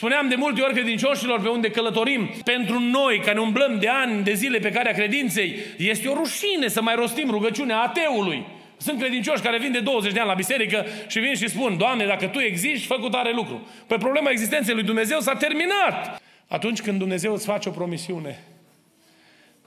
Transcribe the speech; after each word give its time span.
Spuneam 0.00 0.28
de 0.28 0.34
multe 0.34 0.60
ori 0.60 0.72
credincioșilor 0.72 1.40
pe 1.40 1.48
unde 1.48 1.70
călătorim, 1.70 2.30
pentru 2.44 2.78
noi 2.78 3.18
care 3.18 3.40
umblăm 3.40 3.78
de 3.78 3.88
ani, 3.88 4.22
de 4.22 4.32
zile 4.34 4.58
pe 4.58 4.70
care 4.70 4.92
credinței, 4.92 5.56
este 5.76 6.08
o 6.08 6.14
rușine 6.14 6.68
să 6.68 6.82
mai 6.82 6.94
rostim 6.94 7.30
rugăciunea 7.30 7.80
ateului. 7.80 8.46
Sunt 8.76 8.98
credincioși 8.98 9.42
care 9.42 9.58
vin 9.58 9.72
de 9.72 9.80
20 9.80 10.12
de 10.12 10.18
ani 10.18 10.28
la 10.28 10.34
biserică 10.34 10.86
și 11.08 11.18
vin 11.18 11.34
și 11.34 11.48
spun, 11.48 11.76
Doamne, 11.76 12.06
dacă 12.06 12.26
Tu 12.26 12.38
existi, 12.38 12.86
fă 12.86 12.94
cu 12.94 13.08
tare 13.08 13.32
lucru. 13.32 13.66
Păi 13.86 13.98
problema 13.98 14.30
existenței 14.30 14.74
lui 14.74 14.82
Dumnezeu 14.82 15.20
s-a 15.20 15.34
terminat. 15.34 16.22
Atunci 16.48 16.80
când 16.80 16.98
Dumnezeu 16.98 17.32
îți 17.32 17.46
face 17.46 17.68
o 17.68 17.72
promisiune, 17.72 18.38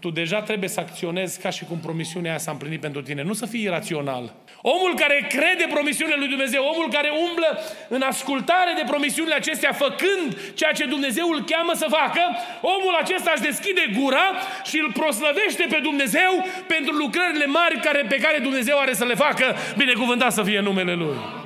tu 0.04 0.10
deja 0.10 0.42
trebuie 0.42 0.70
să 0.70 0.80
acționezi 0.80 1.42
ca 1.42 1.50
și 1.50 1.64
cum 1.70 1.78
promisiunea 1.88 2.30
aia 2.30 2.40
s-a 2.40 2.52
împlinit 2.52 2.82
pentru 2.88 3.02
tine. 3.02 3.22
Nu 3.24 3.34
să 3.34 3.46
fii 3.46 3.64
irațional. 3.64 4.34
Omul 4.62 4.94
care 4.96 5.18
crede 5.36 5.66
promisiunile 5.70 6.18
lui 6.20 6.28
Dumnezeu, 6.28 6.64
omul 6.74 6.88
care 6.92 7.10
umblă 7.28 7.50
în 7.90 8.02
ascultare 8.02 8.72
de 8.76 8.84
promisiunile 8.92 9.36
acestea, 9.36 9.72
făcând 9.72 10.28
ceea 10.54 10.72
ce 10.72 10.86
Dumnezeu 10.86 11.28
îl 11.30 11.44
cheamă 11.52 11.74
să 11.76 11.88
facă, 11.90 12.22
omul 12.62 12.96
acesta 13.02 13.32
își 13.34 13.48
deschide 13.50 13.84
gura 14.00 14.28
și 14.70 14.78
îl 14.84 14.92
proslăvește 14.92 15.66
pe 15.70 15.80
Dumnezeu 15.84 16.32
pentru 16.68 16.94
lucrările 16.96 17.46
mari 17.46 17.80
care, 17.80 18.06
pe 18.10 18.16
care 18.16 18.38
Dumnezeu 18.40 18.80
are 18.80 18.94
să 18.94 19.06
le 19.06 19.16
facă. 19.16 19.56
Binecuvântat 19.78 20.32
să 20.32 20.44
fie 20.44 20.60
numele 20.60 20.94
Lui. 20.94 21.43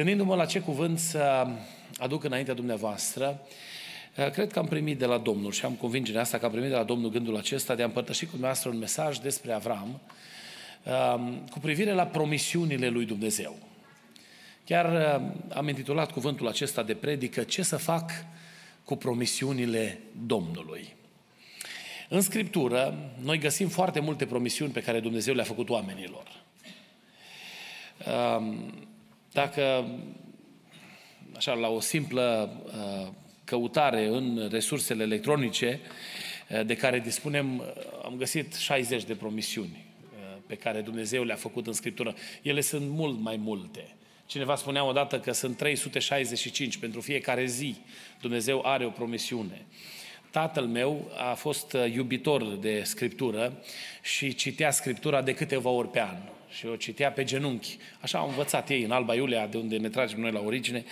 Gândindu-mă 0.00 0.34
la 0.34 0.46
ce 0.46 0.60
cuvânt 0.60 0.98
să 0.98 1.46
aduc 1.98 2.24
înaintea 2.24 2.54
dumneavoastră, 2.54 3.40
eh, 4.14 4.30
cred 4.30 4.52
că 4.52 4.58
am 4.58 4.66
primit 4.66 4.98
de 4.98 5.06
la 5.06 5.18
Domnul 5.18 5.52
și 5.52 5.64
am 5.64 5.72
convingerea 5.72 6.20
asta 6.20 6.38
că 6.38 6.44
am 6.44 6.50
primit 6.50 6.68
de 6.68 6.74
la 6.74 6.82
Domnul 6.82 7.10
gândul 7.10 7.36
acesta 7.36 7.74
de 7.74 7.82
a 7.82 7.84
împărtăși 7.84 8.24
cu 8.24 8.30
dumneavoastră 8.30 8.70
un 8.70 8.78
mesaj 8.78 9.18
despre 9.18 9.52
Avram 9.52 10.00
ehm, 10.82 11.48
cu 11.50 11.58
privire 11.58 11.92
la 11.92 12.06
promisiunile 12.06 12.88
lui 12.88 13.04
Dumnezeu. 13.04 13.56
Chiar 14.64 14.94
ehm, 14.94 15.44
am 15.54 15.68
intitulat 15.68 16.12
cuvântul 16.12 16.48
acesta 16.48 16.82
de 16.82 16.94
predică 16.94 17.42
Ce 17.42 17.62
să 17.62 17.76
fac 17.76 18.10
cu 18.84 18.96
promisiunile 18.96 20.00
Domnului. 20.26 20.96
În 22.08 22.20
Scriptură, 22.20 23.12
noi 23.22 23.38
găsim 23.38 23.68
foarte 23.68 24.00
multe 24.00 24.26
promisiuni 24.26 24.72
pe 24.72 24.82
care 24.82 25.00
Dumnezeu 25.00 25.34
le-a 25.34 25.44
făcut 25.44 25.68
oamenilor. 25.68 26.26
Ehm, 29.30 29.42
dacă, 29.42 29.88
așa, 31.36 31.52
la 31.52 31.68
o 31.68 31.80
simplă 31.80 32.50
uh, 32.64 33.12
căutare 33.44 34.06
în 34.06 34.48
resursele 34.50 35.02
electronice 35.02 35.80
uh, 36.50 36.66
de 36.66 36.76
care 36.76 36.98
dispunem, 36.98 37.58
uh, 37.58 37.66
am 38.04 38.14
găsit 38.16 38.54
60 38.54 39.04
de 39.04 39.14
promisiuni 39.14 39.88
pe 40.46 40.56
care 40.56 40.80
Dumnezeu 40.80 41.24
le-a 41.24 41.36
făcut 41.36 41.66
în 41.66 41.72
Scriptură. 41.72 42.14
Ele 42.42 42.60
sunt 42.60 42.88
mult 42.88 43.20
mai 43.20 43.36
multe. 43.36 43.96
Cineva 44.26 44.54
spunea 44.54 44.84
odată 44.84 45.20
că 45.20 45.32
sunt 45.32 45.56
365 45.56 46.76
pentru 46.76 47.00
fiecare 47.00 47.44
zi. 47.44 47.76
Dumnezeu 48.20 48.62
are 48.64 48.84
o 48.84 48.90
promisiune. 48.90 49.66
Tatăl 50.30 50.66
meu 50.66 51.10
a 51.30 51.34
fost 51.34 51.76
iubitor 51.92 52.56
de 52.56 52.82
Scriptură 52.82 53.62
și 54.02 54.34
citea 54.34 54.70
Scriptura 54.70 55.22
de 55.22 55.34
câteva 55.34 55.70
ori 55.70 55.90
pe 55.90 56.00
an 56.00 56.16
și 56.50 56.66
o 56.66 56.76
citea 56.76 57.12
pe 57.12 57.24
genunchi. 57.24 57.76
Așa 58.00 58.18
au 58.18 58.28
învățat 58.28 58.70
ei 58.70 58.82
în 58.82 58.90
Alba 58.90 59.14
Iulia, 59.14 59.46
de 59.46 59.56
unde 59.56 59.76
ne 59.76 59.88
tragem 59.88 60.20
noi 60.20 60.32
la 60.32 60.40
origine, 60.40 60.84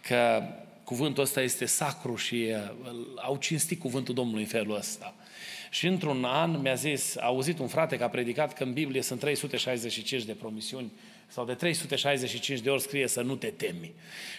că 0.00 0.42
cuvântul 0.84 1.22
ăsta 1.22 1.40
este 1.40 1.64
sacru 1.64 2.16
și 2.16 2.34
uh, 2.34 2.94
au 3.16 3.36
cinstit 3.36 3.80
cuvântul 3.80 4.14
Domnului 4.14 4.42
în 4.42 4.48
felul 4.48 4.76
ăsta. 4.76 5.14
Și 5.70 5.86
într-un 5.86 6.24
an 6.24 6.60
mi-a 6.60 6.74
zis, 6.74 7.16
a 7.16 7.24
auzit 7.24 7.58
un 7.58 7.68
frate 7.68 7.96
că 7.96 8.04
a 8.04 8.08
predicat 8.08 8.52
că 8.52 8.62
în 8.62 8.72
Biblie 8.72 9.02
sunt 9.02 9.20
365 9.20 10.22
de 10.22 10.32
promisiuni 10.32 10.92
sau 11.26 11.44
de 11.44 11.54
365 11.54 12.60
de 12.60 12.70
ori 12.70 12.82
scrie 12.82 13.08
să 13.08 13.20
nu 13.20 13.36
te 13.36 13.46
temi. 13.46 13.92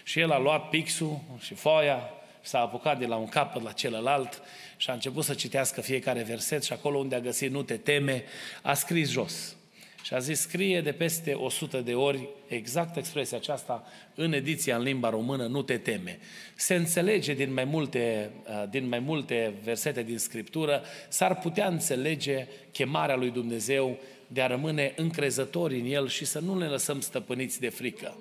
Și 0.03 0.19
el 0.19 0.31
a 0.31 0.39
luat 0.39 0.69
pixul 0.69 1.19
și 1.39 1.53
foaia 1.53 2.09
și 2.43 2.49
s-a 2.49 2.59
apucat 2.59 2.99
de 2.99 3.05
la 3.05 3.15
un 3.15 3.27
capăt 3.27 3.63
la 3.63 3.71
celălalt 3.71 4.41
și 4.77 4.89
a 4.89 4.93
început 4.93 5.23
să 5.23 5.33
citească 5.33 5.81
fiecare 5.81 6.23
verset 6.23 6.63
și 6.63 6.73
acolo 6.73 6.97
unde 6.97 7.15
a 7.15 7.19
găsit 7.19 7.51
nu 7.51 7.63
te 7.63 7.77
teme, 7.77 8.23
a 8.61 8.73
scris 8.73 9.09
jos. 9.09 9.55
Și 10.05 10.13
a 10.13 10.19
zis, 10.19 10.39
scrie 10.39 10.81
de 10.81 10.91
peste 10.91 11.33
100 11.33 11.81
de 11.81 11.93
ori 11.93 12.27
exact 12.47 12.97
expresia 12.97 13.37
aceasta 13.37 13.87
în 14.15 14.33
ediția 14.33 14.75
în 14.75 14.83
limba 14.83 15.09
română, 15.09 15.45
nu 15.45 15.61
te 15.61 15.77
teme. 15.77 16.19
Se 16.55 16.75
înțelege 16.75 17.33
din 17.33 17.53
mai 17.53 17.63
multe, 17.63 18.29
uh, 18.47 18.63
din 18.69 18.87
mai 18.87 18.99
multe 18.99 19.53
versete 19.63 20.03
din 20.03 20.17
Scriptură, 20.17 20.83
s-ar 21.07 21.35
putea 21.35 21.67
înțelege 21.67 22.47
chemarea 22.71 23.15
lui 23.15 23.29
Dumnezeu 23.31 23.97
de 24.27 24.41
a 24.41 24.47
rămâne 24.47 24.93
încrezători 24.95 25.79
în 25.79 25.85
El 25.85 26.07
și 26.07 26.25
să 26.25 26.39
nu 26.39 26.57
ne 26.57 26.65
lăsăm 26.65 26.99
stăpâniți 26.99 27.59
de 27.59 27.69
frică. 27.69 28.17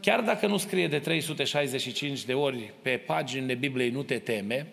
Chiar 0.00 0.20
dacă 0.20 0.46
nu 0.46 0.56
scrie 0.56 0.88
de 0.88 0.98
365 0.98 2.24
de 2.24 2.34
ori 2.34 2.72
pe 2.82 2.90
paginile 2.90 3.54
Bibliei 3.54 3.90
nu 3.90 4.02
te 4.02 4.18
teme, 4.18 4.66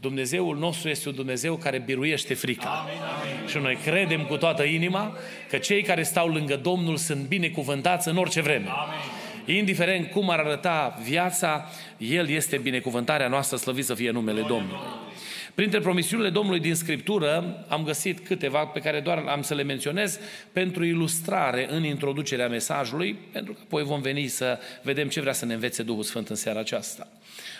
Dumnezeul 0.00 0.58
nostru 0.58 0.88
este 0.88 1.08
un 1.08 1.14
Dumnezeu 1.14 1.56
care 1.56 1.78
biruiește 1.78 2.34
frica. 2.34 2.68
Amin, 2.68 3.00
amin. 3.02 3.48
Și 3.48 3.58
noi 3.58 3.76
credem 3.76 4.24
cu 4.24 4.36
toată 4.36 4.62
inima 4.62 5.16
că 5.48 5.58
cei 5.58 5.82
care 5.82 6.02
stau 6.02 6.28
lângă 6.28 6.56
Domnul 6.56 6.96
sunt 6.96 7.26
binecuvântați 7.26 8.08
în 8.08 8.16
orice 8.16 8.40
vreme. 8.40 8.68
Amin. 8.68 9.25
Indiferent 9.46 10.10
cum 10.10 10.30
ar 10.30 10.38
arăta 10.38 10.98
viața, 11.02 11.70
El 11.98 12.28
este 12.28 12.56
binecuvântarea 12.56 13.28
noastră, 13.28 13.56
slăvit 13.56 13.84
să 13.84 13.94
fie 13.94 14.10
numele 14.10 14.40
Domnului. 14.40 15.04
Printre 15.54 15.80
promisiunile 15.80 16.30
Domnului 16.30 16.60
din 16.60 16.74
Scriptură 16.74 17.64
am 17.68 17.84
găsit 17.84 18.26
câteva 18.26 18.64
pe 18.64 18.80
care 18.80 19.00
doar 19.00 19.18
am 19.18 19.42
să 19.42 19.54
le 19.54 19.62
menționez 19.62 20.18
pentru 20.52 20.84
ilustrare 20.84 21.66
în 21.70 21.84
introducerea 21.84 22.48
mesajului, 22.48 23.18
pentru 23.32 23.52
că 23.52 23.58
apoi 23.62 23.82
vom 23.82 24.00
veni 24.00 24.26
să 24.26 24.58
vedem 24.82 25.08
ce 25.08 25.20
vrea 25.20 25.32
să 25.32 25.44
ne 25.44 25.54
învețe 25.54 25.82
Duhul 25.82 26.02
Sfânt 26.02 26.28
în 26.28 26.36
seara 26.36 26.58
aceasta. 26.58 27.08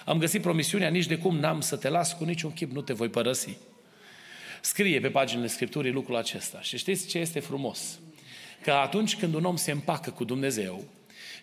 Am 0.04 0.18
găsit 0.18 0.42
promisiunea, 0.42 0.88
nici 0.88 1.06
de 1.06 1.18
cum 1.18 1.38
n-am 1.38 1.60
să 1.60 1.76
te 1.76 1.88
las 1.88 2.12
cu 2.12 2.24
niciun 2.24 2.53
chip, 2.53 2.72
nu 2.72 2.80
te 2.80 2.92
voi 2.92 3.08
părăsi. 3.08 3.56
Scrie 4.60 5.00
pe 5.00 5.08
paginile 5.08 5.47
Scripturii 5.47 5.92
lucrul 5.92 6.16
acesta. 6.16 6.60
Și 6.60 6.78
știți 6.78 7.06
ce 7.06 7.18
este 7.18 7.41
frumos? 7.41 7.98
Că 8.62 8.72
atunci 8.72 9.16
când 9.16 9.34
un 9.34 9.44
om 9.44 9.56
se 9.56 9.70
împacă 9.70 10.10
cu 10.10 10.24
Dumnezeu 10.24 10.84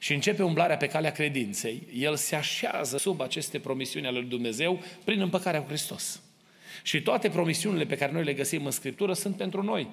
și 0.03 0.13
începe 0.13 0.43
umblarea 0.43 0.77
pe 0.77 0.87
calea 0.87 1.11
credinței, 1.11 1.87
el 1.95 2.15
se 2.15 2.35
așează 2.35 2.97
sub 2.97 3.21
aceste 3.21 3.59
promisiuni 3.59 4.07
ale 4.07 4.19
lui 4.19 4.29
Dumnezeu 4.29 4.83
prin 5.03 5.21
împăcarea 5.21 5.61
cu 5.61 5.67
Hristos. 5.67 6.21
Și 6.81 7.01
toate 7.01 7.29
promisiunile 7.29 7.85
pe 7.85 7.97
care 7.97 8.11
noi 8.11 8.23
le 8.23 8.33
găsim 8.33 8.65
în 8.65 8.71
Scriptură 8.71 9.13
sunt 9.13 9.35
pentru 9.35 9.63
noi 9.63 9.87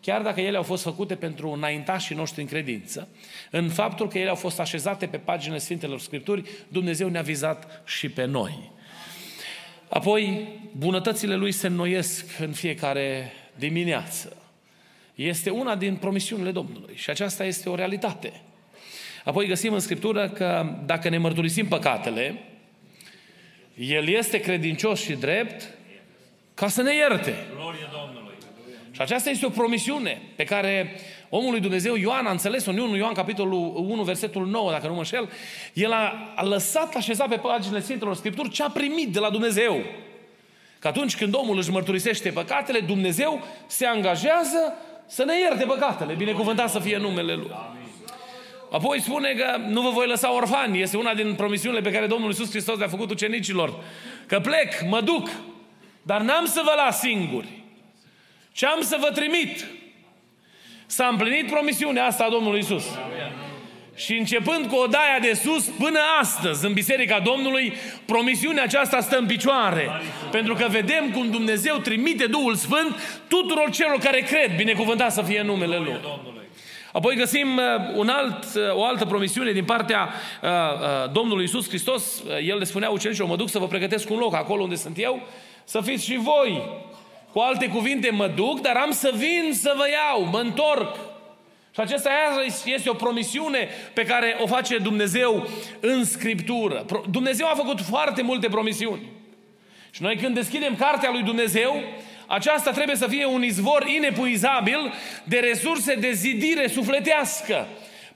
chiar 0.00 0.22
dacă 0.22 0.40
ele 0.40 0.56
au 0.56 0.62
fost 0.62 0.82
făcute 0.82 1.14
pentru 1.14 1.50
înaintașii 1.50 2.16
noștri 2.16 2.40
în 2.40 2.46
credință, 2.46 3.08
în 3.50 3.68
faptul 3.68 4.08
că 4.08 4.18
ele 4.18 4.28
au 4.28 4.34
fost 4.34 4.60
așezate 4.60 5.06
pe 5.06 5.16
paginile 5.16 5.58
Sfintelor 5.58 6.00
Scripturi, 6.00 6.50
Dumnezeu 6.68 7.08
ne-a 7.08 7.22
vizat 7.22 7.82
și 7.86 8.08
pe 8.08 8.24
noi. 8.24 8.70
Apoi, 9.88 10.48
bunătățile 10.76 11.34
Lui 11.34 11.52
se 11.52 11.66
înnoiesc 11.66 12.38
în 12.38 12.52
fiecare 12.52 13.32
dimineață. 13.54 14.36
Este 15.14 15.50
una 15.50 15.76
din 15.76 15.96
promisiunile 15.96 16.50
Domnului 16.50 16.94
și 16.96 17.10
aceasta 17.10 17.44
este 17.44 17.68
o 17.68 17.74
realitate. 17.74 18.42
Apoi 19.24 19.46
găsim 19.46 19.72
în 19.72 19.80
Scriptură 19.80 20.28
că 20.28 20.66
dacă 20.86 21.08
ne 21.08 21.18
mărturisim 21.18 21.66
păcatele, 21.66 22.42
El 23.74 24.08
este 24.08 24.40
credincios 24.40 25.00
și 25.00 25.12
drept 25.12 25.74
ca 26.54 26.68
să 26.68 26.82
ne 26.82 26.94
ierte. 26.94 27.34
Glorie 27.54 27.88
Domnului. 27.92 28.34
Și 28.90 29.00
aceasta 29.00 29.30
este 29.30 29.46
o 29.46 29.48
promisiune 29.48 30.22
pe 30.36 30.44
care 30.44 31.00
omul 31.28 31.50
lui 31.50 31.60
Dumnezeu, 31.60 31.96
Ioan, 31.96 32.26
a 32.26 32.30
înțeles-o 32.30 32.70
în 32.70 32.78
1 32.78 32.96
Ioan, 32.96 33.12
capitolul 33.12 33.72
1, 33.76 34.02
versetul 34.02 34.46
9, 34.46 34.70
dacă 34.70 34.86
nu 34.86 34.92
mă 34.92 34.98
înșel, 34.98 35.30
el 35.72 35.92
a, 35.92 36.32
a 36.34 36.44
lăsat 36.44 36.94
așezat 36.94 37.28
pe 37.28 37.36
paginile 37.36 37.80
Sfintelor 37.80 38.14
Scripturi 38.14 38.48
ce 38.50 38.62
a 38.62 38.68
primit 38.68 39.12
de 39.12 39.18
la 39.18 39.30
Dumnezeu. 39.30 39.82
Că 40.78 40.88
atunci 40.88 41.16
când 41.16 41.34
omul 41.34 41.58
își 41.58 41.70
mărturisește 41.70 42.30
păcatele, 42.30 42.80
Dumnezeu 42.80 43.42
se 43.66 43.86
angajează 43.86 44.74
să 45.06 45.24
ne 45.24 45.38
ierte 45.38 45.64
păcatele. 45.64 46.14
Binecuvântat 46.14 46.70
să 46.70 46.78
fie 46.78 46.96
numele 46.96 47.34
Lui. 47.34 47.50
Apoi 48.74 49.00
spune 49.00 49.32
că 49.32 49.56
nu 49.68 49.80
vă 49.80 49.90
voi 49.90 50.06
lăsa 50.06 50.34
orfani. 50.34 50.80
Este 50.80 50.96
una 50.96 51.14
din 51.14 51.34
promisiunile 51.34 51.80
pe 51.80 51.90
care 51.90 52.06
Domnul 52.06 52.28
Iisus 52.28 52.50
Hristos 52.50 52.78
le-a 52.78 52.88
făcut 52.88 53.10
ucenicilor. 53.10 53.74
Că 54.26 54.40
plec, 54.40 54.88
mă 54.88 55.00
duc, 55.00 55.30
dar 56.02 56.20
n-am 56.20 56.46
să 56.46 56.60
vă 56.64 56.72
las 56.76 56.98
singuri. 56.98 57.48
Ce 58.52 58.66
am 58.66 58.80
să 58.80 58.96
vă 59.00 59.10
trimit? 59.14 59.66
S-a 60.86 61.06
împlinit 61.06 61.50
promisiunea 61.50 62.04
asta 62.04 62.24
a 62.24 62.30
Domnului 62.30 62.58
Isus. 62.58 62.84
Și 63.94 64.16
începând 64.16 64.66
cu 64.66 64.76
odaia 64.76 65.18
de 65.20 65.32
sus 65.32 65.64
până 65.64 65.98
astăzi 66.20 66.66
în 66.66 66.72
Biserica 66.72 67.20
Domnului, 67.20 67.72
promisiunea 68.04 68.62
aceasta 68.62 69.00
stă 69.00 69.16
în 69.16 69.26
picioare. 69.26 69.88
Pentru 70.30 70.54
că 70.54 70.66
vedem 70.70 71.10
cum 71.10 71.30
Dumnezeu 71.30 71.76
trimite 71.76 72.26
Duhul 72.26 72.54
Sfânt 72.54 73.22
tuturor 73.28 73.70
celor 73.70 73.98
care 73.98 74.20
cred, 74.20 74.56
binecuvântat 74.56 75.12
să 75.12 75.22
fie 75.22 75.42
numele 75.42 75.76
Lui. 75.76 76.00
Apoi 76.94 77.16
găsim 77.16 77.56
uh, 77.56 77.94
un 77.94 78.08
alt, 78.08 78.44
uh, 78.54 78.74
o 78.74 78.84
altă 78.84 79.04
promisiune 79.04 79.52
din 79.52 79.64
partea 79.64 80.08
uh, 80.42 80.48
uh, 80.48 81.10
Domnului 81.12 81.44
Isus 81.44 81.68
Hristos. 81.68 82.22
El 82.46 82.58
le 82.58 82.64
spunea 82.64 82.90
ucenicilor, 82.90 83.28
mă 83.28 83.36
duc 83.36 83.48
să 83.48 83.58
vă 83.58 83.66
pregătesc 83.66 84.10
un 84.10 84.18
loc 84.18 84.34
acolo 84.34 84.62
unde 84.62 84.74
sunt 84.74 84.98
eu, 84.98 85.22
să 85.64 85.80
fiți 85.80 86.04
și 86.04 86.16
voi 86.16 86.62
Cu 87.32 87.38
alte 87.38 87.68
cuvinte, 87.68 88.10
mă 88.10 88.26
duc, 88.26 88.60
dar 88.60 88.76
am 88.76 88.90
să 88.90 89.12
vin 89.14 89.52
să 89.52 89.74
vă 89.76 89.84
iau, 89.88 90.28
mă 90.30 90.38
întorc. 90.38 90.96
Și 91.74 91.80
acesta 91.80 92.10
este 92.64 92.90
o 92.90 92.94
promisiune 92.94 93.68
pe 93.94 94.02
care 94.04 94.36
o 94.40 94.46
face 94.46 94.78
Dumnezeu 94.78 95.48
în 95.80 96.04
Scriptură. 96.04 96.84
Dumnezeu 97.10 97.46
a 97.46 97.54
făcut 97.54 97.80
foarte 97.80 98.22
multe 98.22 98.48
promisiuni. 98.48 99.10
Și 99.90 100.02
noi 100.02 100.16
când 100.16 100.34
deschidem 100.34 100.76
cartea 100.76 101.10
lui 101.10 101.22
Dumnezeu, 101.22 101.82
aceasta 102.34 102.70
trebuie 102.70 102.96
să 102.96 103.06
fie 103.06 103.26
un 103.26 103.42
izvor 103.42 103.86
inepuizabil 103.86 104.92
de 105.24 105.38
resurse 105.38 105.94
de 105.94 106.12
zidire 106.12 106.66
sufletească. 106.66 107.66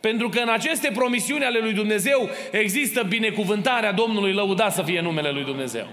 Pentru 0.01 0.29
că 0.29 0.39
în 0.39 0.49
aceste 0.49 0.91
promisiuni 0.95 1.45
ale 1.45 1.59
lui 1.59 1.73
Dumnezeu 1.73 2.29
există 2.51 3.03
binecuvântarea 3.03 3.93
Domnului, 3.93 4.33
lăudat 4.33 4.73
să 4.73 4.83
fie 4.83 5.01
numele 5.01 5.31
lui 5.31 5.45
Dumnezeu. 5.45 5.89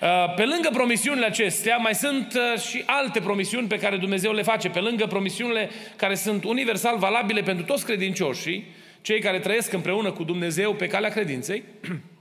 Uh, 0.00 0.34
pe 0.34 0.44
lângă 0.44 0.68
promisiunile 0.72 1.26
acestea, 1.26 1.76
mai 1.76 1.94
sunt 1.94 2.34
uh, 2.34 2.60
și 2.60 2.82
alte 2.86 3.20
promisiuni 3.20 3.66
pe 3.66 3.78
care 3.78 3.96
Dumnezeu 3.96 4.32
le 4.32 4.42
face, 4.42 4.68
pe 4.68 4.80
lângă 4.80 5.06
promisiunile 5.06 5.70
care 5.96 6.14
sunt 6.14 6.44
universal 6.44 6.98
valabile 6.98 7.40
pentru 7.40 7.64
toți 7.64 7.84
credincioșii, 7.84 8.66
cei 9.02 9.20
care 9.20 9.38
trăiesc 9.38 9.72
împreună 9.72 10.10
cu 10.12 10.24
Dumnezeu 10.24 10.74
pe 10.74 10.86
calea 10.86 11.10
credinței, 11.10 11.62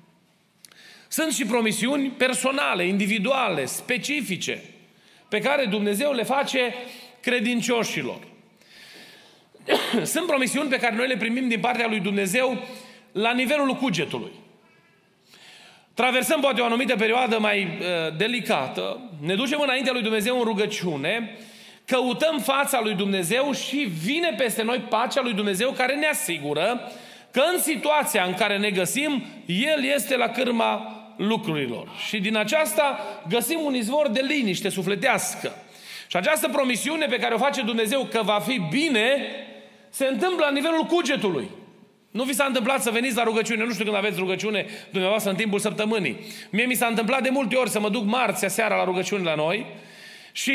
sunt 1.07 1.33
și 1.33 1.45
promisiuni 1.45 2.09
personale, 2.09 2.87
individuale, 2.87 3.65
specifice, 3.65 4.63
pe 5.29 5.39
care 5.39 5.65
Dumnezeu 5.65 6.11
le 6.11 6.23
face 6.23 6.73
credincioșilor. 7.21 8.19
Sunt 10.13 10.27
promisiuni 10.27 10.69
pe 10.69 10.79
care 10.79 10.95
noi 10.95 11.07
le 11.07 11.17
primim 11.17 11.47
din 11.47 11.59
partea 11.59 11.87
lui 11.87 11.99
Dumnezeu 11.99 12.57
la 13.11 13.31
nivelul 13.31 13.73
cugetului. 13.73 14.31
Traversăm 15.93 16.39
poate 16.39 16.61
o 16.61 16.65
anumită 16.65 16.95
perioadă 16.95 17.39
mai 17.39 17.63
uh, 17.63 18.17
delicată, 18.17 19.09
ne 19.21 19.35
ducem 19.35 19.59
înaintea 19.61 19.93
lui 19.93 20.01
Dumnezeu 20.01 20.37
în 20.37 20.43
rugăciune, 20.43 21.37
căutăm 21.85 22.39
fața 22.39 22.79
lui 22.81 22.93
Dumnezeu 22.93 23.53
și 23.53 23.77
vine 24.03 24.33
peste 24.37 24.63
noi 24.63 24.77
pacea 24.77 25.21
lui 25.21 25.33
Dumnezeu 25.33 25.71
care 25.71 25.95
ne 25.95 26.07
asigură 26.07 26.91
că 27.35 27.43
în 27.53 27.61
situația 27.61 28.23
în 28.23 28.33
care 28.33 28.57
ne 28.57 28.69
găsim, 28.69 29.23
El 29.45 29.83
este 29.95 30.15
la 30.17 30.29
cârma 30.29 30.95
lucrurilor. 31.17 31.87
Și 32.07 32.19
din 32.19 32.37
aceasta 32.37 32.99
găsim 33.29 33.59
un 33.63 33.75
izvor 33.75 34.07
de 34.09 34.21
liniște 34.27 34.69
sufletească. 34.69 35.55
Și 36.07 36.17
această 36.17 36.47
promisiune 36.47 37.05
pe 37.05 37.17
care 37.17 37.33
o 37.33 37.37
face 37.37 37.61
Dumnezeu 37.61 38.03
că 38.11 38.21
va 38.23 38.39
fi 38.39 38.61
bine, 38.69 39.17
se 39.89 40.05
întâmplă 40.05 40.45
la 40.45 40.51
nivelul 40.51 40.83
cugetului. 40.83 41.49
Nu 42.11 42.23
vi 42.23 42.33
s-a 42.33 42.45
întâmplat 42.45 42.81
să 42.81 42.89
veniți 42.91 43.15
la 43.15 43.23
rugăciune, 43.23 43.63
nu 43.63 43.71
știu 43.71 43.83
când 43.83 43.95
aveți 43.95 44.19
rugăciune 44.19 44.65
dumneavoastră 44.91 45.31
în 45.31 45.37
timpul 45.37 45.59
săptămânii. 45.59 46.17
Mie 46.49 46.65
mi 46.65 46.75
s-a 46.75 46.87
întâmplat 46.87 47.23
de 47.23 47.29
multe 47.29 47.55
ori 47.55 47.69
să 47.69 47.79
mă 47.79 47.89
duc 47.89 48.05
marțea 48.05 48.49
seara 48.49 48.75
la 48.75 48.83
rugăciune 48.83 49.23
la 49.23 49.35
noi 49.35 49.65
și 50.31 50.53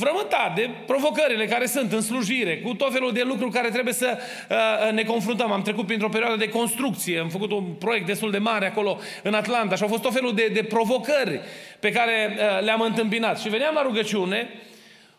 frământat 0.00 0.54
de 0.54 0.70
provocările 0.86 1.46
care 1.46 1.66
sunt 1.66 1.92
în 1.92 2.00
slujire, 2.00 2.58
cu 2.58 2.74
tot 2.74 2.92
felul 2.92 3.12
de 3.12 3.22
lucruri 3.22 3.52
care 3.52 3.68
trebuie 3.68 3.94
să 3.94 4.18
uh, 4.18 4.92
ne 4.92 5.02
confruntăm. 5.02 5.52
Am 5.52 5.62
trecut 5.62 5.86
printr-o 5.86 6.08
perioadă 6.08 6.36
de 6.36 6.48
construcție, 6.48 7.18
am 7.18 7.28
făcut 7.28 7.50
un 7.50 7.64
proiect 7.78 8.06
destul 8.06 8.30
de 8.30 8.38
mare 8.38 8.66
acolo 8.66 8.98
în 9.22 9.34
Atlanta 9.34 9.74
și 9.74 9.82
au 9.82 9.88
fost 9.88 10.02
tot 10.02 10.12
felul 10.12 10.34
de, 10.34 10.50
de 10.52 10.62
provocări 10.62 11.40
pe 11.80 11.90
care 11.90 12.36
uh, 12.36 12.64
le-am 12.64 12.80
întâmpinat. 12.80 13.40
Și 13.40 13.48
veneam 13.48 13.74
la 13.74 13.82
rugăciune 13.82 14.48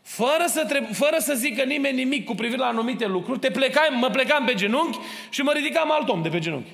fără 0.01 0.45
să, 0.47 0.65
treb- 0.65 0.91
fără 0.91 1.15
să 1.17 1.33
zică 1.33 1.63
nimeni 1.63 1.95
nimic 1.95 2.25
cu 2.25 2.35
privire 2.35 2.59
la 2.59 2.67
anumite 2.67 3.07
lucruri, 3.07 3.39
te 3.39 3.49
plecai, 3.49 3.87
mă 3.99 4.09
plecam 4.09 4.45
pe 4.45 4.53
genunchi 4.53 4.99
și 5.29 5.41
mă 5.41 5.51
ridicam 5.51 5.91
alt 5.91 6.09
om 6.09 6.21
de 6.21 6.29
pe 6.29 6.39
genunchi. 6.39 6.69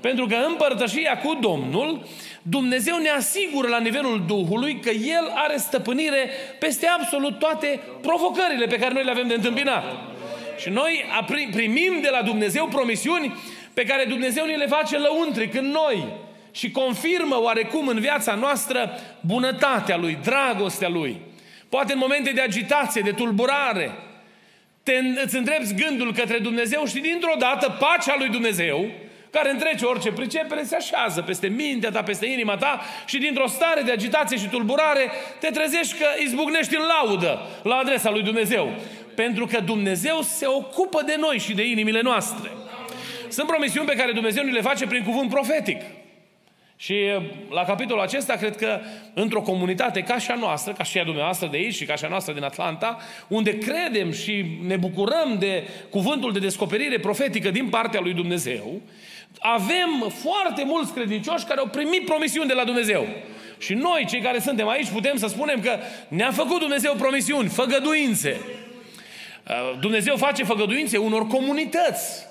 Pentru 0.00 0.26
că 0.26 0.34
în 0.34 0.54
părtășia 0.54 1.18
cu 1.18 1.38
Domnul, 1.40 2.02
Dumnezeu 2.42 2.96
ne 2.96 3.08
asigură 3.08 3.68
la 3.68 3.78
nivelul 3.78 4.24
Duhului 4.26 4.80
că 4.80 4.90
El 4.90 5.32
are 5.34 5.56
stăpânire 5.56 6.30
peste 6.58 6.86
absolut 6.86 7.38
toate 7.38 7.80
provocările 8.00 8.66
pe 8.66 8.76
care 8.76 8.92
noi 8.92 9.04
le 9.04 9.10
avem 9.10 9.28
de 9.28 9.34
întâmpinat. 9.34 9.84
Și 10.58 10.68
noi 10.68 11.04
primim 11.50 12.00
de 12.02 12.08
la 12.10 12.22
Dumnezeu 12.22 12.66
promisiuni 12.66 13.34
pe 13.74 13.84
care 13.84 14.04
Dumnezeu 14.04 14.46
ne 14.46 14.54
le 14.54 14.66
face 14.66 14.98
lăuntric 14.98 15.54
în 15.54 15.66
noi 15.70 16.08
și 16.50 16.70
confirmă 16.70 17.40
oarecum 17.40 17.88
în 17.88 18.00
viața 18.00 18.34
noastră 18.34 18.90
bunătatea 19.20 19.96
Lui, 19.96 20.18
dragostea 20.22 20.88
Lui. 20.88 21.20
Poate 21.68 21.92
în 21.92 21.98
momente 21.98 22.30
de 22.30 22.40
agitație, 22.40 23.00
de 23.00 23.12
tulburare, 23.12 23.90
te, 24.82 24.92
îți 25.24 25.36
îndrepți 25.36 25.74
gândul 25.74 26.12
către 26.12 26.38
Dumnezeu 26.38 26.84
și 26.84 26.98
dintr-o 26.98 27.34
dată 27.38 27.76
pacea 27.78 28.14
lui 28.18 28.28
Dumnezeu, 28.28 28.90
care 29.30 29.50
întrece 29.50 29.84
orice 29.84 30.12
pricepere, 30.12 30.62
se 30.62 30.76
așează 30.76 31.22
peste 31.22 31.46
mintea 31.46 31.90
ta, 31.90 32.02
peste 32.02 32.26
inima 32.26 32.56
ta 32.56 32.80
și 33.06 33.18
dintr-o 33.18 33.46
stare 33.46 33.80
de 33.82 33.92
agitație 33.92 34.36
și 34.36 34.48
tulburare 34.48 35.10
te 35.40 35.50
trezești 35.50 35.98
că 35.98 36.06
izbucnești 36.18 36.76
în 36.76 36.82
laudă 36.82 37.40
la 37.62 37.76
adresa 37.76 38.10
lui 38.10 38.22
Dumnezeu. 38.22 38.74
Pentru 39.14 39.46
că 39.46 39.60
Dumnezeu 39.60 40.20
se 40.22 40.46
ocupă 40.46 41.02
de 41.06 41.16
noi 41.18 41.38
și 41.38 41.54
de 41.54 41.66
inimile 41.66 42.00
noastre. 42.00 42.50
Sunt 43.28 43.46
promisiuni 43.46 43.86
pe 43.86 43.94
care 43.94 44.12
Dumnezeu 44.12 44.44
ni 44.44 44.52
le 44.52 44.60
face 44.60 44.86
prin 44.86 45.04
cuvânt 45.04 45.30
profetic. 45.30 45.80
Și 46.82 46.94
la 47.50 47.64
capitolul 47.64 48.02
acesta, 48.02 48.34
cred 48.34 48.56
că 48.56 48.80
într-o 49.14 49.40
comunitate 49.40 50.00
ca 50.00 50.18
și 50.18 50.30
a 50.30 50.34
noastră, 50.34 50.72
ca 50.72 50.84
și 50.84 50.98
a 50.98 51.04
dumneavoastră 51.04 51.46
de 51.46 51.56
aici 51.56 51.74
și 51.74 51.84
ca 51.84 51.94
și 51.94 52.04
a 52.04 52.08
noastră 52.08 52.32
din 52.32 52.42
Atlanta, 52.42 52.98
unde 53.28 53.58
credem 53.58 54.12
și 54.12 54.44
ne 54.66 54.76
bucurăm 54.76 55.36
de 55.38 55.68
cuvântul 55.90 56.32
de 56.32 56.38
descoperire 56.38 56.98
profetică 56.98 57.50
din 57.50 57.68
partea 57.68 58.00
lui 58.00 58.12
Dumnezeu, 58.12 58.80
avem 59.38 60.12
foarte 60.22 60.64
mulți 60.64 60.92
credincioși 60.92 61.44
care 61.44 61.60
au 61.60 61.66
primit 61.66 62.04
promisiuni 62.04 62.48
de 62.48 62.54
la 62.54 62.64
Dumnezeu. 62.64 63.06
Și 63.58 63.74
noi, 63.74 64.04
cei 64.08 64.20
care 64.20 64.38
suntem 64.38 64.68
aici, 64.68 64.88
putem 64.88 65.16
să 65.16 65.26
spunem 65.26 65.60
că 65.60 65.78
ne-a 66.08 66.30
făcut 66.30 66.58
Dumnezeu 66.58 66.94
promisiuni, 66.94 67.48
făgăduințe. 67.48 68.40
Dumnezeu 69.80 70.16
face 70.16 70.44
făgăduințe 70.44 70.96
unor 70.96 71.26
comunități. 71.26 72.28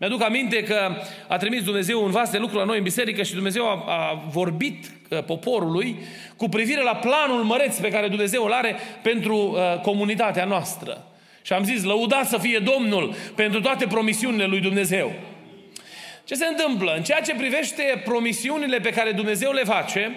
Mi-aduc 0.00 0.22
aminte 0.22 0.62
că 0.62 0.96
a 1.28 1.36
trimis 1.36 1.62
Dumnezeu 1.62 2.04
un 2.04 2.10
vas 2.10 2.30
de 2.30 2.38
lucru 2.38 2.56
la 2.56 2.64
noi 2.64 2.76
în 2.76 2.82
biserică 2.82 3.22
și 3.22 3.34
Dumnezeu 3.34 3.68
a, 3.68 3.84
a 3.86 4.24
vorbit 4.30 4.90
uh, 5.08 5.22
poporului 5.24 5.96
cu 6.36 6.48
privire 6.48 6.82
la 6.82 6.96
planul 6.96 7.42
măreț 7.42 7.78
pe 7.78 7.88
care 7.88 8.08
Dumnezeu 8.08 8.44
îl 8.44 8.52
are 8.52 8.76
pentru 9.02 9.36
uh, 9.36 9.80
comunitatea 9.80 10.44
noastră. 10.44 11.04
Și 11.42 11.52
am 11.52 11.64
zis, 11.64 11.82
lăudat 11.82 12.28
să 12.28 12.38
fie 12.38 12.58
Domnul 12.58 13.14
pentru 13.34 13.60
toate 13.60 13.86
promisiunile 13.86 14.44
lui 14.44 14.60
Dumnezeu. 14.60 15.12
Ce 16.24 16.34
se 16.34 16.46
întâmplă? 16.46 16.94
În 16.96 17.02
ceea 17.02 17.20
ce 17.20 17.34
privește 17.34 18.02
promisiunile 18.04 18.78
pe 18.78 18.90
care 18.90 19.12
Dumnezeu 19.12 19.52
le 19.52 19.64
face, 19.64 20.12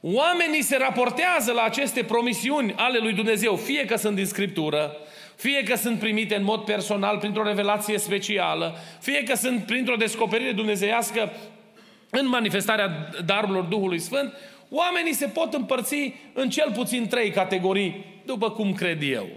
oamenii 0.00 0.62
se 0.62 0.76
raportează 0.76 1.52
la 1.52 1.62
aceste 1.62 2.02
promisiuni 2.02 2.74
ale 2.76 2.98
lui 2.98 3.12
Dumnezeu, 3.12 3.56
fie 3.56 3.84
că 3.84 3.96
sunt 3.96 4.16
din 4.16 4.26
Scriptură, 4.26 4.96
fie 5.42 5.62
că 5.62 5.76
sunt 5.76 5.98
primite 5.98 6.34
în 6.34 6.44
mod 6.44 6.64
personal 6.64 7.18
printr-o 7.18 7.42
revelație 7.42 7.98
specială, 7.98 8.76
fie 9.00 9.22
că 9.22 9.34
sunt 9.34 9.62
printr-o 9.62 9.96
descoperire 9.96 10.52
dumnezeiască 10.52 11.32
în 12.10 12.28
manifestarea 12.28 13.08
darurilor 13.24 13.62
Duhului 13.62 13.98
Sfânt, 13.98 14.32
oamenii 14.68 15.14
se 15.14 15.26
pot 15.26 15.54
împărți 15.54 16.14
în 16.32 16.50
cel 16.50 16.72
puțin 16.72 17.08
trei 17.08 17.30
categorii, 17.30 18.04
după 18.24 18.50
cum 18.50 18.72
cred 18.72 19.02
eu. 19.02 19.28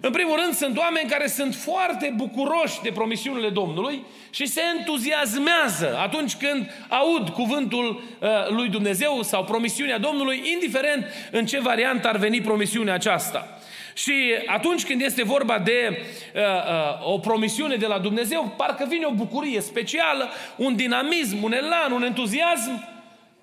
În 0.00 0.10
primul 0.10 0.36
rând, 0.42 0.54
sunt 0.54 0.78
oameni 0.78 1.10
care 1.10 1.26
sunt 1.26 1.54
foarte 1.54 2.12
bucuroși 2.16 2.82
de 2.82 2.90
promisiunile 2.90 3.48
Domnului 3.48 4.04
și 4.30 4.46
se 4.46 4.60
entuziasmează 4.78 5.98
atunci 5.98 6.34
când 6.34 6.70
aud 6.88 7.28
cuvântul 7.28 8.02
uh, 8.20 8.28
lui 8.48 8.68
Dumnezeu 8.68 9.22
sau 9.22 9.44
promisiunea 9.44 9.98
Domnului, 9.98 10.42
indiferent 10.52 11.06
în 11.30 11.46
ce 11.46 11.60
variantă 11.60 12.08
ar 12.08 12.16
veni 12.16 12.40
promisiunea 12.40 12.94
aceasta. 12.94 13.58
Și 13.94 14.34
atunci 14.46 14.84
când 14.84 15.00
este 15.00 15.22
vorba 15.22 15.58
de 15.58 15.98
uh, 16.34 16.40
uh, 16.40 17.12
o 17.12 17.18
promisiune 17.18 17.76
de 17.76 17.86
la 17.86 17.98
Dumnezeu, 17.98 18.54
parcă 18.56 18.86
vine 18.88 19.06
o 19.06 19.10
bucurie 19.10 19.60
specială, 19.60 20.30
un 20.56 20.76
dinamism, 20.76 21.42
un 21.42 21.52
elan, 21.52 21.92
un 21.92 22.02
entuziasm 22.02 22.88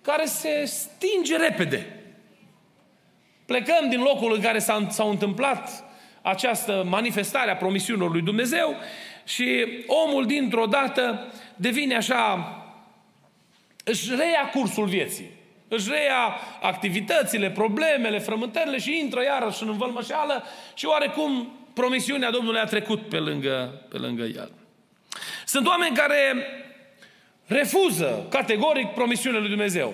care 0.01 0.25
se 0.25 0.63
stinge 0.65 1.37
repede. 1.37 1.95
Plecăm 3.45 3.89
din 3.89 4.01
locul 4.01 4.33
în 4.33 4.41
care 4.41 4.59
s-a, 4.59 4.87
s-au 4.89 5.09
întâmplat 5.09 5.83
această 6.21 6.85
manifestare 6.89 7.51
a 7.51 7.55
promisiunilor 7.55 8.11
lui 8.11 8.21
Dumnezeu 8.21 8.75
și 9.23 9.67
omul 9.87 10.25
dintr-o 10.25 10.65
dată 10.65 11.33
devine 11.55 11.95
așa, 11.95 12.55
își 13.83 14.09
reia 14.15 14.49
cursul 14.53 14.85
vieții. 14.85 15.29
Își 15.73 15.89
reia 15.89 16.35
activitățile, 16.61 17.49
problemele, 17.49 18.19
frământările 18.19 18.77
și 18.77 18.99
intră 18.99 19.23
iarăși 19.23 19.63
în 19.63 19.69
învălmășeală 19.69 20.43
și 20.73 20.85
oarecum 20.85 21.59
promisiunea 21.73 22.31
Domnului 22.31 22.59
a 22.59 22.65
trecut 22.65 23.09
pe 23.09 23.17
lângă, 23.17 23.85
pe 23.89 23.97
lângă 23.97 24.23
el. 24.23 24.51
Sunt 25.45 25.67
oameni 25.67 25.95
care 25.95 26.45
refuză 27.45 28.25
categoric 28.29 28.87
promisiunea 28.87 29.39
lui 29.39 29.49
Dumnezeu. 29.49 29.93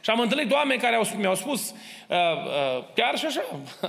Și 0.00 0.10
am 0.10 0.20
întâlnit 0.20 0.52
oameni 0.52 0.80
care 0.80 0.96
au, 0.96 1.06
mi-au 1.16 1.34
spus, 1.34 1.70
uh, 1.70 2.16
uh, 2.16 2.84
chiar 2.94 3.18
și 3.18 3.26
așa, 3.26 3.44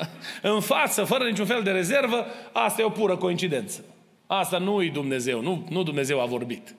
în 0.53 0.61
față, 0.61 1.03
fără 1.03 1.23
niciun 1.23 1.45
fel 1.45 1.63
de 1.63 1.71
rezervă, 1.71 2.25
asta 2.51 2.81
e 2.81 2.85
o 2.85 2.89
pură 2.89 3.17
coincidență. 3.17 3.85
Asta 4.27 4.57
nu 4.57 4.83
e 4.83 4.89
Dumnezeu, 4.89 5.41
nu, 5.41 5.67
nu 5.69 5.83
Dumnezeu 5.83 6.21
a 6.21 6.25
vorbit. 6.25 6.75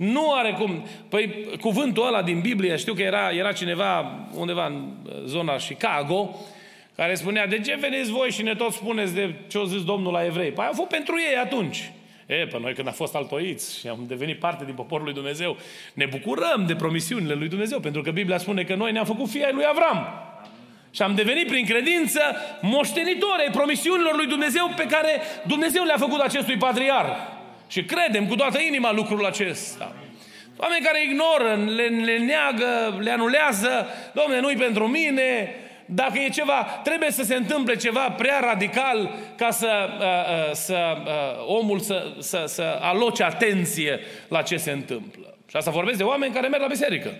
Nu 0.00 0.32
are 0.32 0.52
cum. 0.52 0.86
Păi 1.08 1.46
cuvântul 1.60 2.06
ăla 2.06 2.22
din 2.22 2.40
Biblie, 2.40 2.76
știu 2.76 2.94
că 2.94 3.02
era, 3.02 3.30
era 3.30 3.52
cineva 3.52 4.18
undeva 4.34 4.66
în 4.66 4.88
zona 5.24 5.56
Chicago, 5.56 6.36
care 6.96 7.14
spunea, 7.14 7.46
de 7.46 7.60
ce 7.60 7.76
veniți 7.80 8.10
voi 8.10 8.30
și 8.30 8.42
ne 8.42 8.54
tot 8.54 8.72
spuneți 8.72 9.14
de 9.14 9.34
ce 9.48 9.58
a 9.58 9.64
zis 9.64 9.84
Domnul 9.84 10.12
la 10.12 10.24
evrei? 10.24 10.50
Păi 10.50 10.64
a 10.70 10.74
fost 10.74 10.88
pentru 10.88 11.14
ei 11.30 11.36
atunci. 11.36 11.92
E, 12.26 12.34
pe 12.34 12.58
noi 12.60 12.74
când 12.74 12.86
am 12.86 12.92
fost 12.92 13.14
altoiți 13.14 13.78
și 13.78 13.88
am 13.88 14.04
devenit 14.08 14.38
parte 14.38 14.64
din 14.64 14.74
poporul 14.74 15.04
lui 15.04 15.14
Dumnezeu, 15.14 15.56
ne 15.94 16.06
bucurăm 16.06 16.64
de 16.66 16.74
promisiunile 16.74 17.34
lui 17.34 17.48
Dumnezeu, 17.48 17.80
pentru 17.80 18.02
că 18.02 18.10
Biblia 18.10 18.38
spune 18.38 18.62
că 18.62 18.74
noi 18.74 18.92
ne-am 18.92 19.04
făcut 19.04 19.28
fii 19.28 19.44
ai 19.44 19.52
lui 19.52 19.64
Avram. 19.68 20.06
Și 20.90 21.02
am 21.02 21.14
devenit 21.14 21.46
prin 21.46 21.64
credință 21.64 22.20
moștenitori 22.60 23.42
ai 23.46 23.52
promisiunilor 23.52 24.16
lui 24.16 24.26
Dumnezeu 24.26 24.72
pe 24.76 24.86
care 24.86 25.20
Dumnezeu 25.46 25.84
le-a 25.84 25.96
făcut 25.98 26.20
acestui 26.20 26.56
patriar. 26.56 27.38
Și 27.70 27.84
credem 27.84 28.26
cu 28.26 28.34
toată 28.34 28.60
inima 28.60 28.92
lucrul 28.92 29.26
acesta. 29.26 29.94
Oameni 30.56 30.84
care 30.84 31.02
ignoră, 31.02 31.72
le, 31.74 31.86
le 31.86 32.18
neagă, 32.18 32.98
le 33.00 33.10
anulează, 33.10 33.86
domne, 34.12 34.40
nu-i 34.40 34.56
pentru 34.56 34.86
mine, 34.86 35.54
dacă 35.84 36.18
e 36.18 36.28
ceva, 36.28 36.80
trebuie 36.84 37.10
să 37.10 37.22
se 37.22 37.34
întâmple 37.34 37.76
ceva 37.76 38.10
prea 38.10 38.40
radical 38.40 39.10
ca 39.36 39.50
să, 39.50 39.88
uh, 39.98 40.04
uh, 40.04 40.52
să 40.52 40.96
uh, 41.04 41.44
omul 41.46 41.78
să, 41.78 42.14
să, 42.18 42.44
să 42.46 42.78
aloce 42.80 43.22
atenție 43.22 44.00
la 44.28 44.42
ce 44.42 44.56
se 44.56 44.70
întâmplă. 44.70 45.36
Și 45.48 45.56
asta 45.56 45.70
vorbesc 45.70 45.98
de 45.98 46.04
oameni 46.04 46.34
care 46.34 46.48
merg 46.48 46.62
la 46.62 46.68
biserică. 46.68 47.10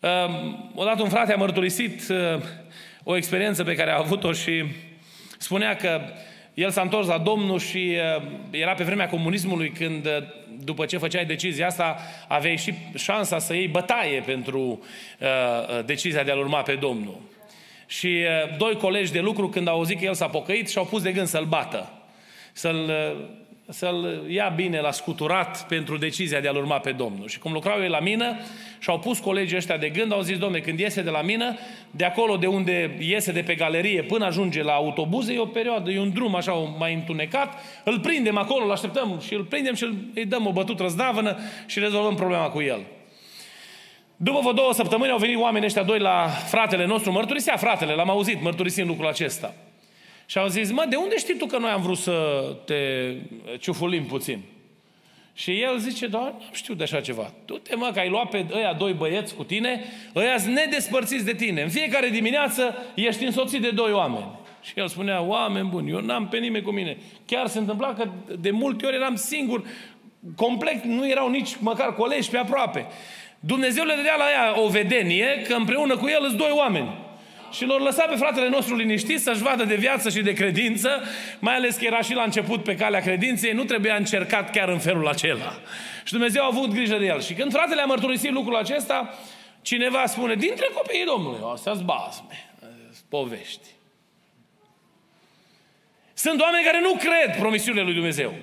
Um, 0.00 0.72
odată 0.74 1.02
un 1.02 1.08
frate 1.08 1.32
a 1.32 1.36
mărturisit 1.36 2.02
o 3.04 3.16
experiență 3.16 3.64
pe 3.64 3.74
care 3.74 3.90
a 3.90 3.98
avut-o 3.98 4.32
și 4.32 4.64
spunea 5.38 5.76
că 5.76 6.00
el 6.54 6.70
s-a 6.70 6.80
întors 6.80 7.06
la 7.06 7.18
Domnul 7.18 7.58
și 7.58 7.96
uh, 8.16 8.22
era 8.50 8.74
pe 8.74 8.84
vremea 8.84 9.08
comunismului 9.08 9.70
când, 9.70 10.06
uh, 10.06 10.12
după 10.64 10.84
ce 10.84 10.98
făceai 10.98 11.24
decizia 11.24 11.66
asta, 11.66 11.96
aveai 12.28 12.56
și 12.56 12.74
șansa 12.94 13.38
să 13.38 13.54
iei 13.54 13.68
bătaie 13.68 14.20
pentru 14.20 14.60
uh, 14.60 15.28
uh, 15.78 15.84
decizia 15.84 16.22
de 16.22 16.30
a-L 16.30 16.38
urma 16.38 16.62
pe 16.62 16.74
Domnul. 16.74 17.20
Și 17.86 18.06
uh, 18.06 18.56
doi 18.56 18.76
colegi 18.76 19.12
de 19.12 19.20
lucru, 19.20 19.48
când 19.48 19.68
au 19.68 19.74
auzit 19.74 19.98
că 19.98 20.04
el 20.04 20.14
s-a 20.14 20.28
pocăit, 20.28 20.68
și-au 20.68 20.84
pus 20.84 21.02
de 21.02 21.12
gând 21.12 21.26
să-l 21.26 21.44
bată. 21.44 21.92
Să-l 22.52 22.88
uh, 22.88 23.41
să-l 23.72 24.24
ia 24.28 24.52
bine 24.56 24.80
la 24.80 24.90
scuturat 24.90 25.66
pentru 25.68 25.96
decizia 25.96 26.40
de 26.40 26.48
a-L 26.48 26.56
urma 26.56 26.78
pe 26.78 26.92
Domnul. 26.92 27.28
Și 27.28 27.38
cum 27.38 27.52
lucrau 27.52 27.82
ei 27.82 27.88
la 27.88 28.00
mină, 28.00 28.36
și-au 28.78 28.98
pus 28.98 29.18
colegii 29.18 29.56
ăștia 29.56 29.76
de 29.76 29.88
gând, 29.88 30.12
au 30.12 30.20
zis, 30.20 30.38
domne, 30.38 30.58
când 30.58 30.78
iese 30.78 31.02
de 31.02 31.10
la 31.10 31.22
mină, 31.22 31.56
de 31.90 32.04
acolo 32.04 32.36
de 32.36 32.46
unde 32.46 32.96
iese 32.98 33.32
de 33.32 33.42
pe 33.42 33.54
galerie 33.54 34.02
până 34.02 34.24
ajunge 34.24 34.62
la 34.62 34.72
autobuze, 34.72 35.32
e 35.32 35.38
o 35.38 35.46
perioadă, 35.46 35.90
e 35.90 36.00
un 36.00 36.12
drum 36.12 36.34
așa 36.34 36.52
mai 36.52 36.94
întunecat, 36.94 37.54
îl 37.84 38.00
prindem 38.00 38.36
acolo, 38.36 38.64
îl 38.64 38.70
așteptăm 38.70 39.20
și 39.26 39.34
îl 39.34 39.44
prindem 39.44 39.74
și 39.74 39.88
îi 40.14 40.24
dăm 40.24 40.46
o 40.46 40.52
bătută 40.52 40.82
răzdavănă 40.82 41.38
și 41.66 41.78
rezolvăm 41.78 42.14
problema 42.14 42.48
cu 42.48 42.60
el. 42.60 42.80
După 44.16 44.38
vreo 44.38 44.52
două 44.52 44.72
săptămâni 44.72 45.10
au 45.10 45.18
venit 45.18 45.36
oamenii 45.36 45.66
ăștia 45.66 45.82
doi 45.82 45.98
la 45.98 46.26
fratele 46.26 46.86
nostru, 46.86 47.12
mărturisea 47.12 47.56
fratele, 47.56 47.94
l-am 47.94 48.10
auzit 48.10 48.42
mărturisind 48.42 48.86
lucrul 48.86 49.08
acesta. 49.08 49.54
Și 50.26 50.38
au 50.38 50.46
zis, 50.46 50.70
mă, 50.70 50.84
de 50.88 50.96
unde 50.96 51.16
știi 51.16 51.36
tu 51.36 51.46
că 51.46 51.58
noi 51.58 51.70
am 51.70 51.82
vrut 51.82 51.98
să 51.98 52.46
te 52.64 53.12
ciufulim 53.58 54.04
puțin? 54.04 54.42
Și 55.34 55.60
el 55.60 55.78
zice, 55.78 56.06
doar 56.06 56.32
nu 56.38 56.44
știu 56.52 56.74
de 56.74 56.82
așa 56.82 57.00
ceva. 57.00 57.32
Du-te, 57.44 57.74
mă, 57.74 57.90
că 57.92 57.98
ai 57.98 58.08
luat 58.08 58.28
pe 58.28 58.46
ăia 58.52 58.72
doi 58.72 58.92
băieți 58.92 59.34
cu 59.34 59.44
tine, 59.44 59.84
ăia 60.14 60.38
sunt 60.38 60.54
nedespărțiți 60.54 61.24
de 61.24 61.34
tine. 61.34 61.62
În 61.62 61.68
fiecare 61.68 62.08
dimineață 62.08 62.76
ești 62.94 63.24
însoțit 63.24 63.62
de 63.62 63.70
doi 63.70 63.92
oameni. 63.92 64.40
Și 64.62 64.72
el 64.76 64.88
spunea, 64.88 65.22
oameni 65.22 65.68
buni, 65.68 65.90
eu 65.90 66.00
n-am 66.00 66.28
pe 66.28 66.38
nimeni 66.38 66.64
cu 66.64 66.70
mine. 66.70 66.96
Chiar 67.26 67.46
se 67.46 67.58
întâmpla 67.58 67.94
că 67.94 68.08
de 68.38 68.50
multe 68.50 68.86
ori 68.86 68.96
eram 68.96 69.16
singur, 69.16 69.64
complet, 70.36 70.84
nu 70.84 71.08
erau 71.08 71.30
nici 71.30 71.56
măcar 71.58 71.94
colegi 71.94 72.30
pe 72.30 72.36
aproape. 72.36 72.86
Dumnezeu 73.40 73.84
le 73.84 73.94
dădea 73.94 74.16
la 74.16 74.30
ea 74.30 74.60
o 74.60 74.68
vedenie 74.68 75.42
că 75.48 75.54
împreună 75.54 75.96
cu 75.96 76.08
el 76.08 76.26
sunt 76.26 76.38
doi 76.38 76.50
oameni 76.52 77.01
și 77.52 77.64
l-au 77.64 77.78
lăsat 77.78 78.08
pe 78.08 78.16
fratele 78.16 78.48
nostru 78.48 78.76
liniștit 78.76 79.20
să-și 79.20 79.42
vadă 79.42 79.64
de 79.64 79.74
viață 79.74 80.10
și 80.10 80.20
de 80.20 80.32
credință, 80.32 81.02
mai 81.38 81.54
ales 81.54 81.76
că 81.76 81.84
era 81.84 82.00
și 82.00 82.14
la 82.14 82.22
început 82.22 82.62
pe 82.62 82.74
calea 82.74 83.00
credinței, 83.00 83.52
nu 83.52 83.64
trebuia 83.64 83.96
încercat 83.96 84.50
chiar 84.50 84.68
în 84.68 84.78
felul 84.78 85.08
acela. 85.08 85.60
Și 86.04 86.12
Dumnezeu 86.12 86.42
a 86.42 86.46
avut 86.46 86.72
grijă 86.72 86.96
de 86.96 87.04
el. 87.04 87.20
Și 87.20 87.34
când 87.34 87.52
fratele 87.52 87.80
a 87.80 87.84
mărturisit 87.84 88.30
lucrul 88.30 88.56
acesta, 88.56 89.14
cineva 89.62 90.06
spune, 90.06 90.34
dintre 90.34 90.68
copiii 90.74 91.04
Domnului, 91.04 91.40
astea 91.52 91.72
sunt 91.72 91.84
basme, 91.84 92.50
povești. 93.08 93.68
Sunt 96.14 96.40
oameni 96.40 96.64
care 96.64 96.80
nu 96.80 96.94
cred 96.94 97.36
promisiunile 97.38 97.84
lui 97.84 97.94
Dumnezeu. 97.94 98.34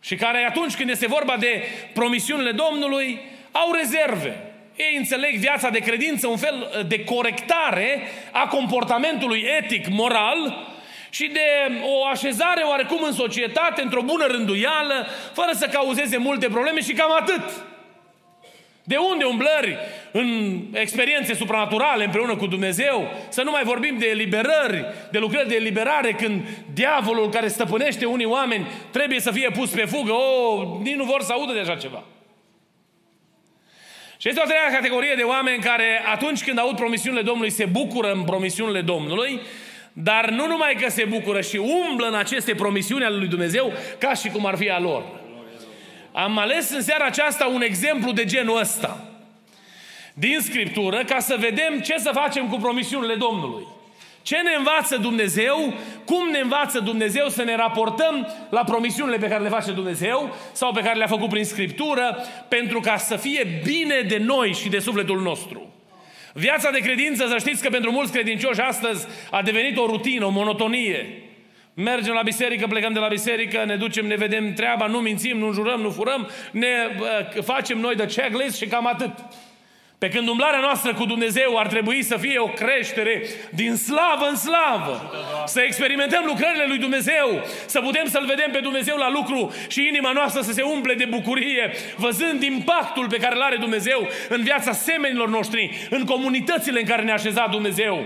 Și 0.00 0.14
care 0.14 0.46
atunci 0.48 0.76
când 0.76 0.90
este 0.90 1.06
vorba 1.06 1.36
de 1.36 1.62
promisiunile 1.92 2.52
Domnului, 2.52 3.20
au 3.52 3.72
rezerve. 3.72 4.55
Ei 4.76 4.96
înțeleg 4.96 5.34
viața 5.36 5.68
de 5.68 5.78
credință, 5.78 6.26
un 6.26 6.36
fel 6.36 6.70
uh, 6.78 6.86
de 6.86 7.04
corectare 7.04 8.00
a 8.32 8.46
comportamentului 8.46 9.44
etic, 9.58 9.88
moral 9.88 10.66
și 11.10 11.26
de 11.26 11.40
o 11.82 12.04
așezare 12.04 12.62
oarecum 12.62 13.02
în 13.02 13.12
societate, 13.12 13.82
într-o 13.82 14.02
bună 14.02 14.26
rânduială, 14.26 15.06
fără 15.32 15.50
să 15.52 15.66
cauzeze 15.66 16.16
multe 16.16 16.48
probleme 16.48 16.80
și 16.80 16.92
cam 16.92 17.12
atât. 17.12 17.42
De 18.84 18.96
unde 18.96 19.24
umblări 19.24 19.76
în 20.10 20.58
experiențe 20.72 21.34
supranaturale 21.34 22.04
împreună 22.04 22.36
cu 22.36 22.46
Dumnezeu? 22.46 23.08
Să 23.28 23.42
nu 23.42 23.50
mai 23.50 23.62
vorbim 23.64 23.98
de 23.98 24.06
eliberări, 24.06 24.84
de 25.10 25.18
lucrări 25.18 25.48
de 25.48 25.54
eliberare 25.54 26.12
când 26.12 26.42
diavolul 26.72 27.28
care 27.28 27.48
stăpânește 27.48 28.04
unii 28.04 28.24
oameni 28.24 28.66
trebuie 28.90 29.20
să 29.20 29.30
fie 29.30 29.50
pus 29.50 29.70
pe 29.70 29.84
fugă. 29.84 30.12
O, 30.12 30.52
oh, 30.52 30.80
nici 30.82 30.94
nu 30.94 31.04
vor 31.04 31.22
să 31.22 31.32
audă 31.32 31.52
de 31.52 31.60
așa 31.60 31.74
ceva. 31.76 32.02
Și 34.18 34.28
este 34.28 34.40
o 34.44 34.48
treia 34.48 34.70
categorie 34.72 35.14
de 35.16 35.22
oameni 35.22 35.62
care 35.62 36.02
atunci 36.12 36.44
când 36.44 36.58
aud 36.58 36.76
promisiunile 36.76 37.22
Domnului 37.22 37.50
se 37.50 37.64
bucură 37.64 38.12
în 38.12 38.22
promisiunile 38.24 38.80
Domnului, 38.80 39.40
dar 39.92 40.30
nu 40.30 40.46
numai 40.46 40.76
că 40.80 40.90
se 40.90 41.04
bucură 41.04 41.40
și 41.40 41.56
umblă 41.56 42.06
în 42.06 42.14
aceste 42.14 42.54
promisiuni 42.54 43.04
ale 43.04 43.16
lui 43.16 43.28
Dumnezeu 43.28 43.72
ca 43.98 44.14
și 44.14 44.28
cum 44.28 44.46
ar 44.46 44.56
fi 44.56 44.70
a 44.70 44.78
lor. 44.78 45.04
Am 46.12 46.38
ales 46.38 46.70
în 46.70 46.82
seara 46.82 47.04
aceasta 47.04 47.46
un 47.46 47.62
exemplu 47.62 48.12
de 48.12 48.24
genul 48.24 48.58
ăsta 48.60 49.06
din 50.18 50.40
Scriptură 50.40 51.04
ca 51.04 51.18
să 51.18 51.36
vedem 51.38 51.80
ce 51.80 51.98
să 51.98 52.10
facem 52.12 52.48
cu 52.48 52.56
promisiunile 52.56 53.14
Domnului. 53.14 53.66
Ce 54.26 54.36
ne 54.36 54.54
învață 54.56 54.96
Dumnezeu? 54.96 55.74
Cum 56.04 56.28
ne 56.28 56.38
învață 56.38 56.80
Dumnezeu 56.80 57.28
să 57.28 57.42
ne 57.42 57.56
raportăm 57.56 58.28
la 58.50 58.64
promisiunile 58.64 59.16
pe 59.16 59.28
care 59.28 59.42
le 59.42 59.48
face 59.48 59.72
Dumnezeu 59.72 60.34
sau 60.52 60.72
pe 60.72 60.80
care 60.80 60.98
le-a 60.98 61.06
făcut 61.06 61.28
prin 61.28 61.44
Scriptură 61.44 62.16
pentru 62.48 62.80
ca 62.80 62.96
să 62.96 63.16
fie 63.16 63.60
bine 63.64 64.00
de 64.00 64.16
noi 64.16 64.52
și 64.52 64.68
de 64.68 64.78
sufletul 64.78 65.20
nostru? 65.20 65.72
Viața 66.32 66.70
de 66.70 66.78
credință, 66.78 67.26
să 67.26 67.38
știți 67.38 67.62
că 67.62 67.68
pentru 67.68 67.90
mulți 67.90 68.12
credincioși 68.12 68.60
astăzi 68.60 69.06
a 69.30 69.42
devenit 69.42 69.76
o 69.76 69.86
rutină, 69.86 70.24
o 70.24 70.30
monotonie. 70.30 71.22
Mergem 71.74 72.14
la 72.14 72.22
biserică, 72.22 72.66
plecăm 72.66 72.92
de 72.92 72.98
la 72.98 73.08
biserică, 73.08 73.64
ne 73.64 73.76
ducem, 73.76 74.06
ne 74.06 74.14
vedem 74.14 74.52
treaba, 74.52 74.86
nu 74.86 74.98
mințim, 74.98 75.38
nu 75.38 75.52
jurăm, 75.52 75.80
nu 75.80 75.90
furăm, 75.90 76.28
ne 76.50 76.68
uh, 77.36 77.42
facem 77.42 77.78
noi 77.78 77.94
de 77.94 78.06
checklist 78.06 78.56
și 78.56 78.66
cam 78.66 78.86
atât. 78.86 79.12
Pe 79.98 80.08
când 80.08 80.28
umblarea 80.28 80.60
noastră 80.60 80.94
cu 80.94 81.04
Dumnezeu 81.04 81.58
ar 81.58 81.66
trebui 81.66 82.02
să 82.02 82.16
fie 82.16 82.38
o 82.38 82.46
creștere 82.46 83.22
din 83.50 83.76
slavă 83.76 84.26
în 84.28 84.36
slavă. 84.36 85.10
Să 85.46 85.60
experimentăm 85.60 86.24
lucrările 86.26 86.64
lui 86.66 86.78
Dumnezeu, 86.78 87.42
să 87.66 87.80
putem 87.80 88.06
să-L 88.08 88.24
vedem 88.26 88.50
pe 88.50 88.58
Dumnezeu 88.58 88.96
la 88.96 89.10
lucru 89.10 89.54
și 89.68 89.86
inima 89.86 90.12
noastră 90.12 90.40
să 90.40 90.52
se 90.52 90.62
umple 90.62 90.94
de 90.94 91.04
bucurie, 91.04 91.72
văzând 91.96 92.42
impactul 92.42 93.06
pe 93.08 93.16
care 93.16 93.34
îl 93.34 93.42
are 93.42 93.56
Dumnezeu 93.56 94.08
în 94.28 94.42
viața 94.42 94.72
semenilor 94.72 95.28
noștri, 95.28 95.86
în 95.90 96.04
comunitățile 96.04 96.80
în 96.80 96.86
care 96.86 97.02
ne-a 97.02 97.14
așezat 97.14 97.50
Dumnezeu. 97.50 98.04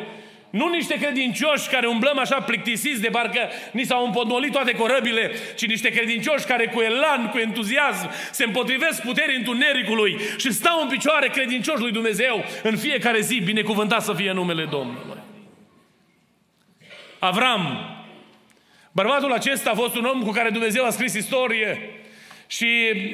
Nu 0.51 0.69
niște 0.69 0.95
credincioși 0.95 1.69
care 1.69 1.87
umblăm 1.87 2.19
așa 2.19 2.41
plictisiți 2.41 3.01
de 3.01 3.09
parcă 3.09 3.49
ni 3.73 3.85
s-au 3.85 4.05
împotmolit 4.05 4.53
toate 4.53 4.73
corăbile, 4.73 5.31
ci 5.57 5.67
niște 5.67 5.89
credincioși 5.89 6.45
care 6.45 6.67
cu 6.67 6.81
elan, 6.81 7.29
cu 7.29 7.39
entuziasm 7.39 8.11
se 8.31 8.45
împotrivesc 8.45 9.03
puterii 9.03 9.37
întunericului 9.37 10.19
și 10.37 10.53
stau 10.53 10.83
în 10.83 10.89
picioare 10.89 11.29
credincioși 11.29 11.81
lui 11.81 11.93
Dumnezeu 11.93 12.45
în 12.63 12.77
fiecare 12.77 13.21
zi, 13.21 13.41
binecuvântat 13.41 14.03
să 14.03 14.13
fie 14.13 14.33
numele 14.33 14.65
Domnului. 14.65 15.19
Avram, 17.19 17.81
bărbatul 18.93 19.33
acesta 19.33 19.71
a 19.71 19.75
fost 19.75 19.97
un 19.97 20.05
om 20.05 20.23
cu 20.23 20.31
care 20.31 20.51
Dumnezeu 20.51 20.85
a 20.85 20.91
scris 20.91 21.15
istorie. 21.15 22.00
Și 22.51 22.67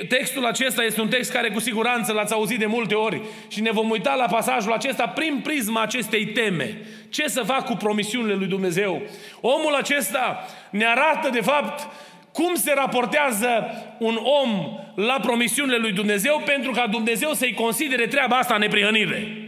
textul 0.09 0.47
acesta 0.47 0.83
este 0.83 1.01
un 1.01 1.09
text 1.09 1.33
care 1.33 1.51
cu 1.51 1.61
siguranță 1.61 2.13
l-ați 2.13 2.33
auzit 2.33 2.59
de 2.59 2.67
multe 2.67 2.95
ori 2.95 3.21
și 3.49 3.61
ne 3.61 3.71
vom 3.71 3.91
uita 3.91 4.15
la 4.15 4.25
pasajul 4.25 4.73
acesta 4.73 5.09
prin 5.09 5.41
prisma 5.43 5.83
acestei 5.83 6.27
teme. 6.27 6.81
Ce 7.09 7.29
să 7.29 7.43
fac 7.43 7.65
cu 7.65 7.75
promisiunile 7.75 8.35
lui 8.35 8.47
Dumnezeu? 8.47 9.03
Omul 9.41 9.75
acesta 9.75 10.47
ne 10.71 10.87
arată 10.87 11.29
de 11.33 11.41
fapt 11.41 11.89
cum 12.33 12.55
se 12.55 12.73
raportează 12.75 13.65
un 13.99 14.19
om 14.43 14.79
la 14.95 15.19
promisiunile 15.23 15.77
lui 15.77 15.93
Dumnezeu 15.93 16.43
pentru 16.45 16.71
ca 16.71 16.87
Dumnezeu 16.87 17.33
să-i 17.33 17.55
considere 17.55 18.07
treaba 18.07 18.37
asta 18.37 18.57
neprihănire. 18.57 19.46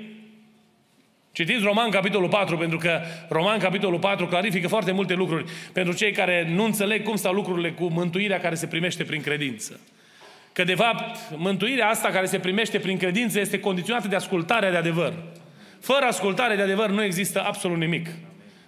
Citiți 1.39 1.65
Roman, 1.65 1.91
capitolul 1.91 2.29
4, 2.29 2.57
pentru 2.57 2.79
că 2.79 3.01
Roman, 3.29 3.59
capitolul 3.59 3.99
4, 3.99 4.27
clarifică 4.27 4.69
foarte 4.69 4.93
multe 4.93 5.15
lucruri 5.15 5.45
pentru 5.73 5.95
cei 5.95 6.13
care 6.13 6.49
nu 6.55 6.65
înțeleg 6.65 7.03
cum 7.03 7.17
stau 7.17 7.33
lucrurile 7.33 7.71
cu 7.71 7.85
mântuirea 7.85 8.41
care 8.41 8.55
se 8.55 8.67
primește 8.67 9.05
prin 9.05 9.23
credință. 9.23 9.81
că 10.53 10.65
de 10.65 10.75
fapt 10.75 11.19
mântuirea 11.37 11.89
asta 11.89 12.09
care 12.09 12.27
se 12.27 12.39
primește 12.39 12.79
prin 12.79 12.97
credință 12.97 13.41
este 13.41 13.61
condiționată 13.61 14.09
de 14.09 14.17
ascultarea 14.17 14.71
de 14.71 14.77
adevăr. 14.77 15.13
Fără 15.81 16.05
ascultare 16.05 16.57
de 16.57 16.63
adevăr 16.63 16.91
nu 16.91 17.03
există 17.03 17.43
absolut 17.47 17.79
nimic. 17.79 18.09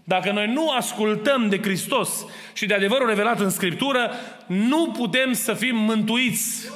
Dacă 0.04 0.32
noi 0.32 0.46
nu 0.46 0.70
ascultăm 0.70 1.48
de 1.48 1.58
Hristos 1.62 2.26
și 2.52 2.66
de 2.66 2.74
adevărul 2.74 3.08
revelat 3.08 3.40
în 3.40 3.50
Scriptură, 3.50 4.10
nu 4.46 4.90
putem 4.98 5.32
să 5.32 5.54
fim 5.54 5.76
mântuiți. 5.76 6.70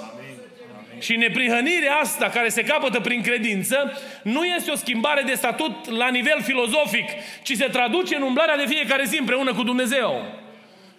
Și 0.99 1.17
neprihănirea 1.17 1.95
asta 1.95 2.29
care 2.29 2.49
se 2.49 2.63
capătă 2.63 3.01
prin 3.01 3.23
credință 3.23 3.99
nu 4.23 4.45
este 4.45 4.71
o 4.71 4.77
schimbare 4.77 5.23
de 5.23 5.35
statut 5.35 5.91
la 5.91 6.09
nivel 6.09 6.43
filozofic, 6.43 7.09
ci 7.43 7.57
se 7.57 7.65
traduce 7.65 8.17
în 8.17 8.23
umblarea 8.23 8.57
de 8.57 8.67
fiecare 8.67 9.05
zi 9.05 9.19
împreună 9.19 9.55
cu 9.55 9.63
Dumnezeu. 9.63 10.43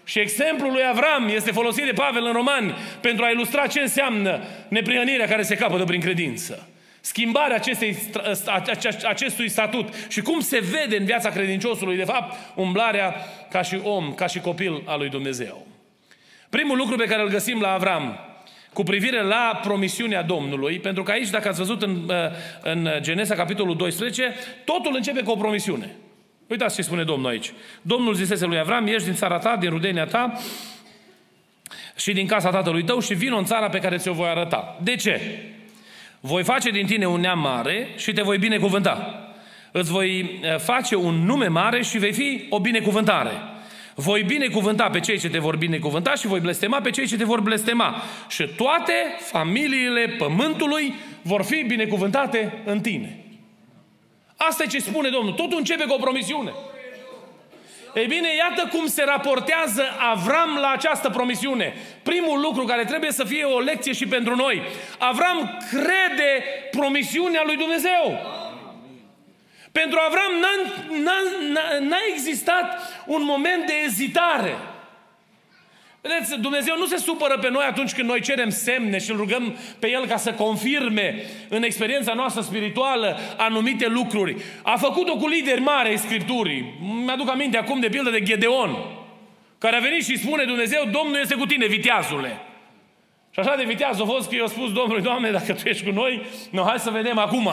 Și 0.04 0.20
exemplul 0.20 0.72
lui 0.72 0.86
Avram 0.90 1.28
este 1.28 1.52
folosit 1.52 1.86
de 1.86 1.92
Pavel 1.92 2.26
în 2.26 2.34
Romani 2.34 2.74
pentru 3.02 3.26
a 3.26 3.30
ilustra 3.30 3.68
ce 3.68 3.80
înseamnă 3.80 4.44
neprihănirea 4.68 5.28
care 5.28 5.42
se 5.42 5.56
capătă 5.56 5.84
prin 5.84 6.02
credință. 6.02 6.70
Schimbarea 7.02 7.56
acestei, 7.56 7.98
acestui 9.08 9.50
statut 9.50 9.94
și 10.08 10.22
cum 10.22 10.40
se 10.40 10.60
vede 10.60 10.98
în 10.98 11.06
viața 11.06 11.30
credinciosului, 11.30 11.96
de 11.96 12.04
fapt, 12.04 12.36
umblarea 12.56 13.16
ca 13.50 13.62
și 13.62 13.80
om, 13.84 14.14
ca 14.14 14.28
și 14.28 14.40
copil 14.40 14.82
al 14.86 15.00
lui 15.00 15.10
Dumnezeu. 15.10 15.68
Primul 16.50 16.78
lucru 16.78 16.96
pe 16.96 17.06
care 17.06 17.22
îl 17.22 17.28
găsim 17.28 17.62
la 17.62 17.72
Avram, 17.72 18.20
cu 18.76 18.84
privire 18.84 19.22
la 19.22 19.60
promisiunea 19.64 20.24
Domnului, 20.24 20.80
pentru 20.80 21.04
că 21.04 21.12
aici, 21.12 21.30
dacă 21.30 21.48
ați 21.48 21.58
văzut 21.58 21.82
în, 21.82 21.92
uh, 22.08 22.16
în 22.62 22.90
Genesa, 23.00 23.36
capitolul 23.36 23.76
12, 23.76 24.34
totul 24.66 24.92
începe 24.96 25.22
cu 25.22 25.32
o 25.32 25.36
promisiune. 25.36 25.96
Uitați 26.48 26.76
ce 26.76 26.82
spune 26.82 27.04
Domnul 27.04 27.30
aici. 27.30 27.54
Domnul 27.82 28.14
zisese 28.14 28.46
lui 28.46 28.58
Avram, 28.58 28.88
ieși 28.88 29.06
din 29.06 29.14
țara 29.14 29.38
ta, 29.38 29.58
din 29.58 29.70
rudenia 29.70 30.06
ta 30.06 30.34
și 31.96 32.14
din 32.14 32.28
casa 32.28 32.50
tatălui 32.50 32.84
tău 32.84 33.00
și 33.00 33.14
vin 33.14 33.34
în 33.34 33.46
țara 33.46 33.70
pe 33.70 33.80
care 33.80 33.98
ți-o 33.98 34.14
voi 34.14 34.28
arăta. 34.28 34.78
De 34.84 34.96
ce? 34.96 35.22
Voi 36.20 36.44
face 36.44 36.70
din 36.70 36.86
tine 36.86 37.06
un 37.06 37.20
neam 37.20 37.40
mare 37.40 37.88
și 37.98 38.14
te 38.14 38.22
voi 38.22 38.38
binecuvânta. 38.38 39.20
Îți 39.72 39.92
voi 39.92 40.40
eh, 40.42 40.58
face 40.58 40.96
un 40.96 41.26
nume 41.26 41.48
mare 41.48 41.84
și 41.84 41.98
vei 41.98 42.14
fi 42.14 42.46
o 42.50 42.60
binecuvântare. 42.60 43.32
Voi 43.96 44.24
binecuvânta 44.24 44.90
pe 44.90 45.00
cei 45.00 45.20
ce 45.20 45.30
te 45.30 45.40
vor 45.40 45.56
binecuvânta 45.56 46.14
și 46.16 46.28
voi 46.28 46.40
blestema 46.40 46.82
pe 46.82 46.90
cei 46.90 47.08
ce 47.08 47.18
te 47.18 47.24
vor 47.24 47.40
blestema. 47.40 48.02
Și 48.28 48.48
toate 48.58 48.94
familiile 49.20 50.16
pământului 50.18 50.94
vor 51.22 51.44
fi 51.44 51.64
binecuvântate 51.64 52.62
în 52.66 52.80
tine. 52.80 53.26
Asta 54.38 54.64
e 54.64 54.68
ce 54.68 54.80
spune 54.80 55.10
Domnul. 55.10 55.34
Totul 55.34 55.58
începe 55.58 55.86
cu 55.86 55.94
o 55.94 55.98
promisiune. 55.98 56.54
Ei 57.96 58.06
bine, 58.06 58.28
iată 58.36 58.70
cum 58.72 58.88
se 58.88 59.04
raportează 59.04 59.84
Avram 60.12 60.58
la 60.62 60.72
această 60.72 61.10
promisiune. 61.10 61.74
Primul 62.04 62.40
lucru 62.40 62.64
care 62.64 62.86
trebuie 62.86 63.12
să 63.12 63.24
fie 63.24 63.44
o 63.44 63.60
lecție 63.60 63.94
și 63.94 64.08
pentru 64.08 64.36
noi. 64.36 64.62
Avram 64.98 65.58
crede 65.72 66.44
promisiunea 66.72 67.42
lui 67.46 67.56
Dumnezeu. 67.56 68.20
Pentru 69.82 70.00
Avram 70.08 70.34
n-a, 70.42 70.54
n-a, 71.54 71.80
n-a 71.80 71.98
existat 72.14 72.68
un 73.06 73.22
moment 73.24 73.66
de 73.66 73.74
ezitare. 73.86 74.56
Vedeți, 76.02 76.40
Dumnezeu 76.40 76.78
nu 76.78 76.86
se 76.86 76.98
supără 76.98 77.38
pe 77.38 77.50
noi 77.50 77.66
atunci 77.70 77.94
când 77.94 78.10
noi 78.10 78.22
cerem 78.22 78.50
semne 78.50 79.00
și 79.00 79.12
îl 79.12 79.18
rugăm 79.18 79.58
pe 79.80 79.90
El 79.90 80.06
ca 80.06 80.18
să 80.18 80.34
confirme 80.34 81.24
în 81.50 81.64
experiența 81.64 82.14
noastră 82.14 82.42
spirituală 82.42 83.20
anumite 83.38 83.88
lucruri. 83.88 84.36
A 84.64 84.78
făcut-o 84.78 85.18
cu 85.18 85.28
lideri 85.28 85.62
mari 85.62 85.90
ai 85.90 85.98
Scripturii. 85.98 86.74
Mi-aduc 87.06 87.30
aminte 87.30 87.58
acum 87.58 87.80
de 87.80 87.90
pildă 87.90 88.10
de 88.10 88.22
Gedeon, 88.22 88.76
care 89.58 89.76
a 89.76 89.80
venit 89.80 90.06
și 90.06 90.18
spune 90.18 90.44
Dumnezeu, 90.44 90.84
Domnul 90.92 91.20
este 91.22 91.36
cu 91.36 91.46
tine, 91.46 91.66
viteazule. 91.66 92.40
Și 93.32 93.40
așa 93.40 93.56
de 93.56 93.64
viteaz 93.64 94.02
a 94.02 94.06
fost 94.06 94.30
că 94.30 94.36
i-a 94.36 94.48
spus 94.48 94.72
Domnului, 94.74 95.04
Doamne, 95.04 95.32
dacă 95.32 95.54
Tu 95.54 95.68
ești 95.68 95.86
cu 95.86 95.92
noi, 95.92 96.26
no, 96.52 96.64
hai 96.64 96.80
să 96.80 96.90
vedem 96.90 97.18
acum. 97.18 97.50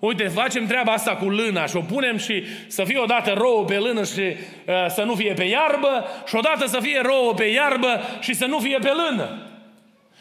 Uite, 0.00 0.28
facem 0.28 0.66
treaba 0.66 0.92
asta 0.92 1.16
cu 1.16 1.28
lâna 1.28 1.66
și 1.66 1.76
o 1.76 1.80
punem 1.80 2.16
și 2.16 2.44
să 2.66 2.84
fie 2.84 2.98
odată 2.98 3.32
rouă 3.36 3.64
pe 3.64 3.76
lână 3.76 4.04
și 4.04 4.20
uh, 4.20 4.74
să 4.88 5.02
nu 5.02 5.14
fie 5.14 5.32
pe 5.32 5.44
iarbă 5.44 6.04
și 6.26 6.34
odată 6.34 6.66
să 6.66 6.78
fie 6.80 7.00
rouă 7.02 7.34
pe 7.34 7.44
iarbă 7.44 8.00
și 8.20 8.34
să 8.34 8.46
nu 8.46 8.58
fie 8.58 8.78
pe 8.80 8.90
lână. 8.90 9.46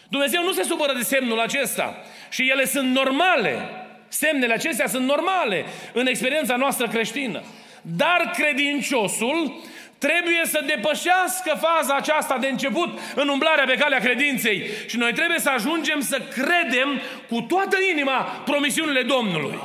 Dumnezeu 0.10 0.44
nu 0.44 0.52
se 0.52 0.64
supără 0.64 0.94
de 0.94 1.04
semnul 1.04 1.40
acesta 1.40 1.96
și 2.30 2.50
ele 2.50 2.66
sunt 2.66 2.92
normale. 2.92 3.70
Semnele 4.08 4.54
acestea 4.54 4.88
sunt 4.88 5.06
normale 5.06 5.66
în 5.94 6.08
experiența 6.08 6.56
noastră 6.56 6.88
creștină. 6.88 7.42
Dar 7.82 8.32
credinciosul 8.38 9.62
trebuie 10.00 10.42
să 10.44 10.64
depășească 10.66 11.60
faza 11.68 11.96
aceasta 11.96 12.38
de 12.38 12.48
început 12.48 13.00
în 13.16 13.28
umblarea 13.28 13.66
pe 13.66 13.76
calea 13.80 14.00
credinței. 14.00 14.64
Și 14.88 14.98
noi 14.98 15.14
trebuie 15.14 15.40
să 15.40 15.50
ajungem 15.50 16.00
să 16.00 16.22
credem 16.32 17.02
cu 17.30 17.42
toată 17.42 17.78
inima 17.94 18.18
promisiunile 18.46 19.02
Domnului. 19.02 19.60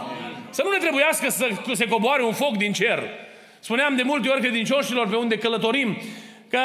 Să 0.50 0.62
nu 0.64 0.70
ne 0.70 0.78
trebuiască 0.78 1.28
să 1.28 1.48
se 1.72 1.86
coboare 1.86 2.22
un 2.22 2.32
foc 2.32 2.56
din 2.56 2.72
cer. 2.72 3.02
Spuneam 3.60 3.96
de 3.96 4.02
multe 4.02 4.28
ori 4.28 4.40
credincioșilor 4.40 5.08
pe 5.08 5.16
unde 5.16 5.38
călătorim 5.38 5.96
că 6.48 6.60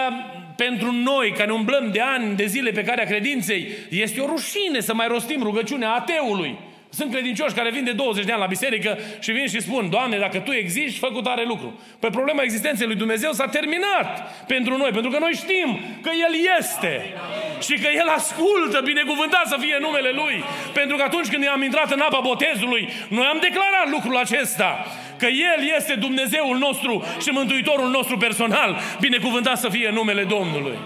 pentru 0.55 0.91
noi, 0.91 1.31
care 1.31 1.51
umblăm 1.51 1.91
de 1.91 2.01
ani, 2.01 2.35
de 2.35 2.45
zile 2.45 2.71
pe 2.71 2.83
calea 2.83 3.05
credinței, 3.05 3.67
este 3.89 4.19
o 4.19 4.25
rușine 4.25 4.79
să 4.79 4.93
mai 4.93 5.07
rostim 5.07 5.43
rugăciunea 5.43 5.91
ateului. 5.91 6.57
Sunt 6.89 7.11
credincioși 7.11 7.53
care 7.53 7.71
vin 7.71 7.83
de 7.83 7.91
20 7.91 8.25
de 8.25 8.31
ani 8.31 8.41
la 8.41 8.47
biserică 8.47 8.97
și 9.19 9.31
vin 9.31 9.47
și 9.47 9.61
spun, 9.61 9.89
Doamne, 9.89 10.17
dacă 10.17 10.39
Tu 10.39 10.51
existi, 10.51 10.99
fă 10.99 11.07
cu 11.07 11.21
tare 11.21 11.43
lucru. 11.45 11.79
Păi 11.99 12.09
problema 12.09 12.41
existenței 12.41 12.87
lui 12.87 12.95
Dumnezeu 12.95 13.31
s-a 13.31 13.47
terminat 13.47 14.45
pentru 14.45 14.77
noi, 14.77 14.91
pentru 14.91 15.11
că 15.11 15.17
noi 15.19 15.31
știm 15.33 15.79
că 16.01 16.09
El 16.27 16.57
este 16.59 17.13
și 17.61 17.73
că 17.73 17.89
El 17.95 18.07
ascultă, 18.07 18.81
binecuvântat 18.83 19.45
să 19.47 19.57
fie 19.59 19.77
numele 19.79 20.11
Lui. 20.11 20.43
Pentru 20.73 20.95
că 20.97 21.03
atunci 21.03 21.27
când 21.27 21.47
am 21.47 21.63
intrat 21.63 21.91
în 21.91 21.99
apa 21.99 22.19
botezului, 22.19 22.89
noi 23.09 23.25
am 23.25 23.39
declarat 23.41 23.89
lucrul 23.91 24.17
acesta 24.17 24.85
că 25.17 25.25
El 25.25 25.71
este 25.77 25.93
Dumnezeul 25.93 26.57
nostru 26.57 27.05
și 27.21 27.29
Mântuitorul 27.29 27.89
nostru 27.89 28.17
personal, 28.17 28.79
binecuvântat 28.99 29.57
să 29.57 29.69
fie 29.69 29.89
numele 29.93 30.23
Domnului. 30.23 30.77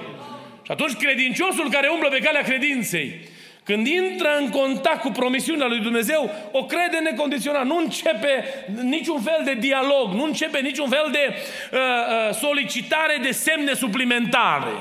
Și 0.66 0.72
atunci 0.72 0.94
credinciosul 0.94 1.70
care 1.72 1.88
umblă 1.88 2.10
pe 2.10 2.24
calea 2.24 2.42
credinței, 2.42 3.20
când 3.64 3.88
intră 3.88 4.28
în 4.40 4.50
contact 4.50 5.02
cu 5.02 5.10
promisiunea 5.10 5.68
lui 5.68 5.80
Dumnezeu, 5.80 6.32
o 6.52 6.66
crede 6.66 6.98
necondiționat. 7.04 7.66
Nu 7.66 7.78
începe 7.78 8.44
niciun 8.82 9.22
fel 9.22 9.42
de 9.46 9.54
dialog, 9.54 10.14
nu 10.14 10.24
începe 10.24 10.60
niciun 10.60 10.90
fel 10.90 11.10
de 11.12 11.36
uh, 11.72 11.80
uh, 11.80 12.36
solicitare 12.36 13.20
de 13.22 13.32
semne 13.32 13.74
suplimentare. 13.74 14.74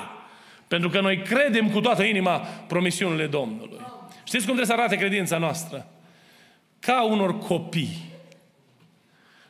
Pentru 0.69 0.89
că 0.89 1.01
noi 1.01 1.19
credem 1.19 1.71
cu 1.71 1.81
toată 1.81 2.03
inima 2.03 2.39
promisiunile 2.67 3.27
Domnului. 3.27 3.81
Știți 4.25 4.47
cum 4.47 4.55
trebuie 4.55 4.67
să 4.67 4.73
arate 4.73 4.97
credința 4.97 5.39
noastră? 5.39 5.87
Ca 6.81 7.03
unor 7.03 7.39
copii. 7.39 8.11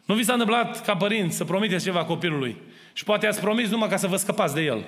Nu 0.05 0.15
vi 0.15 0.25
s-a 0.25 0.33
întâmplat 0.33 0.85
ca 0.85 0.97
părinți 0.97 1.37
să 1.37 1.45
promiteți 1.45 1.85
ceva 1.85 2.05
copilului 2.05 2.57
și 2.93 3.05
poate 3.05 3.27
ați 3.27 3.41
promis 3.41 3.69
numai 3.69 3.89
ca 3.89 3.97
să 3.97 4.07
vă 4.07 4.17
scăpați 4.17 4.55
de 4.55 4.61
el. 4.61 4.85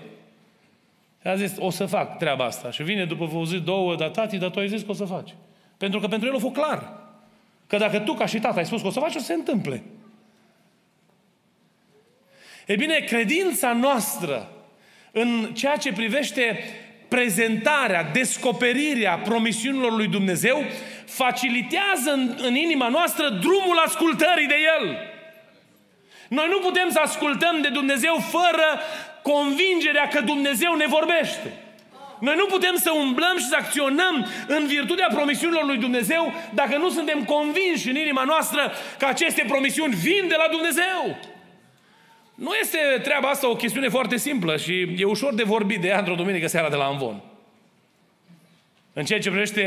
A 1.25 1.35
zis, 1.35 1.53
o 1.59 1.71
să 1.71 1.87
fac 1.87 2.19
treaba 2.19 2.45
asta. 2.45 2.71
Și 2.71 2.83
vine 2.83 3.05
după 3.05 3.31
o 3.35 3.45
zi, 3.45 3.57
două, 3.57 3.97
dar 3.97 4.09
tati, 4.09 4.37
dar 4.37 4.51
tu 4.51 4.59
ai 4.59 4.69
zis 4.69 4.83
că 4.83 4.91
o 4.91 4.95
să 4.95 5.05
faci. 5.05 5.35
Pentru 5.77 6.01
că 6.01 6.07
pentru 6.07 6.29
el 6.29 6.35
a 6.35 6.39
fost 6.39 6.55
clar. 6.55 6.93
Că 7.67 7.77
dacă 7.77 7.99
tu, 7.99 8.13
ca 8.13 8.27
și 8.27 8.39
tata, 8.39 8.57
ai 8.57 8.67
spus 8.67 8.81
că 8.81 8.87
o 8.87 8.91
să 8.91 9.01
faci, 9.01 9.15
o 9.15 9.19
să 9.19 9.25
se 9.25 9.33
întâmple. 9.33 9.83
E 12.67 12.77
bine, 12.77 12.99
credința 12.99 13.73
noastră 13.73 14.51
în 15.13 15.51
ceea 15.55 15.77
ce 15.77 15.93
privește 15.93 16.59
prezentarea, 17.09 18.03
descoperirea 18.03 19.19
promisiunilor 19.19 19.93
lui 19.93 20.07
Dumnezeu, 20.07 20.63
facilitează 21.05 22.11
în, 22.13 22.35
în 22.43 22.55
inima 22.55 22.89
noastră 22.89 23.29
drumul 23.29 23.79
ascultării 23.87 24.47
de 24.47 24.57
El. 24.79 24.99
Noi 26.29 26.47
nu 26.49 26.59
putem 26.59 26.89
să 26.91 27.01
ascultăm 27.01 27.61
de 27.61 27.69
Dumnezeu 27.69 28.17
fără 28.31 28.81
convingerea 29.33 30.09
că 30.09 30.21
Dumnezeu 30.21 30.75
ne 30.75 30.87
vorbește. 30.87 31.49
Noi 32.21 32.35
nu 32.37 32.47
putem 32.47 32.77
să 32.77 32.91
umblăm 33.05 33.37
și 33.39 33.51
să 33.53 33.57
acționăm 33.59 34.27
în 34.47 34.67
virtutea 34.67 35.09
promisiunilor 35.13 35.65
lui 35.65 35.79
Dumnezeu 35.79 36.33
dacă 36.55 36.77
nu 36.77 36.91
suntem 36.91 37.25
convinși 37.25 37.89
în 37.89 37.97
inima 37.97 38.25
noastră 38.25 38.73
că 38.99 39.07
aceste 39.07 39.45
promisiuni 39.49 39.95
vin 39.95 40.25
de 40.29 40.35
la 40.39 40.49
Dumnezeu. 40.51 41.01
Nu 42.35 42.53
este 42.61 42.79
treaba 43.03 43.29
asta 43.29 43.51
o 43.51 43.57
chestiune 43.57 43.89
foarte 43.89 44.17
simplă 44.17 44.57
și 44.57 44.95
e 44.97 45.05
ușor 45.05 45.35
de 45.35 45.43
vorbit 45.43 45.81
de 45.81 45.89
ea 45.89 45.99
într-o 45.99 46.15
duminică 46.15 46.47
seara 46.47 46.69
de 46.69 46.77
la 46.77 46.85
Anvon. 46.85 47.23
În 48.93 49.05
ceea 49.05 49.21
ce 49.21 49.31
privește 49.31 49.63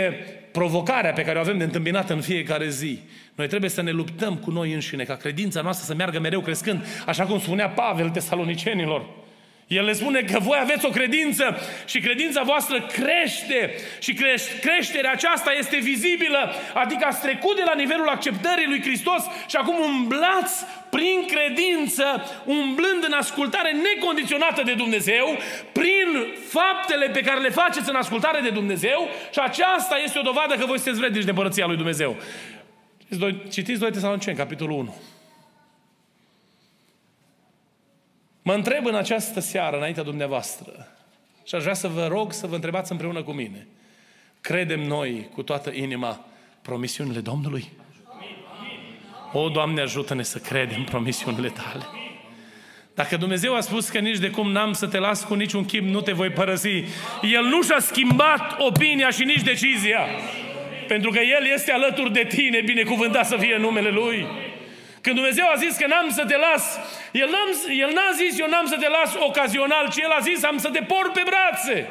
provocarea 0.52 1.14
pe 1.14 1.24
care 1.24 1.38
o 1.38 1.42
avem 1.42 1.58
de 1.58 1.64
întâmpinat 1.64 2.10
în 2.10 2.22
fiecare 2.22 2.70
zi, 2.70 3.00
noi 3.36 3.48
trebuie 3.48 3.70
să 3.70 3.82
ne 3.82 3.92
luptăm 3.92 4.36
cu 4.36 4.52
noi 4.52 4.74
înșine, 4.74 5.04
ca 5.04 5.16
credința 5.16 5.62
noastră 5.62 5.86
să 5.86 5.96
meargă 5.96 6.20
mereu 6.20 6.42
crescând, 6.42 6.86
așa 7.06 7.26
cum 7.26 7.40
spunea 7.40 7.70
Pavel 7.70 8.10
tesalonicenilor. 8.10 9.26
El 9.68 9.86
le 9.86 9.94
spune 9.94 10.22
că 10.22 10.40
voi 10.40 10.58
aveți 10.62 10.86
o 10.86 10.90
credință 10.90 11.60
și 11.86 12.00
credința 12.00 12.44
voastră 12.44 12.82
crește 12.82 13.76
și 14.00 14.14
creșterea 14.62 15.12
aceasta 15.12 15.52
este 15.52 15.78
vizibilă, 15.78 16.52
adică 16.74 17.06
ați 17.06 17.22
trecut 17.22 17.56
de 17.56 17.62
la 17.66 17.74
nivelul 17.76 18.08
acceptării 18.08 18.68
lui 18.68 18.82
Hristos 18.82 19.24
și 19.48 19.56
acum 19.56 19.76
umblați 19.80 20.66
prin 20.90 21.26
credință, 21.28 22.04
umblând 22.46 23.04
în 23.06 23.14
ascultare 23.14 23.72
necondiționată 23.72 24.62
de 24.66 24.74
Dumnezeu, 24.74 25.38
prin 25.72 26.08
faptele 26.48 27.08
pe 27.08 27.22
care 27.22 27.40
le 27.40 27.50
faceți 27.50 27.90
în 27.90 27.96
ascultare 27.96 28.40
de 28.42 28.50
Dumnezeu 28.50 29.10
și 29.32 29.40
aceasta 29.40 29.98
este 30.04 30.20
o 30.20 30.22
dovadă 30.22 30.56
că 30.56 30.66
voi 30.66 30.78
sunteți 30.78 31.00
vrednici 31.00 31.24
de 31.24 31.30
împărăția 31.30 31.66
lui 31.66 31.76
Dumnezeu. 31.76 32.16
Citiți 33.52 33.80
2 33.80 33.92
Tesaloniceni, 33.92 34.38
capitolul 34.38 34.78
1. 34.78 34.96
Mă 38.48 38.54
întreb 38.54 38.86
în 38.86 38.96
această 38.96 39.40
seară, 39.40 39.78
înaintea 39.78 40.04
dumneavoastră, 40.04 40.88
și 41.46 41.56
aș 41.56 41.62
vrea 41.62 41.74
să 41.74 41.88
vă 41.88 42.08
rog 42.08 42.34
să 42.34 42.48
vă 42.48 42.56
întrebați 42.56 42.92
împreună 42.92 43.24
cu 43.24 43.32
mine. 43.32 43.68
Credem 44.42 44.80
noi 44.80 45.30
cu 45.34 45.44
toată 45.44 45.72
inima 45.74 46.26
promisiunile 46.62 47.20
Domnului? 47.20 47.70
O, 49.34 49.50
Doamne, 49.50 49.82
ajută-ne 49.82 50.24
să 50.24 50.40
credem 50.40 50.84
promisiunile 50.84 51.50
Tale. 51.50 51.86
Dacă 52.96 53.18
Dumnezeu 53.18 53.56
a 53.56 53.60
spus 53.60 53.90
că 53.90 54.00
nici 54.00 54.18
de 54.18 54.30
cum 54.30 54.52
n-am 54.52 54.74
să 54.74 54.88
te 54.88 54.98
las 54.98 55.24
cu 55.24 55.34
niciun 55.34 55.66
chip, 55.66 55.84
nu 55.84 56.02
te 56.02 56.12
voi 56.12 56.30
părăsi, 56.30 56.84
El 57.22 57.44
nu 57.44 57.64
și-a 57.64 57.80
schimbat 57.80 58.56
opinia 58.60 59.10
și 59.10 59.24
nici 59.24 59.44
decizia. 59.44 60.00
Pentru 60.88 61.12
că 61.12 61.20
El 61.20 61.52
este 61.54 61.72
alături 61.72 62.14
de 62.14 62.26
tine, 62.30 62.62
binecuvântat 62.62 63.26
să 63.26 63.38
fie 63.38 63.58
numele 63.58 63.90
Lui. 63.90 64.28
Când 65.08 65.20
Dumnezeu 65.20 65.48
a 65.50 65.62
zis 65.66 65.76
că 65.78 65.88
n-am 65.88 66.10
să 66.10 66.24
te 66.26 66.38
las, 66.38 66.64
El, 67.12 67.30
n-am, 67.34 67.50
el 67.84 67.92
n-a 67.94 68.10
zis 68.22 68.40
eu 68.40 68.48
n-am 68.50 68.68
să 68.74 68.78
te 68.80 68.90
las 68.90 69.12
ocazional, 69.30 69.86
ci 69.94 69.98
El 69.98 70.12
a 70.12 70.20
zis 70.30 70.44
am 70.44 70.58
să 70.58 70.70
te 70.70 70.82
port 70.92 71.14
pe 71.14 71.24
brațe. 71.30 71.88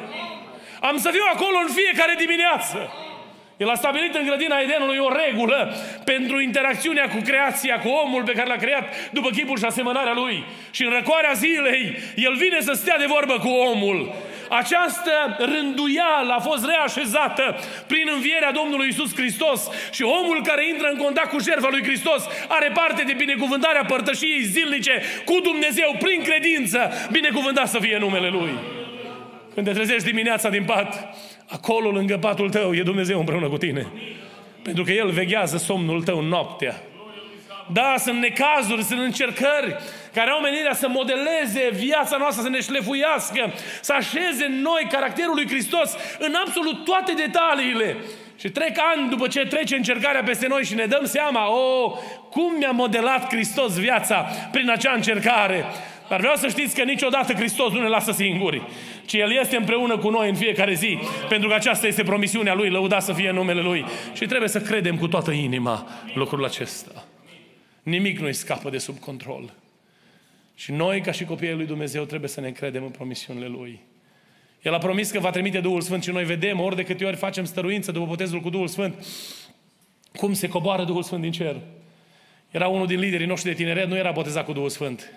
Am 0.81 0.97
să 0.97 1.09
fiu 1.09 1.25
acolo 1.33 1.57
în 1.65 1.71
fiecare 1.79 2.15
dimineață. 2.17 2.77
El 3.57 3.69
a 3.69 3.75
stabilit 3.75 4.15
în 4.15 4.25
grădina 4.25 4.59
Edenului 4.59 4.97
o 4.97 5.09
regulă 5.23 5.73
pentru 6.03 6.39
interacțiunea 6.39 7.07
cu 7.09 7.19
creația, 7.23 7.79
cu 7.79 7.87
omul 7.87 8.23
pe 8.23 8.31
care 8.31 8.47
l-a 8.47 8.55
creat 8.65 9.11
după 9.11 9.29
chipul 9.29 9.57
și 9.57 9.65
asemănarea 9.65 10.13
lui. 10.13 10.43
Și 10.71 10.83
în 10.83 10.91
răcoarea 10.91 11.33
zilei, 11.33 11.97
el 12.15 12.35
vine 12.35 12.59
să 12.59 12.73
stea 12.73 12.97
de 12.97 13.05
vorbă 13.05 13.37
cu 13.39 13.49
omul. 13.49 14.13
Această 14.49 15.13
rânduială 15.37 16.33
a 16.37 16.39
fost 16.39 16.65
reașezată 16.65 17.55
prin 17.87 18.07
învierea 18.15 18.51
Domnului 18.51 18.87
Isus 18.87 19.15
Hristos 19.15 19.69
și 19.91 20.03
omul 20.03 20.41
care 20.43 20.67
intră 20.67 20.87
în 20.91 20.97
contact 20.97 21.29
cu 21.29 21.39
jertfa 21.39 21.67
lui 21.71 21.83
Hristos 21.83 22.21
are 22.47 22.71
parte 22.73 23.03
de 23.03 23.13
binecuvântarea 23.13 23.85
părtășiei 23.85 24.43
zilnice 24.43 25.01
cu 25.25 25.39
Dumnezeu 25.43 25.95
prin 25.99 26.21
credință. 26.23 26.79
Binecuvântat 27.11 27.67
să 27.67 27.79
fie 27.79 27.97
numele 27.97 28.29
Lui. 28.29 28.53
Când 29.53 29.65
te 29.65 29.73
trezești 29.73 30.09
dimineața 30.09 30.49
din 30.49 30.63
pat, 30.63 31.15
acolo 31.49 31.89
lângă 31.89 32.17
patul 32.17 32.49
tău 32.49 32.73
e 32.73 32.81
Dumnezeu 32.81 33.19
împreună 33.19 33.47
cu 33.47 33.57
tine. 33.57 33.87
Pentru 34.61 34.83
că 34.83 34.91
El 34.91 35.09
veghează 35.09 35.57
somnul 35.57 36.03
tău 36.03 36.21
noaptea. 36.21 36.81
Da, 37.73 37.95
sunt 37.97 38.19
necazuri, 38.19 38.83
sunt 38.83 38.99
încercări 38.99 39.75
care 40.17 40.29
au 40.29 40.39
menirea 40.39 40.73
să 40.73 40.87
modeleze 40.87 41.69
viața 41.73 42.17
noastră, 42.17 42.43
să 42.43 42.49
ne 42.49 42.61
șlefuiască, 42.61 43.53
să 43.81 43.93
așeze 43.93 44.45
în 44.45 44.61
noi 44.61 44.87
caracterul 44.91 45.35
lui 45.35 45.47
Hristos 45.47 45.95
în 46.19 46.33
absolut 46.45 46.83
toate 46.83 47.13
detaliile. 47.13 47.97
Și 48.39 48.49
trec 48.49 48.77
ani 48.93 49.09
după 49.09 49.27
ce 49.27 49.45
trece 49.45 49.75
încercarea 49.75 50.23
peste 50.23 50.47
noi 50.47 50.63
și 50.63 50.75
ne 50.75 50.85
dăm 50.85 51.05
seama, 51.05 51.51
o, 51.51 51.83
oh, 51.83 51.97
cum 52.31 52.57
mi-a 52.57 52.71
modelat 52.71 53.33
Hristos 53.33 53.79
viața 53.79 54.25
prin 54.51 54.69
acea 54.69 54.93
încercare. 54.93 55.65
Dar 56.09 56.19
vreau 56.19 56.35
să 56.35 56.47
știți 56.47 56.75
că 56.75 56.83
niciodată 56.83 57.33
Hristos 57.33 57.73
nu 57.73 57.81
ne 57.81 57.87
lasă 57.87 58.11
singuri, 58.11 58.61
ci 59.05 59.13
El 59.13 59.31
este 59.39 59.55
împreună 59.55 59.97
cu 59.97 60.09
noi 60.09 60.29
în 60.29 60.35
fiecare 60.35 60.73
zi, 60.73 60.99
pentru 61.29 61.47
că 61.47 61.53
aceasta 61.53 61.87
este 61.87 62.03
promisiunea 62.03 62.53
Lui, 62.53 62.69
lăuda 62.69 62.99
să 62.99 63.13
fie 63.13 63.31
numele 63.31 63.61
Lui. 63.61 63.85
Și 64.13 64.25
trebuie 64.25 64.49
să 64.49 64.59
credem 64.59 64.97
cu 64.97 65.07
toată 65.07 65.31
inima 65.31 65.87
lucrul 66.13 66.45
acesta. 66.45 67.05
Nimic 67.83 68.19
nu-i 68.19 68.33
scapă 68.33 68.69
de 68.69 68.77
sub 68.77 68.99
control. 68.99 69.53
Și 70.59 70.71
noi, 70.71 71.01
ca 71.01 71.11
și 71.11 71.25
copiii 71.25 71.53
lui 71.53 71.65
Dumnezeu, 71.65 72.03
trebuie 72.03 72.29
să 72.29 72.41
ne 72.41 72.51
credem 72.51 72.83
în 72.83 72.89
promisiunile 72.89 73.47
Lui. 73.47 73.79
El 74.61 74.73
a 74.73 74.77
promis 74.77 75.11
că 75.11 75.19
va 75.19 75.29
trimite 75.29 75.59
Duhul 75.59 75.81
Sfânt 75.81 76.03
și 76.03 76.09
noi 76.09 76.23
vedem 76.23 76.59
ori 76.59 76.75
de 76.75 76.83
câte 76.83 77.05
ori 77.05 77.15
facem 77.15 77.45
stăruință 77.45 77.91
după 77.91 78.05
botezul 78.05 78.39
cu 78.39 78.49
Duhul 78.49 78.67
Sfânt, 78.67 79.05
cum 80.15 80.33
se 80.33 80.47
coboară 80.47 80.83
Duhul 80.83 81.03
Sfânt 81.03 81.21
din 81.21 81.31
cer. 81.31 81.55
Era 82.51 82.67
unul 82.67 82.87
din 82.87 82.99
liderii 82.99 83.25
noștri 83.25 83.49
de 83.49 83.55
tineret, 83.55 83.87
nu 83.87 83.95
era 83.95 84.11
botezat 84.11 84.45
cu 84.45 84.53
Duhul 84.53 84.69
Sfânt. 84.69 85.11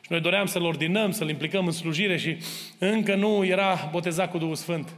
Și 0.00 0.12
noi 0.12 0.20
doream 0.20 0.46
să-l 0.46 0.64
ordinăm, 0.64 1.10
să-l 1.10 1.28
implicăm 1.28 1.66
în 1.66 1.72
slujire 1.72 2.16
și 2.16 2.36
încă 2.78 3.14
nu 3.14 3.44
era 3.44 3.88
botezat 3.92 4.30
cu 4.30 4.38
Duhul 4.38 4.54
Sfânt. 4.54 4.88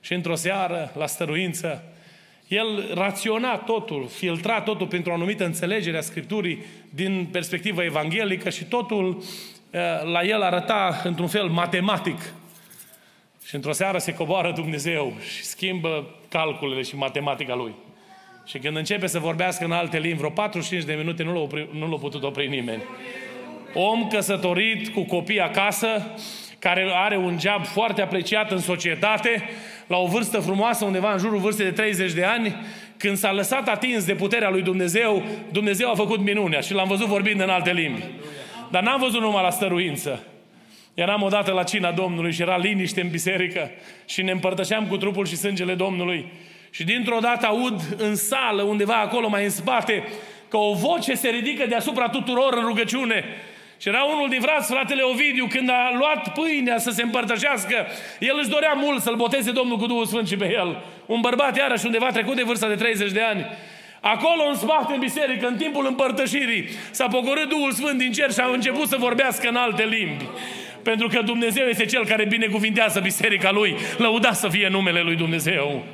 Și 0.00 0.14
într-o 0.14 0.34
seară, 0.34 0.92
la 0.96 1.06
stăruință, 1.06 1.92
el 2.48 2.90
raționa 2.94 3.56
totul, 3.56 4.08
filtra 4.08 4.60
totul 4.60 4.86
pentru 4.86 5.10
o 5.10 5.14
anumită 5.14 5.44
înțelegere 5.44 5.98
a 5.98 6.00
Scripturii 6.00 6.64
din 6.90 7.28
perspectivă 7.32 7.82
evanghelică 7.82 8.50
și 8.50 8.64
totul 8.64 9.22
eh, 9.70 9.80
la 10.12 10.22
el 10.22 10.42
arăta 10.42 11.00
într-un 11.04 11.28
fel 11.28 11.48
matematic. 11.48 12.32
Și 13.44 13.54
într-o 13.54 13.72
seară 13.72 13.98
se 13.98 14.14
coboară 14.14 14.52
Dumnezeu 14.52 15.16
și 15.34 15.44
schimbă 15.44 16.14
calculele 16.28 16.82
și 16.82 16.96
matematica 16.96 17.54
lui. 17.54 17.74
Și 18.46 18.58
când 18.58 18.76
începe 18.76 19.06
să 19.06 19.18
vorbească 19.18 19.64
în 19.64 19.72
alte 19.72 19.98
limbi, 19.98 20.18
vreo 20.18 20.30
45 20.30 20.84
de 20.84 20.94
minute 20.94 21.22
nu 21.22 21.32
l-a, 21.32 21.40
opri, 21.40 21.68
nu 21.72 21.90
l-a 21.90 21.96
putut 21.96 22.22
opri 22.22 22.48
nimeni. 22.48 22.82
Om 23.74 24.08
căsătorit 24.08 24.88
cu 24.88 25.02
copii 25.02 25.40
acasă, 25.40 26.16
care 26.58 26.90
are 26.94 27.16
un 27.16 27.38
job 27.40 27.64
foarte 27.64 28.02
apreciat 28.02 28.50
în 28.50 28.58
societate, 28.58 29.48
la 29.88 29.96
o 29.96 30.06
vârstă 30.06 30.38
frumoasă, 30.38 30.84
undeva 30.84 31.12
în 31.12 31.18
jurul 31.18 31.38
vârstei 31.38 31.64
de 31.64 31.72
30 31.72 32.12
de 32.12 32.24
ani, 32.24 32.56
când 32.96 33.16
s-a 33.16 33.32
lăsat 33.32 33.68
atins 33.68 34.04
de 34.04 34.14
puterea 34.14 34.50
lui 34.50 34.62
Dumnezeu, 34.62 35.22
Dumnezeu 35.52 35.90
a 35.90 35.94
făcut 35.94 36.20
minunea 36.20 36.60
și 36.60 36.74
l-am 36.74 36.88
văzut 36.88 37.06
vorbind 37.06 37.40
în 37.40 37.48
alte 37.48 37.72
limbi. 37.72 38.04
Dar 38.70 38.82
n-am 38.82 39.00
văzut 39.00 39.20
numai 39.20 39.42
la 39.42 39.50
stăruință. 39.50 40.24
Eram 40.94 41.22
odată 41.22 41.52
la 41.52 41.62
cina 41.62 41.92
Domnului 41.92 42.32
și 42.32 42.42
era 42.42 42.56
liniște 42.56 43.00
în 43.00 43.08
biserică 43.08 43.70
și 44.06 44.22
ne 44.22 44.30
împărtășeam 44.30 44.86
cu 44.86 44.96
trupul 44.96 45.26
și 45.26 45.36
sângele 45.36 45.74
Domnului. 45.74 46.32
Și 46.70 46.84
dintr-o 46.84 47.18
dată 47.20 47.46
aud 47.46 47.80
în 47.96 48.16
sală, 48.16 48.62
undeva 48.62 48.94
acolo 48.94 49.28
mai 49.28 49.44
în 49.44 49.50
spate, 49.50 50.04
că 50.48 50.56
o 50.56 50.74
voce 50.74 51.14
se 51.14 51.28
ridică 51.28 51.66
deasupra 51.66 52.08
tuturor 52.08 52.54
în 52.56 52.64
rugăciune 52.64 53.24
și 53.80 53.88
era 53.88 54.02
unul 54.02 54.28
din 54.28 54.40
frați, 54.40 54.72
fratele 54.72 55.02
Ovidiu, 55.02 55.46
când 55.46 55.70
a 55.70 55.92
luat 55.98 56.32
pâinea 56.32 56.78
să 56.78 56.90
se 56.90 57.02
împărtășească, 57.02 57.86
el 58.18 58.36
își 58.40 58.48
dorea 58.48 58.72
mult 58.72 59.02
să-l 59.02 59.14
boteze 59.14 59.50
Domnul 59.50 59.76
cu 59.76 59.86
Duhul 59.86 60.06
Sfânt 60.06 60.28
și 60.28 60.36
pe 60.36 60.52
el. 60.52 60.82
Un 61.06 61.20
bărbat 61.20 61.56
iarăși 61.56 61.86
undeva 61.86 62.10
trecut 62.10 62.36
de 62.36 62.42
vârsta 62.42 62.68
de 62.68 62.74
30 62.74 63.12
de 63.12 63.22
ani. 63.22 63.46
Acolo 64.00 64.42
în 64.48 64.54
spate 64.54 64.92
în 64.92 65.00
biserică, 65.00 65.46
în 65.46 65.56
timpul 65.56 65.86
împărtășirii, 65.86 66.68
s-a 66.90 67.06
pogorât 67.06 67.48
Duhul 67.48 67.72
Sfânt 67.72 67.98
din 67.98 68.12
cer 68.12 68.32
și 68.32 68.40
a 68.40 68.50
început 68.52 68.88
să 68.88 68.96
vorbească 68.98 69.48
în 69.48 69.56
alte 69.56 69.84
limbi. 69.84 70.24
Pentru 70.82 71.08
că 71.08 71.22
Dumnezeu 71.22 71.66
este 71.66 71.84
Cel 71.84 72.06
care 72.06 72.24
binecuvintează 72.24 73.00
biserica 73.00 73.50
Lui. 73.50 73.76
Lăuda 73.96 74.32
să 74.32 74.48
fie 74.48 74.68
numele 74.68 75.00
Lui 75.00 75.16
Dumnezeu. 75.16 75.84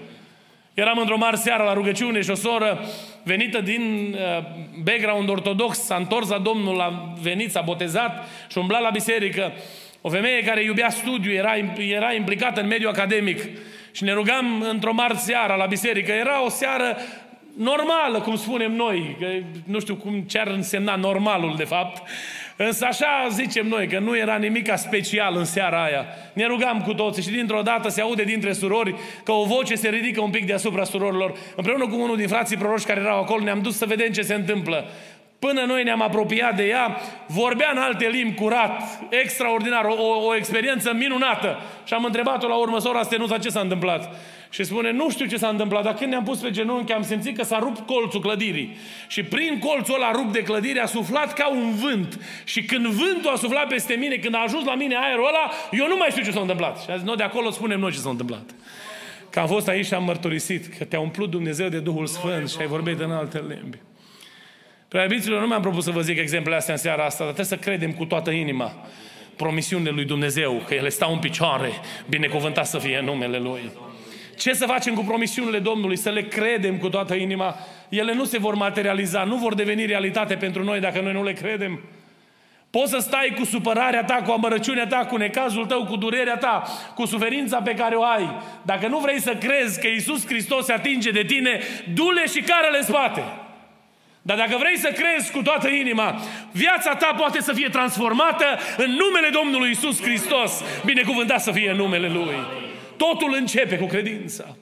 Eram 0.75 0.99
într-o 0.99 1.17
mare 1.17 1.37
seară 1.37 1.63
la 1.63 1.73
rugăciune 1.73 2.21
și 2.21 2.31
o 2.31 2.35
soră 2.35 2.85
venită 3.23 3.61
din 3.61 4.15
uh, 4.19 4.45
background 4.83 5.29
ortodox 5.29 5.79
s-a 5.79 5.97
întors 5.97 6.29
la 6.29 6.39
Domnul, 6.39 6.81
a 6.81 7.15
venit, 7.21 7.51
s-a 7.51 7.61
botezat 7.61 8.29
și 8.49 8.59
umbla 8.59 8.79
la 8.79 8.91
biserică. 8.91 9.53
O 10.01 10.09
femeie 10.09 10.43
care 10.43 10.63
iubea 10.63 10.91
studiu, 10.91 11.33
era, 11.33 11.53
era 11.79 12.13
implicată 12.13 12.61
în 12.61 12.67
mediul 12.67 12.91
academic 12.91 13.41
și 13.93 14.05
ne 14.05 14.13
rugam 14.13 14.65
într-o 14.71 14.93
mare 14.93 15.15
seară 15.15 15.55
la 15.55 15.67
biserică. 15.67 16.13
Era 16.13 16.45
o 16.45 16.49
seară 16.49 16.97
normală, 17.57 18.21
cum 18.21 18.37
spunem 18.37 18.73
noi, 18.73 19.17
că 19.21 19.27
nu 19.65 19.81
știu 19.81 19.95
cum 19.97 20.21
ce 20.21 20.39
ar 20.39 20.47
însemna 20.47 20.97
normalul 20.97 21.55
de 21.57 21.65
fapt, 21.65 22.09
Însă 22.57 22.85
așa 22.85 23.27
zicem 23.31 23.67
noi, 23.67 23.89
că 23.89 23.99
nu 23.99 24.17
era 24.17 24.37
nimic 24.37 24.73
special 24.77 25.37
în 25.37 25.45
seara 25.45 25.85
aia. 25.85 26.07
Ne 26.33 26.47
rugam 26.47 26.83
cu 26.83 26.95
toții 26.95 27.23
și 27.23 27.31
dintr-o 27.31 27.63
dată 27.63 27.89
se 27.89 28.01
aude 28.01 28.23
dintre 28.23 28.53
surori 28.53 28.95
că 29.25 29.33
o 29.33 29.45
voce 29.45 29.75
se 29.75 29.89
ridică 29.89 30.21
un 30.21 30.31
pic 30.31 30.47
deasupra 30.47 30.85
surorilor. 30.85 31.35
Împreună 31.57 31.87
cu 31.87 32.01
unul 32.01 32.17
din 32.17 32.29
frații 32.29 32.57
proroși 32.57 32.87
care 32.87 33.01
erau 33.01 33.21
acolo, 33.21 33.45
ne-am 33.45 33.63
dus 33.63 33.77
să 33.77 33.87
vedem 33.87 34.13
ce 34.13 34.23
se 34.23 34.35
întâmplă. 34.35 34.85
Până 35.39 35.65
noi 35.67 35.83
ne-am 35.83 36.03
apropiat 36.03 36.57
de 36.57 36.67
ea, 36.67 37.01
vorbea 37.27 37.71
în 37.73 37.79
alte 37.79 38.09
limbi 38.09 38.35
curat, 38.35 38.83
extraordinar, 39.11 39.85
o, 39.85 40.27
o 40.27 40.37
experiență 40.37 40.93
minunată. 40.93 41.59
Și 41.85 41.95
am 41.95 42.05
întrebat-o 42.05 42.49
la 42.49 42.55
urmă, 42.55 42.79
sora 42.79 43.03
Stenuța, 43.03 43.39
ce 43.39 43.49
s-a 43.49 43.61
întâmplat? 43.61 44.15
Și 44.51 44.65
spune, 44.65 44.91
nu 44.93 45.11
știu 45.11 45.27
ce 45.27 45.37
s-a 45.37 45.49
întâmplat, 45.49 45.83
dar 45.83 45.95
când 45.95 46.11
ne-am 46.11 46.25
pus 46.25 46.39
pe 46.39 46.51
genunchi, 46.51 46.93
am 46.93 47.03
simțit 47.03 47.37
că 47.37 47.45
s-a 47.45 47.59
rupt 47.59 47.87
colțul 47.87 48.21
clădirii. 48.21 48.77
Și 49.07 49.23
prin 49.23 49.59
colțul 49.59 49.95
ăla 49.95 50.11
rupt 50.11 50.33
de 50.33 50.43
clădire 50.43 50.81
a 50.81 50.87
suflat 50.87 51.33
ca 51.33 51.49
un 51.49 51.75
vânt. 51.75 52.21
Și 52.45 52.63
când 52.65 52.87
vântul 52.87 53.31
a 53.33 53.37
suflat 53.37 53.67
peste 53.67 53.95
mine, 53.95 54.17
când 54.17 54.35
a 54.35 54.43
ajuns 54.47 54.65
la 54.65 54.75
mine 54.75 54.97
aerul 54.97 55.27
ăla, 55.27 55.51
eu 55.71 55.89
nu 55.89 55.97
mai 55.97 56.09
știu 56.11 56.23
ce 56.23 56.31
s-a 56.31 56.41
întâmplat. 56.41 56.83
Și 56.83 56.91
a 56.91 56.97
zis, 56.97 57.05
nu, 57.05 57.15
de 57.15 57.23
acolo 57.23 57.51
spunem 57.51 57.79
noi 57.79 57.93
ce 57.93 57.99
s-a 57.99 58.11
întâmplat. 58.11 58.51
Că 59.31 59.41
am 59.41 59.47
fost 59.47 59.69
aici 59.69 59.87
și 59.87 59.95
am 59.95 60.05
mărturisit 60.05 60.77
că 60.79 60.85
te-a 60.85 61.01
umplut 61.01 61.31
Dumnezeu 61.31 61.69
de 61.69 61.79
Duhul 61.79 62.07
Sfânt 62.07 62.51
și 62.51 62.57
ai 62.61 62.67
vorbit 62.67 63.01
în 63.01 63.11
alte 63.11 63.45
limbi. 63.49 63.79
Preabiților, 64.89 65.41
nu 65.41 65.47
mi-am 65.47 65.63
propus 65.63 65.85
să 65.85 65.91
vă 65.91 66.01
zic 66.01 66.19
exemplele 66.19 66.57
astea 66.57 66.75
în 66.75 66.81
seara 66.81 67.05
asta, 67.05 67.25
dar 67.25 67.33
trebuie 67.33 67.59
să 67.59 67.65
credem 67.65 67.93
cu 67.93 68.05
toată 68.05 68.31
inima 68.31 68.73
promisiunile 69.37 69.91
lui 69.91 70.05
Dumnezeu, 70.05 70.63
că 70.67 70.75
ele 70.75 70.89
stau 70.89 71.13
în 71.13 71.19
picioare, 71.19 71.71
binecuvântat 72.09 72.67
să 72.67 72.79
fie 72.79 73.01
numele 73.05 73.39
Lui. 73.39 73.71
Ce 74.39 74.53
să 74.53 74.67
facem 74.67 74.95
cu 74.95 75.05
promisiunile 75.05 75.59
Domnului? 75.59 75.97
Să 75.97 76.11
le 76.11 76.23
credem 76.23 76.79
cu 76.79 76.89
toată 76.89 77.15
inima. 77.15 77.57
Ele 77.89 78.15
nu 78.15 78.25
se 78.25 78.39
vor 78.39 78.55
materializa, 78.55 79.25
nu 79.25 79.37
vor 79.37 79.55
deveni 79.55 79.87
realitate 79.87 80.35
pentru 80.35 80.65
noi 80.65 80.81
dacă 80.81 81.01
noi 81.01 81.13
nu 81.13 81.25
le 81.25 81.33
credem. 81.33 81.81
Poți 82.71 82.91
să 82.91 82.99
stai 82.99 83.35
cu 83.39 83.45
supărarea 83.45 84.05
ta, 84.05 84.15
cu 84.15 84.31
amărăciunea 84.31 84.87
ta, 84.87 84.97
cu 84.97 85.17
necazul 85.17 85.67
tău, 85.67 85.85
cu 85.85 85.97
durerea 85.97 86.37
ta, 86.37 86.63
cu 86.95 87.07
suferința 87.07 87.61
pe 87.61 87.75
care 87.75 87.95
o 87.95 88.05
ai. 88.05 88.37
Dacă 88.63 88.87
nu 88.87 88.99
vrei 88.99 89.21
să 89.21 89.35
crezi 89.35 89.81
că 89.81 89.87
Isus 89.87 90.27
Hristos 90.27 90.65
se 90.65 90.73
atinge 90.73 91.11
de 91.11 91.23
tine, 91.23 91.61
du-le 91.95 92.27
și 92.27 92.41
carele 92.41 92.81
spate. 92.83 93.23
Dar 94.27 94.37
dacă 94.37 94.57
vrei 94.59 94.79
să 94.79 94.89
crezi 94.89 95.33
cu 95.33 95.43
toată 95.43 95.69
inima, 95.69 96.21
viața 96.53 96.95
ta 96.95 97.15
poate 97.17 97.41
să 97.41 97.53
fie 97.53 97.69
transformată 97.69 98.45
în 98.77 98.91
numele 98.91 99.29
Domnului 99.33 99.71
Isus 99.71 100.03
Hristos. 100.03 100.63
Binecuvântat 100.85 101.41
să 101.41 101.53
fie 101.53 101.73
numele 101.73 102.09
Lui. 102.09 102.37
Totul 102.97 103.35
începe 103.35 103.79
cu 103.79 103.87
credința. 103.87 104.57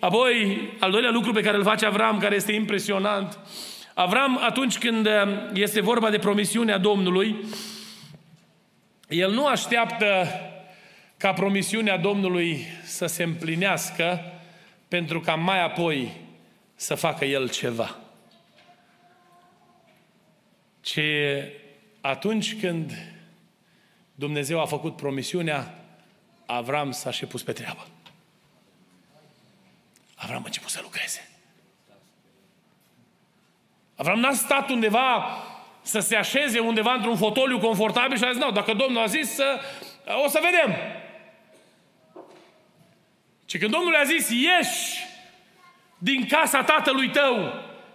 Apoi, 0.00 0.60
al 0.78 0.90
doilea 0.90 1.10
lucru 1.10 1.32
pe 1.32 1.40
care 1.40 1.56
îl 1.56 1.62
face 1.62 1.86
Avram, 1.86 2.18
care 2.18 2.34
este 2.34 2.52
impresionant, 2.52 3.38
Avram, 3.94 4.40
atunci 4.42 4.78
când 4.78 5.06
uh, 5.06 5.12
este 5.54 5.80
vorba 5.80 6.10
de 6.10 6.18
promisiunea 6.18 6.78
Domnului, 6.78 7.36
el 9.08 9.30
nu 9.32 9.46
așteaptă 9.46 10.26
ca 11.16 11.32
promisiunea 11.32 11.96
Domnului 11.96 12.66
să 12.84 13.06
se 13.06 13.22
împlinească 13.22 14.20
pentru 14.88 15.20
ca 15.20 15.34
mai 15.34 15.64
apoi 15.64 16.12
să 16.74 16.94
facă 16.94 17.24
el 17.24 17.48
ceva. 17.48 18.01
Ci 20.82 21.00
atunci 22.00 22.60
când 22.60 22.92
Dumnezeu 24.14 24.60
a 24.60 24.66
făcut 24.66 24.96
promisiunea, 24.96 25.74
Avram 26.46 26.90
s-a 26.90 27.10
și 27.10 27.26
pus 27.26 27.42
pe 27.42 27.52
treabă. 27.52 27.86
Avram 30.14 30.42
a 30.42 30.46
început 30.46 30.70
să 30.70 30.80
lucreze. 30.82 31.28
Avram 33.96 34.20
n-a 34.20 34.32
stat 34.32 34.68
undeva 34.70 35.36
să 35.82 36.00
se 36.00 36.16
așeze 36.16 36.58
undeva 36.58 36.92
într-un 36.92 37.16
fotoliu 37.16 37.58
confortabil 37.58 38.16
și 38.16 38.24
a 38.24 38.32
zis, 38.32 38.42
nu, 38.42 38.50
dacă 38.50 38.72
Domnul 38.72 39.02
a 39.02 39.06
zis, 39.06 39.34
să, 39.34 39.60
o 40.24 40.28
să 40.28 40.40
vedem. 40.42 40.76
Și 43.46 43.58
când 43.58 43.70
Domnul 43.70 43.94
a 43.94 44.04
zis, 44.04 44.30
ieși 44.30 45.04
din 45.98 46.26
casa 46.26 46.64
tatălui 46.64 47.10
tău, 47.10 47.52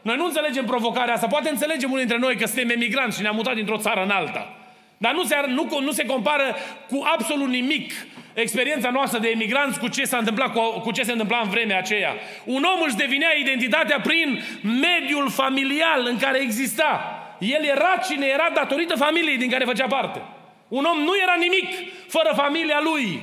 noi 0.08 0.16
nu 0.16 0.26
înțelegem 0.26 0.66
provocarea 0.66 1.14
asta. 1.14 1.28
Poate 1.28 1.50
înțelegem 1.50 1.92
unii 1.92 2.06
dintre 2.06 2.26
noi 2.26 2.36
că 2.36 2.46
suntem 2.46 2.70
emigranți 2.70 3.16
și 3.16 3.22
ne-am 3.22 3.36
mutat 3.36 3.56
dintr-o 3.56 3.78
țară 3.78 4.04
în 4.04 4.10
alta. 4.10 4.54
Dar 4.98 5.14
nu 5.14 5.24
se, 5.24 5.36
nu, 5.48 5.80
nu 5.82 5.92
se 5.92 6.06
compară 6.06 6.56
cu 6.90 7.04
absolut 7.16 7.48
nimic 7.48 7.92
experiența 8.34 8.90
noastră 8.90 9.20
de 9.20 9.30
emigranți 9.30 9.80
cu 9.80 9.88
ce 9.88 10.04
s-a 10.06 10.18
întâmplat, 10.18 10.54
cu, 10.54 10.80
cu 10.80 10.92
ce 10.92 11.04
se 11.04 11.12
întâmpla 11.12 11.40
în 11.44 11.50
vremea 11.50 11.78
aceea. 11.78 12.14
Un 12.44 12.64
om 12.64 12.82
își 12.86 12.96
devinea 12.96 13.38
identitatea 13.40 14.00
prin 14.00 14.44
mediul 14.62 15.30
familial 15.30 16.06
în 16.10 16.18
care 16.18 16.38
exista. 16.40 16.92
El 17.40 17.64
era 17.64 17.98
cine 18.08 18.26
era 18.26 18.50
datorită 18.54 18.96
familiei 18.96 19.38
din 19.38 19.50
care 19.50 19.66
făcea 19.66 19.88
parte. 19.88 20.22
Un 20.68 20.84
om 20.84 20.98
nu 20.98 21.14
era 21.22 21.36
nimic 21.40 21.68
fără 22.08 22.32
familia 22.36 22.80
lui. 22.84 23.22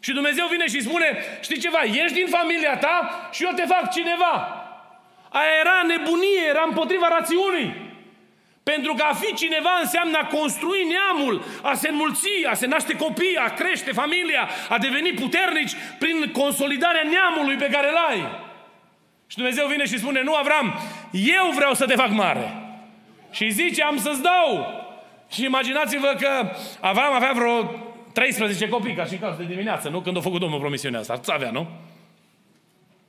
Și 0.00 0.12
Dumnezeu 0.12 0.46
vine 0.46 0.66
și 0.66 0.82
spune, 0.82 1.18
știi 1.40 1.58
ceva, 1.58 1.84
ieși 1.84 2.12
din 2.12 2.26
familia 2.26 2.76
ta 2.76 3.28
și 3.32 3.44
eu 3.44 3.50
te 3.56 3.64
fac 3.66 3.92
cineva. 3.92 4.53
Aia 5.38 5.54
era 5.60 5.76
nebunie, 5.92 6.44
era 6.48 6.64
împotriva 6.66 7.08
rațiunii. 7.08 7.70
Pentru 8.62 8.92
că 8.94 9.04
a 9.10 9.14
fi 9.14 9.34
cineva 9.34 9.74
înseamnă 9.80 10.18
a 10.18 10.26
construi 10.26 10.92
neamul, 10.94 11.44
a 11.62 11.74
se 11.74 11.88
înmulți, 11.88 12.44
a 12.50 12.54
se 12.54 12.66
naște 12.66 12.96
copii, 12.96 13.36
a 13.46 13.48
crește 13.48 13.92
familia, 13.92 14.48
a 14.68 14.78
deveni 14.78 15.12
puternici 15.12 15.74
prin 15.98 16.30
consolidarea 16.32 17.08
neamului 17.10 17.56
pe 17.56 17.68
care 17.72 17.88
îl 17.88 17.96
ai. 18.10 18.20
Și 19.26 19.36
Dumnezeu 19.36 19.66
vine 19.66 19.84
și 19.84 19.98
spune, 19.98 20.22
nu 20.22 20.34
Avram, 20.34 20.78
eu 21.12 21.50
vreau 21.54 21.74
să 21.74 21.86
te 21.86 21.94
fac 21.94 22.10
mare. 22.10 22.46
Și 23.30 23.50
zice, 23.50 23.82
am 23.82 23.98
să-ți 23.98 24.22
dau. 24.22 24.48
Și 25.30 25.44
imaginați-vă 25.44 26.16
că 26.20 26.50
Avram 26.80 27.14
avea 27.14 27.32
vreo 27.34 27.70
13 28.12 28.68
copii, 28.68 28.94
ca 28.94 29.04
și 29.04 29.16
caz 29.16 29.36
de 29.36 29.44
dimineață, 29.44 29.88
nu? 29.88 30.00
Când 30.00 30.16
a 30.16 30.20
făcut 30.20 30.40
Domnul 30.40 30.58
promisiunea 30.58 31.00
asta. 31.00 31.12
Ați 31.12 31.32
avea, 31.32 31.50
nu? 31.50 31.66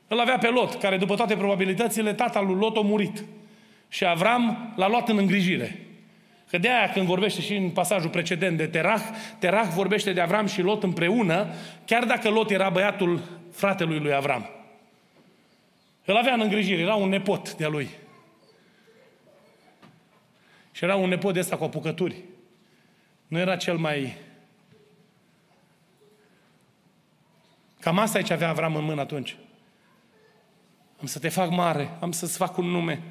Îl 0.07 0.19
avea 0.19 0.37
pe 0.37 0.49
Lot, 0.49 0.75
care 0.75 0.97
după 0.97 1.15
toate 1.15 1.35
probabilitățile, 1.35 2.13
tata 2.13 2.41
lui 2.41 2.55
Lot 2.55 2.77
a 2.77 2.81
murit. 2.81 3.23
Și 3.87 4.05
Avram 4.05 4.73
l-a 4.75 4.87
luat 4.87 5.09
în 5.09 5.17
îngrijire. 5.17 5.79
Că 6.49 6.57
de 6.57 6.69
aia 6.69 6.89
când 6.89 7.05
vorbește 7.05 7.41
și 7.41 7.55
în 7.55 7.69
pasajul 7.69 8.09
precedent 8.09 8.57
de 8.57 8.67
Terah, 8.67 9.01
Terah 9.39 9.67
vorbește 9.73 10.13
de 10.13 10.21
Avram 10.21 10.45
și 10.45 10.61
Lot 10.61 10.83
împreună, 10.83 11.47
chiar 11.85 12.03
dacă 12.03 12.29
Lot 12.29 12.51
era 12.51 12.69
băiatul 12.69 13.21
fratelui 13.51 13.99
lui 13.99 14.13
Avram. 14.13 14.49
Îl 16.05 16.15
avea 16.15 16.33
în 16.33 16.41
îngrijire, 16.41 16.81
era 16.81 16.95
un 16.95 17.09
nepot 17.09 17.55
de-a 17.55 17.67
lui. 17.67 17.89
Și 20.71 20.83
era 20.83 20.95
un 20.95 21.09
nepot 21.09 21.33
de 21.33 21.39
ăsta 21.39 21.57
cu 21.57 21.63
apucături. 21.63 22.15
Nu 23.27 23.39
era 23.39 23.55
cel 23.55 23.77
mai... 23.77 24.15
Cam 27.79 27.99
asta 27.99 28.19
e 28.19 28.21
ce 28.21 28.33
avea 28.33 28.49
Avram 28.49 28.75
în 28.75 28.83
mână 28.83 29.01
atunci. 29.01 29.35
Am 31.01 31.07
să 31.07 31.19
te 31.19 31.29
fac 31.29 31.49
mare, 31.49 31.97
am 32.01 32.11
să-ți 32.11 32.37
fac 32.37 32.57
un 32.57 32.65
nume. 32.65 33.01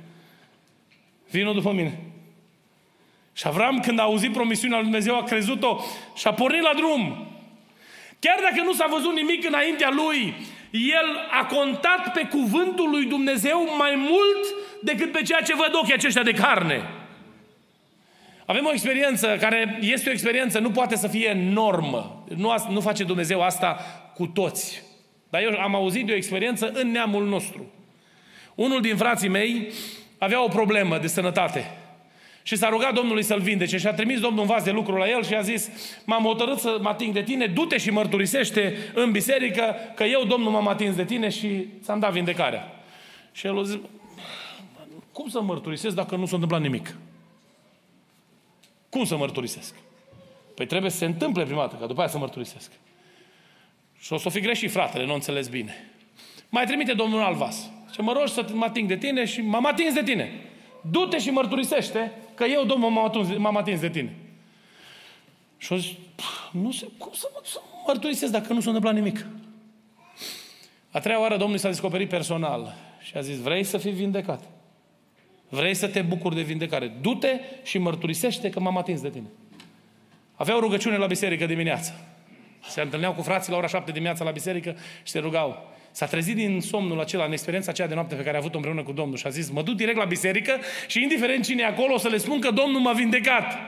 Vino 1.30 1.52
după 1.52 1.72
mine. 1.72 2.00
Și 3.32 3.46
Avram, 3.46 3.80
când 3.80 3.98
a 3.98 4.02
auzit 4.02 4.32
promisiunea 4.32 4.76
lui 4.76 4.86
Dumnezeu, 4.86 5.16
a 5.16 5.22
crezut-o 5.22 5.80
și 6.14 6.26
a 6.26 6.32
pornit 6.32 6.62
la 6.62 6.72
drum. 6.76 7.26
Chiar 8.18 8.38
dacă 8.42 8.64
nu 8.64 8.72
s-a 8.72 8.86
văzut 8.90 9.14
nimic 9.14 9.46
înaintea 9.46 9.90
lui, 9.90 10.34
el 10.70 11.26
a 11.30 11.46
contat 11.46 12.12
pe 12.12 12.28
cuvântul 12.30 12.90
lui 12.90 13.04
Dumnezeu 13.04 13.74
mai 13.78 13.94
mult 13.96 14.54
decât 14.82 15.12
pe 15.12 15.22
ceea 15.22 15.40
ce 15.40 15.54
văd 15.54 15.70
ochii 15.72 15.94
aceștia 15.94 16.22
de 16.22 16.32
carne. 16.32 16.82
Avem 18.46 18.66
o 18.66 18.72
experiență 18.72 19.36
care 19.40 19.78
este 19.80 20.08
o 20.08 20.12
experiență, 20.12 20.58
nu 20.58 20.70
poate 20.70 20.96
să 20.96 21.08
fie 21.08 21.32
normă. 21.32 22.24
Nu, 22.36 22.54
nu 22.68 22.80
face 22.80 23.04
Dumnezeu 23.04 23.42
asta 23.42 23.78
cu 24.14 24.26
toți. 24.26 24.82
Dar 25.34 25.42
eu 25.42 25.58
am 25.60 25.74
auzit 25.74 26.06
de 26.06 26.12
o 26.12 26.16
experiență 26.16 26.70
în 26.74 26.90
neamul 26.90 27.26
nostru. 27.26 27.66
Unul 28.54 28.80
din 28.80 28.96
frații 28.96 29.28
mei 29.28 29.68
avea 30.18 30.44
o 30.44 30.48
problemă 30.48 30.98
de 30.98 31.06
sănătate. 31.06 31.70
Și 32.42 32.56
s-a 32.56 32.68
rugat 32.68 32.94
Domnului 32.94 33.22
să-l 33.22 33.40
vindece 33.40 33.76
și 33.76 33.86
a 33.86 33.92
trimis 33.92 34.20
Domnul 34.20 34.40
un 34.40 34.46
vas 34.46 34.62
de 34.62 34.70
lucru 34.70 34.96
la 34.96 35.08
el 35.08 35.24
și 35.24 35.34
a 35.34 35.40
zis, 35.40 35.70
m-am 36.04 36.22
hotărât 36.22 36.58
să 36.58 36.78
mă 36.80 36.88
ating 36.88 37.14
de 37.14 37.22
tine, 37.22 37.46
du-te 37.46 37.76
și 37.76 37.90
mărturisește 37.90 38.76
în 38.94 39.10
biserică 39.10 39.74
că 39.94 40.04
eu, 40.04 40.24
Domnul, 40.24 40.50
m-am 40.50 40.68
atins 40.68 40.96
de 40.96 41.04
tine 41.04 41.28
și 41.28 41.66
ți-am 41.82 41.98
dat 41.98 42.12
vindecarea. 42.12 42.84
Și 43.32 43.46
el 43.46 43.58
a 43.58 43.62
zis, 43.62 43.78
cum 45.12 45.28
să 45.28 45.40
mărturisesc 45.40 45.94
dacă 45.94 46.16
nu 46.16 46.26
s-a 46.26 46.34
întâmplat 46.34 46.60
nimic? 46.60 46.96
Cum 48.88 49.04
să 49.04 49.16
mărturisesc? 49.16 49.74
Păi 50.54 50.66
trebuie 50.66 50.90
să 50.90 50.96
se 50.96 51.04
întâmple 51.04 51.44
prima 51.44 51.60
dată, 51.60 51.76
ca 51.80 51.86
după 51.86 52.00
aia 52.00 52.08
să 52.08 52.18
mărturisesc. 52.18 52.70
Și 54.04 54.12
o 54.12 54.16
să 54.16 54.28
fi 54.28 54.40
greșit 54.40 54.70
fratele, 54.70 55.04
nu 55.04 55.14
înțeles 55.14 55.48
bine. 55.48 55.90
Mai 56.48 56.64
trimite 56.64 56.92
Domnul 56.92 57.18
un 57.18 57.24
alt 57.24 57.36
vas. 57.36 57.70
Și 57.92 58.00
mă 58.00 58.12
rog 58.12 58.28
să 58.28 58.46
mă 58.52 58.64
ating 58.64 58.88
de 58.88 58.96
tine 58.96 59.24
și 59.24 59.40
m-am 59.40 59.66
atins 59.66 59.94
de 59.94 60.02
tine. 60.02 60.32
Du-te 60.90 61.18
și 61.18 61.30
mărturisește 61.30 62.12
că 62.34 62.44
eu, 62.44 62.64
Domnul, 62.64 62.90
m-am 62.90 63.04
atins, 63.04 63.36
m-am 63.36 63.56
atins 63.56 63.80
de 63.80 63.88
tine. 63.88 64.14
Și 65.56 65.72
o 65.72 65.76
zis, 65.76 65.90
nu 66.52 66.72
se, 66.72 66.86
cum 66.98 67.12
să, 67.12 67.28
să 67.44 67.60
mărturisesc 67.86 68.32
dacă 68.32 68.52
nu 68.52 68.60
s-a 68.60 68.66
întâmplat 68.66 68.94
nimic? 68.94 69.26
A 70.90 70.98
treia 70.98 71.20
oară 71.20 71.36
Domnul 71.36 71.58
s-a 71.58 71.68
descoperit 71.68 72.08
personal 72.08 72.74
și 73.00 73.16
a 73.16 73.20
zis, 73.20 73.38
vrei 73.38 73.64
să 73.64 73.78
fii 73.78 73.92
vindecat? 73.92 74.42
Vrei 75.48 75.74
să 75.74 75.88
te 75.88 76.02
bucuri 76.02 76.34
de 76.34 76.42
vindecare? 76.42 76.92
Du-te 77.00 77.40
și 77.62 77.78
mărturisește 77.78 78.50
că 78.50 78.60
m-am 78.60 78.76
atins 78.76 79.00
de 79.00 79.10
tine. 79.10 79.26
Avea 80.34 80.56
o 80.56 80.60
rugăciune 80.60 80.96
la 80.96 81.06
biserică 81.06 81.46
dimineața. 81.46 81.92
Se 82.68 82.80
întâlneau 82.80 83.12
cu 83.12 83.22
frații 83.22 83.50
la 83.50 83.56
ora 83.58 83.66
șapte 83.66 83.92
dimineața 83.92 84.24
la 84.24 84.30
biserică 84.30 84.76
și 85.02 85.12
se 85.12 85.18
rugau. 85.18 85.72
S-a 85.90 86.06
trezit 86.06 86.34
din 86.34 86.60
somnul 86.60 87.00
acela, 87.00 87.24
în 87.24 87.32
experiența 87.32 87.70
aceea 87.70 87.88
de 87.88 87.94
noapte 87.94 88.14
pe 88.14 88.22
care 88.22 88.36
a 88.36 88.38
avut-o 88.38 88.56
împreună 88.56 88.82
cu 88.82 88.92
Domnul 88.92 89.16
și 89.16 89.26
a 89.26 89.30
zis, 89.30 89.50
mă 89.50 89.62
duc 89.62 89.74
direct 89.74 89.96
la 89.96 90.04
biserică 90.04 90.60
și 90.86 91.02
indiferent 91.02 91.44
cine 91.44 91.62
e 91.62 91.66
acolo, 91.66 91.94
o 91.94 91.98
să 91.98 92.08
le 92.08 92.16
spun 92.16 92.40
că 92.40 92.50
Domnul 92.50 92.80
m-a 92.80 92.92
vindecat. 92.92 93.58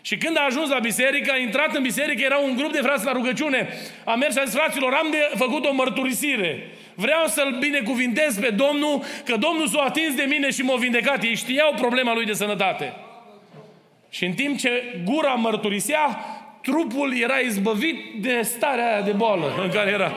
Și 0.00 0.16
când 0.16 0.36
a 0.38 0.44
ajuns 0.46 0.68
la 0.68 0.78
biserică, 0.78 1.32
a 1.32 1.38
intrat 1.38 1.74
în 1.74 1.82
biserică, 1.82 2.22
era 2.22 2.38
un 2.38 2.56
grup 2.56 2.72
de 2.72 2.80
frați 2.82 3.04
la 3.04 3.12
rugăciune. 3.12 3.68
A 4.04 4.14
mers 4.14 4.34
și 4.34 4.40
a 4.40 4.44
zis, 4.44 4.54
fraților, 4.54 4.92
am 4.92 5.10
de 5.10 5.36
făcut 5.36 5.64
o 5.64 5.72
mărturisire. 5.72 6.70
Vreau 6.94 7.26
să-L 7.26 7.56
binecuvintez 7.60 8.38
pe 8.38 8.50
Domnul, 8.50 9.02
că 9.24 9.36
Domnul 9.36 9.68
s-a 9.68 9.82
atins 9.82 10.14
de 10.14 10.26
mine 10.28 10.50
și 10.50 10.62
m-a 10.62 10.76
vindecat. 10.76 11.22
Ei 11.22 11.34
știau 11.34 11.72
problema 11.76 12.14
lui 12.14 12.24
de 12.24 12.32
sănătate. 12.32 12.92
Și 14.08 14.24
în 14.24 14.32
timp 14.32 14.58
ce 14.58 15.00
gura 15.04 15.32
mărturisea, 15.32 16.18
trupul 16.64 17.18
era 17.22 17.36
izbăvit 17.36 17.96
de 18.20 18.40
starea 18.42 18.92
aia 18.92 19.02
de 19.02 19.10
boală 19.10 19.54
în 19.62 19.70
care 19.70 19.90
era. 19.90 20.12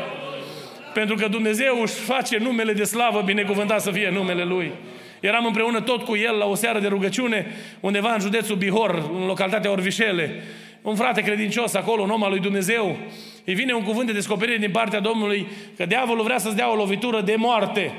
Pentru 0.93 1.15
că 1.15 1.27
Dumnezeu 1.27 1.81
își 1.81 1.93
face 1.93 2.37
numele 2.37 2.73
de 2.73 2.83
slavă, 2.83 3.21
binecuvântat 3.25 3.81
să 3.81 3.91
fie 3.91 4.09
numele 4.09 4.43
Lui. 4.43 4.71
Eram 5.19 5.45
împreună 5.45 5.81
tot 5.81 6.03
cu 6.03 6.15
el 6.15 6.35
la 6.37 6.45
o 6.45 6.55
seară 6.55 6.79
de 6.79 6.87
rugăciune, 6.87 7.45
undeva 7.79 8.13
în 8.13 8.19
județul 8.19 8.55
Bihor, 8.55 9.09
în 9.19 9.25
localitatea 9.25 9.71
Orvișele, 9.71 10.43
un 10.81 10.95
frate 10.95 11.21
credincios 11.21 11.73
acolo, 11.73 12.01
un 12.01 12.09
om 12.09 12.23
al 12.23 12.29
lui 12.29 12.39
Dumnezeu, 12.39 12.97
îi 13.45 13.53
vine 13.53 13.73
un 13.73 13.83
cuvânt 13.83 14.07
de 14.07 14.13
descoperire 14.13 14.57
din 14.57 14.71
partea 14.71 14.99
Domnului 14.99 15.47
că 15.77 15.85
diavolul 15.85 16.23
vrea 16.23 16.37
să-ți 16.37 16.55
dea 16.55 16.71
o 16.71 16.75
lovitură 16.75 17.21
de 17.21 17.35
moarte. 17.37 17.93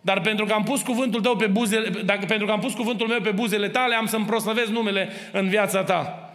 Dar 0.00 0.20
pentru 0.20 0.44
că 0.44 0.52
am 0.52 0.62
pus 0.62 0.82
cuvântul 0.82 1.20
tău 1.20 1.36
pe 1.36 1.46
buzele, 1.46 1.88
dacă, 2.04 2.24
pentru 2.26 2.46
că 2.46 2.52
am 2.52 2.60
pus 2.60 2.74
cuvântul 2.74 3.06
meu 3.06 3.20
pe 3.20 3.30
buzele 3.30 3.68
tale, 3.68 3.94
am 3.94 4.06
să-mi 4.06 4.24
proslăvesc 4.24 4.70
numele 4.70 5.08
în 5.32 5.48
viața 5.48 5.82
ta. 5.82 6.25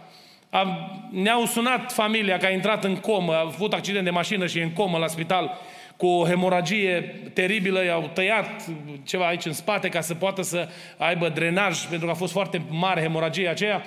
Am, 0.54 1.00
ne-au 1.10 1.44
sunat 1.44 1.92
familia 1.92 2.36
că 2.36 2.46
a 2.46 2.50
intrat 2.50 2.84
în 2.84 2.96
comă, 2.96 3.32
a 3.32 3.40
avut 3.40 3.72
accident 3.72 4.04
de 4.04 4.10
mașină 4.10 4.46
și 4.46 4.58
e 4.58 4.62
în 4.62 4.72
comă 4.72 4.98
la 4.98 5.06
spital 5.06 5.58
cu 5.96 6.06
o 6.06 6.26
hemoragie 6.26 7.00
teribilă, 7.32 7.84
i-au 7.84 8.10
tăiat 8.12 8.64
ceva 9.04 9.26
aici 9.26 9.44
în 9.44 9.52
spate 9.52 9.88
ca 9.88 10.00
să 10.00 10.14
poată 10.14 10.42
să 10.42 10.68
aibă 10.96 11.28
drenaj, 11.28 11.86
pentru 11.86 12.06
că 12.06 12.12
a 12.12 12.16
fost 12.16 12.32
foarte 12.32 12.62
mare 12.68 13.00
hemoragie 13.00 13.48
aceea. 13.48 13.82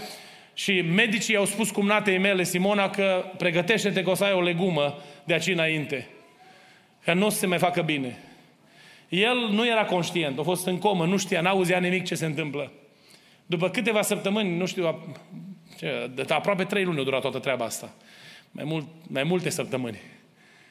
Și 0.54 0.82
medicii 0.82 1.34
i-au 1.34 1.46
spus 1.46 1.70
cumnatei 1.70 2.18
mele, 2.18 2.44
Simona, 2.44 2.90
că 2.90 3.24
pregătește-te 3.38 4.04
că 4.04 4.10
o 4.10 4.14
să 4.14 4.24
ai 4.24 4.34
o 4.34 4.42
legumă 4.42 4.98
de 5.24 5.34
aici 5.34 5.48
înainte. 5.48 6.08
Că 7.04 7.14
nu 7.14 7.26
o 7.26 7.30
să 7.30 7.38
se 7.38 7.48
mai 7.48 7.58
facă 7.58 7.82
bine. 7.82 8.18
El 9.10 9.50
nu 9.52 9.68
era 9.68 9.86
conștient, 9.86 10.40
a 10.40 10.44
fost 10.44 10.68
în 10.68 10.78
comă, 10.78 11.06
nu 11.06 11.18
știa, 11.18 11.42
n-auzea 11.42 11.80
nimic 11.80 12.06
ce 12.06 12.16
se 12.16 12.26
întâmplă. 12.26 12.72
După 13.46 13.70
câteva 13.70 14.02
săptămâni, 14.02 14.58
nu 14.58 14.66
știu, 14.66 15.16
ce, 15.78 16.12
de 16.14 16.26
aproape 16.28 16.64
trei 16.64 16.84
luni 16.84 17.00
a 17.00 17.04
durat 17.04 17.22
toată 17.22 17.40
treaba 17.40 17.66
asta. 17.66 17.94
Mai, 18.52 18.64
mult, 18.64 18.88
mai 19.08 19.24
multe 19.24 19.50
săptămâni. 19.50 20.00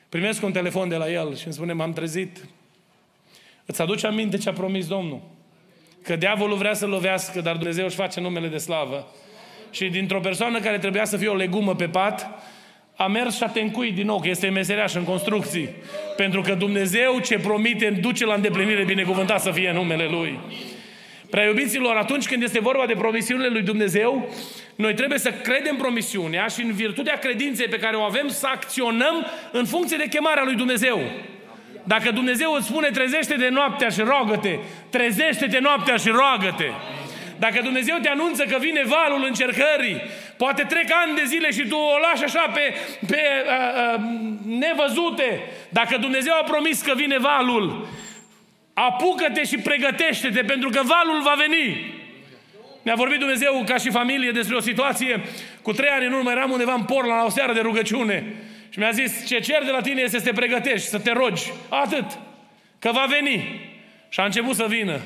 Primesc 0.09 0.43
un 0.43 0.53
telefon 0.53 0.88
de 0.88 0.97
la 0.97 1.11
el 1.11 1.37
și 1.37 1.45
îmi 1.45 1.55
spune, 1.55 1.73
m-am 1.73 1.93
trezit. 1.93 2.49
Îți 3.67 3.83
aduce 3.83 4.07
aminte 4.07 4.37
ce 4.37 4.49
a 4.49 4.53
promis 4.53 4.87
Domnul? 4.87 5.21
Că 6.03 6.17
diavolul 6.17 6.57
vrea 6.57 6.75
să 6.75 6.87
lovească, 6.87 7.40
dar 7.40 7.57
Dumnezeu 7.57 7.85
își 7.85 7.97
face 7.97 8.21
numele 8.21 8.49
de 8.49 8.59
slavă. 8.59 9.07
Și 9.71 9.88
dintr-o 9.88 10.21
persoană 10.21 10.61
care 10.61 10.79
trebuia 10.79 11.05
să 11.05 11.17
fie 11.17 11.29
o 11.29 11.35
legumă 11.35 11.75
pe 11.75 11.88
pat, 11.88 12.31
a 12.97 13.07
mers 13.07 13.37
și 13.37 13.43
a 13.43 13.49
tencuit 13.49 13.95
din 13.95 14.07
nou, 14.07 14.21
că 14.21 14.29
este 14.29 14.49
meseriaș 14.49 14.95
în 14.95 15.05
construcții. 15.05 15.69
Pentru 16.17 16.40
că 16.40 16.55
Dumnezeu 16.55 17.19
ce 17.19 17.38
promite 17.38 17.90
duce 17.90 18.27
la 18.27 18.35
îndeplinire 18.35 18.85
binecuvântat 18.85 19.40
să 19.40 19.51
fie 19.51 19.73
numele 19.73 20.07
Lui. 20.07 20.38
Prea 21.31 21.45
iubiților, 21.45 21.97
atunci 21.97 22.27
când 22.27 22.43
este 22.43 22.61
vorba 22.61 22.87
de 22.87 22.95
promisiunile 22.95 23.49
lui 23.49 23.62
Dumnezeu, 23.62 24.29
noi 24.76 24.94
trebuie 24.94 25.18
să 25.18 25.30
credem 25.30 25.76
promisiunea 25.76 26.46
și 26.46 26.62
în 26.62 26.72
virtutea 26.72 27.18
credinței 27.18 27.68
pe 27.68 27.78
care 27.78 27.96
o 27.96 28.02
avem 28.02 28.28
să 28.28 28.46
acționăm 28.46 29.26
în 29.52 29.64
funcție 29.64 29.96
de 29.96 30.08
chemarea 30.08 30.44
lui 30.44 30.54
Dumnezeu. 30.54 31.02
Dacă 31.84 32.10
Dumnezeu 32.10 32.52
îți 32.52 32.66
spune 32.66 32.88
trezește-te 32.88 33.48
noaptea 33.48 33.88
și 33.88 34.00
roagă-te, 34.00 34.58
trezește-te 34.90 35.58
noaptea 35.58 35.96
și 35.96 36.08
roagă-te. 36.08 36.70
Dacă 37.38 37.60
Dumnezeu 37.62 37.96
te 38.02 38.08
anunță 38.08 38.44
că 38.44 38.56
vine 38.60 38.82
valul 38.84 39.24
încercării, 39.24 40.02
poate 40.37 40.62
trec 40.62 40.88
ani 41.04 41.16
de 41.16 41.22
zile 41.26 41.50
și 41.50 41.66
tu 41.68 41.76
o 41.76 41.98
lași 41.98 42.24
așa 42.24 42.50
pe, 42.54 42.74
pe 43.06 43.20
uh, 43.20 43.94
uh, 43.94 44.00
nevăzute. 44.46 45.40
Dacă 45.68 45.96
Dumnezeu 45.96 46.32
a 46.32 46.44
promis 46.50 46.80
că 46.80 46.92
vine 46.96 47.18
valul, 47.18 47.88
apucă-te 48.74 49.44
și 49.44 49.56
pregătește-te 49.56 50.40
pentru 50.40 50.68
că 50.68 50.80
valul 50.84 51.22
va 51.22 51.34
veni. 51.38 51.92
Ne-a 52.85 52.94
vorbit 52.94 53.18
Dumnezeu 53.18 53.62
ca 53.66 53.77
și 53.77 53.90
familie 53.90 54.31
despre 54.31 54.57
o 54.57 54.61
situație. 54.61 55.20
Cu 55.62 55.73
trei 55.73 55.88
ani 55.88 56.07
în 56.07 56.12
urmă 56.12 56.31
eram 56.31 56.51
undeva 56.51 56.73
în 56.73 56.85
Portland 56.85 57.18
la 57.20 57.27
o 57.27 57.31
seară 57.31 57.53
de 57.53 57.61
rugăciune. 57.61 58.35
Și 58.68 58.79
mi-a 58.79 58.90
zis, 58.90 59.27
ce 59.27 59.40
cer 59.40 59.62
de 59.64 59.70
la 59.70 59.81
tine 59.81 60.01
este 60.01 60.18
să 60.18 60.25
te 60.25 60.33
pregătești, 60.33 60.88
să 60.88 60.99
te 60.99 61.12
rogi. 61.12 61.53
Atât. 61.68 62.05
Că 62.79 62.90
va 62.92 63.07
veni. 63.09 63.61
Și 64.09 64.20
a 64.20 64.25
început 64.25 64.55
să 64.55 64.66
vină. 64.68 65.01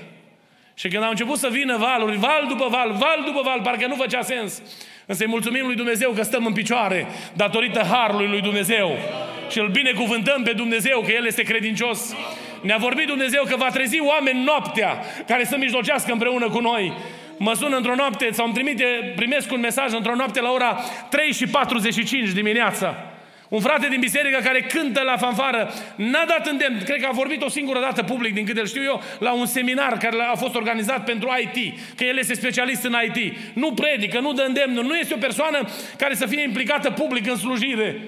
Și 0.75 0.89
când 0.89 1.03
au 1.03 1.11
început 1.11 1.39
să 1.39 1.49
vină 1.49 1.77
valuri, 1.77 2.17
val 2.17 2.45
după 2.49 2.67
val, 2.71 2.91
val 2.91 3.23
după 3.25 3.41
val, 3.45 3.61
parcă 3.63 3.87
nu 3.87 3.95
făcea 3.95 4.23
sens. 4.23 4.63
Însă 5.07 5.23
îi 5.23 5.31
mulțumim 5.31 5.67
lui 5.67 5.75
Dumnezeu 5.75 6.11
că 6.11 6.23
stăm 6.23 6.47
în 6.47 6.53
picioare 6.53 7.07
datorită 7.33 7.83
harului 7.83 8.29
lui 8.29 8.41
Dumnezeu. 8.41 8.97
Și 9.51 9.59
îl 9.59 9.69
binecuvântăm 9.69 10.43
pe 10.43 10.53
Dumnezeu 10.53 11.01
că 11.01 11.13
El 11.13 11.27
este 11.27 11.43
credincios. 11.43 12.15
Ne-a 12.63 12.77
vorbit 12.77 13.07
Dumnezeu 13.07 13.45
că 13.45 13.57
va 13.57 13.71
trezi 13.71 14.01
oameni 14.01 14.45
noaptea 14.45 14.99
care 15.27 15.45
să 15.45 15.57
mijlocească 15.57 16.13
împreună 16.13 16.49
cu 16.49 16.61
noi. 16.61 16.93
Mă 17.39 17.55
sună 17.55 17.77
într-o 17.77 17.95
noapte 17.95 18.29
sau 18.33 18.45
îmi 18.45 18.55
trimite, 18.55 19.13
primesc 19.17 19.53
un 19.53 19.61
mesaj 19.61 19.93
într-o 19.93 20.15
noapte 20.15 20.41
la 20.41 20.51
ora 20.51 20.81
3 21.11 21.33
și 21.33 21.47
45 21.47 22.29
dimineața. 22.29 22.97
Un 23.49 23.61
frate 23.61 23.87
din 23.89 24.01
biserică 24.01 24.41
care 24.45 24.61
cântă 24.61 25.03
la 25.03 25.17
fanfară, 25.17 25.73
n-a 25.97 26.25
dat 26.27 26.47
îndemn, 26.47 26.83
cred 26.85 27.01
că 27.01 27.07
a 27.11 27.15
vorbit 27.15 27.43
o 27.43 27.49
singură 27.49 27.81
dată 27.81 28.03
public, 28.03 28.35
din 28.35 28.45
câte 28.45 28.65
știu 28.65 28.83
eu, 28.83 29.03
la 29.19 29.33
un 29.33 29.47
seminar 29.47 29.97
care 29.97 30.17
a 30.33 30.35
fost 30.35 30.55
organizat 30.55 31.05
pentru 31.05 31.29
IT, 31.41 31.79
că 31.97 32.05
el 32.05 32.19
este 32.19 32.35
specialist 32.35 32.85
în 32.85 32.97
IT. 33.07 33.37
Nu 33.53 33.73
predică, 33.73 34.21
nu 34.21 34.33
dă 34.33 34.43
îndemnul, 34.47 34.85
nu 34.85 34.97
este 34.97 35.15
o 35.15 35.19
persoană 35.19 35.69
care 35.99 36.15
să 36.15 36.27
fie 36.27 36.43
implicată 36.43 36.91
public 36.91 37.27
în 37.27 37.37
slujire. 37.37 38.03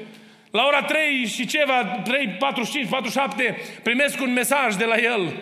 La 0.51 0.65
ora 0.65 0.83
3 0.83 1.27
și 1.27 1.47
ceva, 1.47 1.85
3, 2.05 2.29
45, 2.39 2.89
47, 2.89 3.57
primesc 3.83 4.21
un 4.21 4.33
mesaj 4.33 4.75
de 4.75 4.85
la 4.85 4.97
el. 4.97 5.33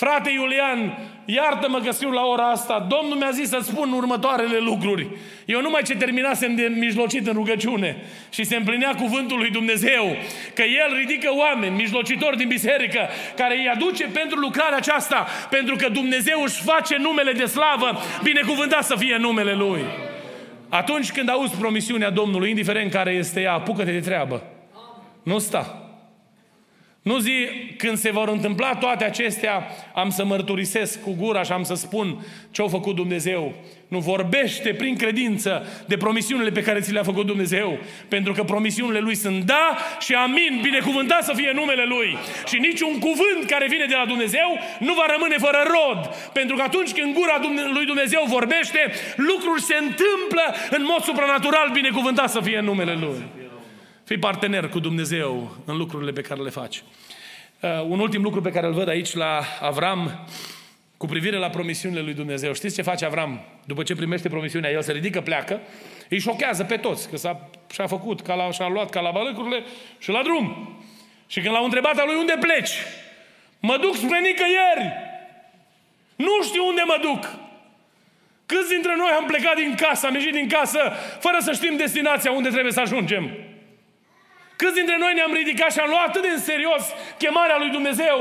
Frate 0.00 0.30
Iulian, 0.30 0.98
iartă-mă 1.24 1.80
că 1.80 1.90
scriu 1.90 2.10
la 2.10 2.24
ora 2.24 2.50
asta. 2.50 2.86
Domnul 2.88 3.16
mi-a 3.16 3.30
zis 3.30 3.48
să 3.48 3.58
spun 3.62 3.92
următoarele 3.92 4.58
lucruri. 4.58 5.08
Eu 5.44 5.60
numai 5.60 5.82
ce 5.82 5.94
terminasem 5.96 6.54
de 6.54 6.72
mijlocit 6.78 7.26
în 7.26 7.32
rugăciune 7.32 7.96
și 8.30 8.44
se 8.44 8.56
împlinea 8.56 8.94
cuvântul 8.94 9.38
lui 9.38 9.50
Dumnezeu, 9.50 10.16
că 10.54 10.62
El 10.62 10.96
ridică 10.96 11.30
oameni, 11.34 11.76
mijlocitori 11.76 12.36
din 12.36 12.48
biserică, 12.48 13.08
care 13.36 13.56
îi 13.58 13.68
aduce 13.68 14.04
pentru 14.04 14.38
lucrarea 14.38 14.76
aceasta, 14.76 15.26
pentru 15.50 15.76
că 15.76 15.88
Dumnezeu 15.88 16.42
își 16.42 16.62
face 16.62 16.96
numele 16.96 17.32
de 17.32 17.44
slavă, 17.44 17.98
binecuvântat 18.22 18.84
să 18.84 18.96
fie 18.98 19.16
numele 19.16 19.54
Lui. 19.54 19.84
Atunci 20.68 21.12
când 21.12 21.28
auzi 21.28 21.56
promisiunea 21.56 22.10
Domnului, 22.10 22.48
indiferent 22.48 22.90
care 22.90 23.10
este 23.10 23.40
ea, 23.40 23.52
apucă-te 23.52 23.92
de 23.92 24.00
treabă. 24.00 24.42
Nu 25.22 25.38
sta. 25.38 25.89
Nu 27.02 27.18
zi, 27.18 27.48
când 27.76 27.98
se 27.98 28.10
vor 28.10 28.28
întâmpla 28.28 28.74
toate 28.74 29.04
acestea, 29.04 29.66
am 29.94 30.10
să 30.10 30.24
mărturisesc 30.24 31.02
cu 31.02 31.14
gura 31.18 31.42
și 31.42 31.52
am 31.52 31.62
să 31.62 31.74
spun 31.74 32.26
ce 32.50 32.62
a 32.62 32.66
făcut 32.66 32.94
Dumnezeu. 32.94 33.54
Nu 33.88 33.98
vorbește 33.98 34.74
prin 34.74 34.96
credință 34.96 35.66
de 35.86 35.96
promisiunile 35.96 36.50
pe 36.50 36.62
care 36.62 36.80
ți 36.80 36.92
le-a 36.92 37.02
făcut 37.02 37.26
Dumnezeu. 37.26 37.78
Pentru 38.08 38.32
că 38.32 38.42
promisiunile 38.42 38.98
Lui 38.98 39.14
sunt 39.14 39.44
da 39.44 39.76
și 40.00 40.14
amin, 40.14 40.58
binecuvântat 40.62 41.24
să 41.24 41.32
fie 41.36 41.52
numele 41.54 41.84
Lui. 41.84 42.18
Și 42.46 42.58
niciun 42.58 42.98
cuvânt 42.98 43.44
care 43.46 43.66
vine 43.68 43.84
de 43.88 43.94
la 43.94 44.06
Dumnezeu 44.06 44.58
nu 44.78 44.94
va 44.94 45.06
rămâne 45.14 45.36
fără 45.38 45.60
rod. 45.66 46.06
Pentru 46.32 46.56
că 46.56 46.62
atunci 46.62 46.92
când 46.92 47.14
gura 47.14 47.40
lui 47.72 47.84
Dumnezeu 47.84 48.22
vorbește, 48.28 48.92
lucruri 49.16 49.62
se 49.62 49.74
întâmplă 49.74 50.44
în 50.70 50.82
mod 50.84 51.02
supranatural, 51.02 51.70
binecuvântat 51.72 52.30
să 52.30 52.40
fie 52.40 52.60
numele 52.60 52.94
Lui. 53.00 53.39
Fii 54.10 54.18
partener 54.18 54.68
cu 54.68 54.78
Dumnezeu 54.78 55.56
în 55.64 55.76
lucrurile 55.76 56.12
pe 56.12 56.20
care 56.20 56.40
le 56.40 56.50
faci. 56.50 56.82
Uh, 57.60 57.82
un 57.88 57.98
ultim 57.98 58.22
lucru 58.22 58.40
pe 58.40 58.50
care 58.50 58.66
îl 58.66 58.72
văd 58.72 58.88
aici 58.88 59.14
la 59.14 59.40
Avram, 59.60 60.28
cu 60.96 61.06
privire 61.06 61.36
la 61.36 61.48
promisiunile 61.50 62.00
lui 62.00 62.14
Dumnezeu. 62.14 62.52
Știți 62.52 62.74
ce 62.74 62.82
face 62.82 63.04
Avram? 63.04 63.44
După 63.64 63.82
ce 63.82 63.94
primește 63.94 64.28
promisiunea, 64.28 64.70
el 64.70 64.82
se 64.82 64.92
ridică, 64.92 65.20
pleacă, 65.20 65.60
îi 66.08 66.18
șochează 66.18 66.64
pe 66.64 66.76
toți, 66.76 67.10
că 67.10 67.16
s-a, 67.16 67.50
și-a 67.72 67.86
făcut, 67.86 68.20
că 68.20 68.48
și-a 68.52 68.68
luat 68.68 68.90
ca 68.90 69.00
la 69.00 69.10
balăcurile 69.10 69.64
și 69.98 70.10
la 70.10 70.22
drum. 70.22 70.76
Și 71.26 71.40
când 71.40 71.54
l-au 71.54 71.64
întrebat 71.64 71.98
a 71.98 72.04
lui 72.04 72.16
unde 72.16 72.36
pleci, 72.40 72.72
mă 73.60 73.78
duc 73.80 73.94
spre 73.94 74.20
nicăieri. 74.20 74.92
Nu 76.16 76.42
știu 76.42 76.66
unde 76.66 76.82
mă 76.86 76.98
duc. 77.02 77.38
Câți 78.46 78.70
dintre 78.70 78.96
noi 78.96 79.10
am 79.18 79.26
plecat 79.26 79.56
din 79.56 79.74
casă, 79.74 80.06
am 80.06 80.14
ieșit 80.14 80.32
din 80.32 80.48
casă, 80.48 80.78
fără 81.20 81.36
să 81.40 81.52
știm 81.52 81.76
destinația 81.76 82.32
unde 82.32 82.48
trebuie 82.48 82.72
să 82.72 82.80
ajungem? 82.80 83.30
Câți 84.60 84.78
dintre 84.80 84.96
noi 84.98 85.12
ne-am 85.14 85.32
ridicat 85.32 85.72
și 85.72 85.78
am 85.78 85.88
luat 85.88 86.06
atât 86.08 86.22
de 86.22 86.28
în 86.28 86.38
serios 86.52 86.82
chemarea 87.18 87.58
lui 87.58 87.70
Dumnezeu, 87.76 88.18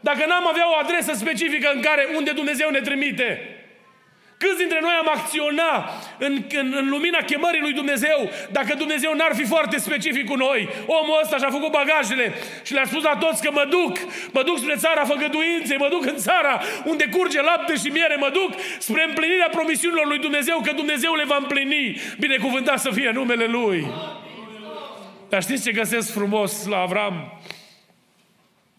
dacă 0.00 0.22
n-am 0.26 0.46
avea 0.48 0.66
o 0.70 0.78
adresă 0.82 1.12
specifică 1.14 1.70
în 1.74 1.80
care, 1.80 2.02
unde 2.18 2.30
Dumnezeu 2.30 2.70
ne 2.70 2.80
trimite? 2.80 3.28
Câți 4.42 4.62
dintre 4.62 4.78
noi 4.82 4.94
am 5.00 5.08
acționa 5.16 5.72
în, 6.18 6.32
în, 6.60 6.74
în 6.80 6.88
lumina 6.88 7.18
chemării 7.30 7.60
lui 7.66 7.72
Dumnezeu 7.72 8.30
dacă 8.50 8.74
Dumnezeu 8.74 9.14
n-ar 9.14 9.34
fi 9.34 9.44
foarte 9.44 9.78
specific 9.78 10.26
cu 10.28 10.36
noi? 10.36 10.68
Omul 10.86 11.18
ăsta 11.22 11.36
și-a 11.36 11.50
făcut 11.50 11.70
bagajele 11.70 12.32
și 12.62 12.72
le-a 12.72 12.84
spus 12.84 13.02
la 13.02 13.16
toți 13.16 13.42
că 13.42 13.50
mă 13.52 13.66
duc, 13.70 13.92
mă 14.32 14.42
duc 14.42 14.58
spre 14.58 14.74
țara 14.76 15.04
făgăduinței, 15.04 15.76
mă 15.76 15.88
duc 15.88 16.04
în 16.06 16.16
țara 16.16 16.60
unde 16.84 17.08
curge 17.16 17.40
lapte 17.42 17.74
și 17.74 17.88
miere, 17.88 18.16
mă 18.18 18.30
duc 18.32 18.50
spre 18.78 19.04
împlinirea 19.08 19.48
promisiunilor 19.50 20.06
lui 20.06 20.18
Dumnezeu, 20.18 20.60
că 20.66 20.72
Dumnezeu 20.72 21.14
le 21.14 21.24
va 21.24 21.36
împlini. 21.40 22.00
Binecuvântat 22.18 22.78
să 22.78 22.90
fie 22.90 23.10
numele 23.14 23.44
Lui. 23.44 23.78
Amin. 23.78 24.21
Dar 25.32 25.42
știți 25.42 25.62
ce 25.62 25.72
găsesc 25.72 26.12
frumos 26.12 26.66
la 26.66 26.78
Avram? 26.78 27.40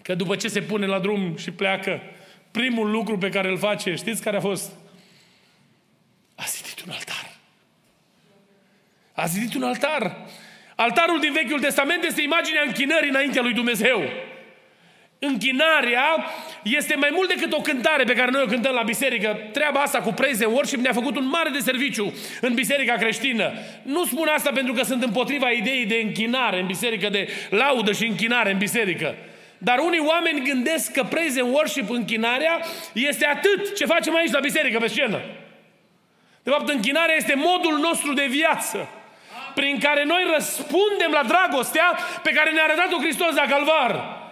Că 0.01 0.15
după 0.15 0.35
ce 0.35 0.47
se 0.47 0.61
pune 0.61 0.85
la 0.85 0.99
drum 0.99 1.37
și 1.37 1.51
pleacă, 1.51 2.01
primul 2.51 2.91
lucru 2.91 3.17
pe 3.17 3.29
care 3.29 3.49
îl 3.49 3.57
face, 3.57 3.95
știți 3.95 4.21
care 4.21 4.37
a 4.37 4.39
fost? 4.39 4.71
A 6.35 6.43
zidit 6.45 6.85
un 6.85 6.91
altar. 6.91 7.31
A 9.13 9.25
zidit 9.25 9.53
un 9.53 9.63
altar. 9.63 10.27
Altarul 10.75 11.19
din 11.19 11.33
Vechiul 11.33 11.59
Testament 11.59 12.03
este 12.03 12.21
imaginea 12.21 12.63
închinării 12.65 13.09
înaintea 13.09 13.41
lui 13.41 13.53
Dumnezeu. 13.53 14.03
Închinarea 15.25 16.25
este 16.63 16.95
mai 16.95 17.09
mult 17.13 17.27
decât 17.27 17.53
o 17.53 17.61
cântare 17.61 18.03
pe 18.03 18.13
care 18.13 18.31
noi 18.31 18.41
o 18.41 18.45
cântăm 18.45 18.73
la 18.73 18.81
biserică. 18.81 19.39
Treaba 19.51 19.79
asta 19.79 20.01
cu 20.01 20.11
praise 20.11 20.45
and 20.45 20.53
worship 20.53 20.79
ne-a 20.79 20.93
făcut 20.93 21.15
un 21.15 21.27
mare 21.27 21.49
de 21.49 21.59
serviciu 21.59 22.13
în 22.41 22.53
biserica 22.53 22.93
creștină. 22.93 23.51
Nu 23.83 24.05
spun 24.05 24.27
asta 24.27 24.51
pentru 24.53 24.73
că 24.73 24.83
sunt 24.83 25.03
împotriva 25.03 25.49
ideii 25.49 25.85
de 25.85 26.01
închinare 26.03 26.59
în 26.59 26.65
biserică, 26.65 27.09
de 27.09 27.27
laudă 27.49 27.91
și 27.91 28.05
închinare 28.05 28.51
în 28.51 28.57
biserică. 28.57 29.15
Dar 29.57 29.79
unii 29.79 30.03
oameni 30.07 30.47
gândesc 30.49 30.91
că 30.91 31.03
praise 31.03 31.41
and 31.41 31.53
worship, 31.53 31.89
închinarea, 31.89 32.59
este 32.93 33.25
atât 33.25 33.75
ce 33.75 33.85
facem 33.85 34.15
aici 34.15 34.31
la 34.31 34.39
biserică, 34.39 34.79
pe 34.79 34.87
scenă. 34.87 35.21
De 36.43 36.49
fapt, 36.49 36.69
închinarea 36.69 37.15
este 37.15 37.33
modul 37.35 37.77
nostru 37.77 38.13
de 38.13 38.25
viață 38.29 38.89
prin 39.55 39.79
care 39.79 40.03
noi 40.03 40.23
răspundem 40.33 41.11
la 41.11 41.23
dragostea 41.27 41.97
pe 42.23 42.31
care 42.31 42.51
ne-a 42.51 42.63
arătat-o 42.63 43.01
Hristos 43.01 43.35
la 43.35 43.45
Calvar. 43.49 44.22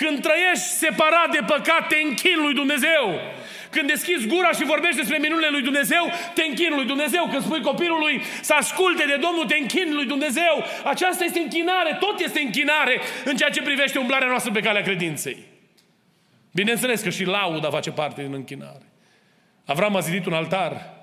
Când 0.00 0.20
trăiești 0.20 0.66
separat 0.84 1.30
de 1.32 1.42
păcat, 1.46 1.86
te 1.88 1.96
închin 2.08 2.38
lui 2.44 2.54
Dumnezeu. 2.54 3.04
Când 3.70 3.86
deschizi 3.88 4.26
gura 4.26 4.50
și 4.52 4.64
vorbești 4.64 4.96
despre 4.96 5.18
minunile 5.18 5.48
lui 5.50 5.62
Dumnezeu, 5.62 6.04
te 6.34 6.42
închin 6.42 6.72
lui 6.74 6.84
Dumnezeu. 6.84 7.24
Când 7.30 7.42
spui 7.42 7.60
copilului 7.60 8.22
să 8.40 8.54
asculte 8.54 9.04
de 9.06 9.16
Domnul, 9.20 9.46
te 9.46 9.56
închin 9.56 9.94
lui 9.94 10.06
Dumnezeu. 10.06 10.64
Aceasta 10.84 11.24
este 11.24 11.38
închinare, 11.38 11.96
tot 12.00 12.20
este 12.20 12.40
închinare 12.40 13.00
în 13.24 13.36
ceea 13.36 13.50
ce 13.50 13.62
privește 13.62 13.98
umblarea 13.98 14.28
noastră 14.28 14.52
pe 14.52 14.60
calea 14.60 14.82
credinței. 14.82 15.36
Bineînțeles 16.52 17.00
că 17.00 17.10
și 17.10 17.24
lauda 17.24 17.70
face 17.70 17.90
parte 17.90 18.22
din 18.22 18.34
închinare. 18.34 18.92
Avram 19.66 19.96
a 19.96 20.00
zidit 20.00 20.26
un 20.26 20.32
altar 20.32 20.94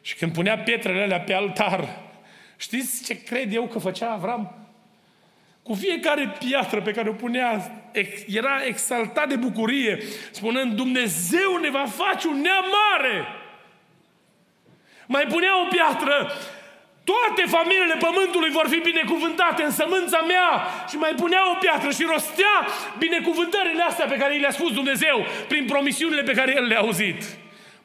și 0.00 0.14
când 0.14 0.32
punea 0.32 0.58
pietrele 0.58 1.02
alea 1.02 1.20
pe 1.20 1.34
altar, 1.34 2.02
știți 2.56 3.04
ce 3.04 3.22
cred 3.22 3.54
eu 3.54 3.66
că 3.66 3.78
făcea 3.78 4.10
Avram? 4.10 4.61
Cu 5.62 5.74
fiecare 5.74 6.34
piatră 6.38 6.80
pe 6.80 6.90
care 6.90 7.08
o 7.08 7.12
punea, 7.12 7.72
era 8.26 8.64
exaltat 8.64 9.28
de 9.28 9.36
bucurie, 9.36 9.98
spunând, 10.30 10.72
Dumnezeu 10.72 11.56
ne 11.56 11.70
va 11.70 11.84
face 11.84 12.28
un 12.28 12.40
neam 12.40 12.64
mare. 12.64 13.26
Mai 15.06 15.26
punea 15.28 15.62
o 15.62 15.68
piatră, 15.68 16.32
toate 17.04 17.42
familiile 17.46 17.96
pământului 17.98 18.50
vor 18.50 18.68
fi 18.68 18.78
binecuvântate 18.78 19.62
în 19.62 19.70
sămânța 19.70 20.20
mea. 20.20 20.66
Și 20.88 20.96
mai 20.96 21.12
punea 21.16 21.50
o 21.50 21.54
piatră 21.54 21.90
și 21.90 22.02
rostea 22.02 22.66
binecuvântările 22.98 23.82
astea 23.82 24.06
pe 24.06 24.16
care 24.16 24.34
i 24.34 24.40
le-a 24.40 24.50
spus 24.50 24.72
Dumnezeu 24.72 25.26
prin 25.48 25.64
promisiunile 25.64 26.22
pe 26.22 26.32
care 26.32 26.52
El 26.56 26.64
le-a 26.64 26.78
auzit. 26.78 27.24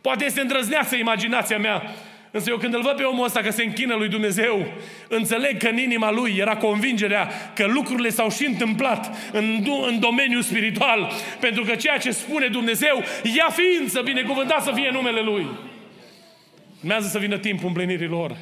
Poate 0.02 0.26
este 0.26 0.42
îndrăzneață 0.42 0.96
imaginația 0.96 1.58
mea, 1.58 1.84
Însă 2.32 2.50
eu 2.50 2.58
când 2.58 2.74
îl 2.74 2.82
văd 2.82 2.96
pe 2.96 3.04
omul 3.04 3.26
ăsta 3.26 3.42
că 3.42 3.52
se 3.52 3.64
închină 3.64 3.96
lui 3.96 4.08
Dumnezeu, 4.08 4.66
înțeleg 5.08 5.58
că 5.58 5.68
în 5.68 5.78
inima 5.78 6.12
lui 6.12 6.36
era 6.38 6.56
convingerea 6.58 7.30
că 7.56 7.66
lucrurile 7.66 8.10
s-au 8.10 8.30
și 8.30 8.46
întâmplat 8.46 9.32
în, 9.32 9.66
în 9.88 10.00
domeniul 10.00 10.42
spiritual. 10.42 11.12
Pentru 11.40 11.64
că 11.64 11.76
ceea 11.76 11.98
ce 11.98 12.12
spune 12.12 12.48
Dumnezeu, 12.48 13.04
ia 13.24 13.50
ființă, 13.50 14.02
binecuvântat 14.02 14.64
să 14.64 14.72
fie 14.76 14.90
numele 14.92 15.22
Lui. 15.22 15.48
Urmează 16.80 17.08
să 17.08 17.20
vină 17.20 17.38
timpul 17.38 17.68
împlinirii 17.68 18.08
lor. 18.08 18.38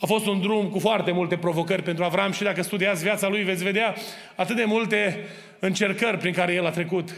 A 0.00 0.06
fost 0.06 0.26
un 0.26 0.40
drum 0.40 0.68
cu 0.68 0.78
foarte 0.78 1.12
multe 1.12 1.36
provocări 1.36 1.82
pentru 1.82 2.04
Avram 2.04 2.32
și 2.32 2.42
dacă 2.42 2.62
studiați 2.62 3.02
viața 3.02 3.28
lui 3.28 3.42
veți 3.42 3.64
vedea 3.64 3.94
atât 4.34 4.56
de 4.56 4.64
multe 4.64 5.18
încercări 5.58 6.18
prin 6.18 6.32
care 6.32 6.52
el 6.52 6.66
a 6.66 6.70
trecut. 6.70 7.10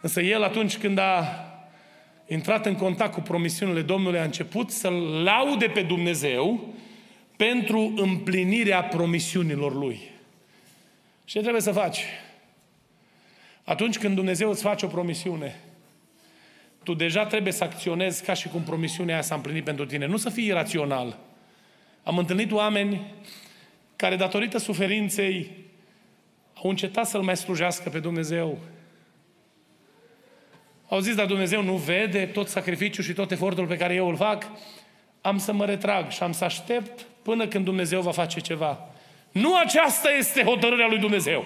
Însă 0.00 0.20
el 0.20 0.42
atunci 0.42 0.76
când 0.76 0.98
a 0.98 1.24
intrat 2.32 2.66
în 2.66 2.74
contact 2.74 3.12
cu 3.12 3.20
promisiunile 3.20 3.82
Domnului, 3.82 4.18
a 4.18 4.24
început 4.24 4.70
să-L 4.70 5.22
laude 5.22 5.66
pe 5.66 5.82
Dumnezeu 5.82 6.74
pentru 7.36 7.92
împlinirea 7.96 8.82
promisiunilor 8.82 9.74
Lui. 9.74 10.00
Ce 11.24 11.40
trebuie 11.40 11.62
să 11.62 11.72
faci? 11.72 12.04
Atunci 13.64 13.98
când 13.98 14.14
Dumnezeu 14.14 14.50
îți 14.50 14.62
face 14.62 14.84
o 14.84 14.88
promisiune, 14.88 15.60
tu 16.82 16.94
deja 16.94 17.26
trebuie 17.26 17.52
să 17.52 17.64
acționezi 17.64 18.24
ca 18.24 18.32
și 18.32 18.48
cum 18.48 18.62
promisiunea 18.62 19.14
aia 19.14 19.22
s-a 19.22 19.34
împlinit 19.34 19.64
pentru 19.64 19.86
tine. 19.86 20.06
Nu 20.06 20.16
să 20.16 20.30
fii 20.30 20.46
irațional. 20.46 21.18
Am 22.02 22.18
întâlnit 22.18 22.52
oameni 22.52 23.00
care, 23.96 24.16
datorită 24.16 24.58
suferinței, 24.58 25.50
au 26.54 26.70
încetat 26.70 27.06
să-L 27.06 27.22
mai 27.22 27.36
slujească 27.36 27.88
pe 27.88 27.98
Dumnezeu. 27.98 28.58
Au 30.90 30.98
zis, 30.98 31.14
dar 31.14 31.26
Dumnezeu 31.26 31.62
nu 31.62 31.74
vede 31.74 32.26
tot 32.26 32.48
sacrificiul 32.48 33.04
și 33.04 33.12
tot 33.12 33.30
efortul 33.30 33.66
pe 33.66 33.76
care 33.76 33.94
eu 33.94 34.08
îl 34.08 34.16
fac? 34.16 34.50
Am 35.20 35.38
să 35.38 35.52
mă 35.52 35.64
retrag 35.64 36.10
și 36.10 36.22
am 36.22 36.32
să 36.32 36.44
aștept 36.44 37.06
până 37.22 37.46
când 37.46 37.64
Dumnezeu 37.64 38.00
va 38.00 38.10
face 38.10 38.40
ceva. 38.40 38.88
Nu 39.32 39.56
aceasta 39.56 40.10
este 40.10 40.42
hotărârea 40.42 40.86
lui 40.86 40.98
Dumnezeu. 40.98 41.44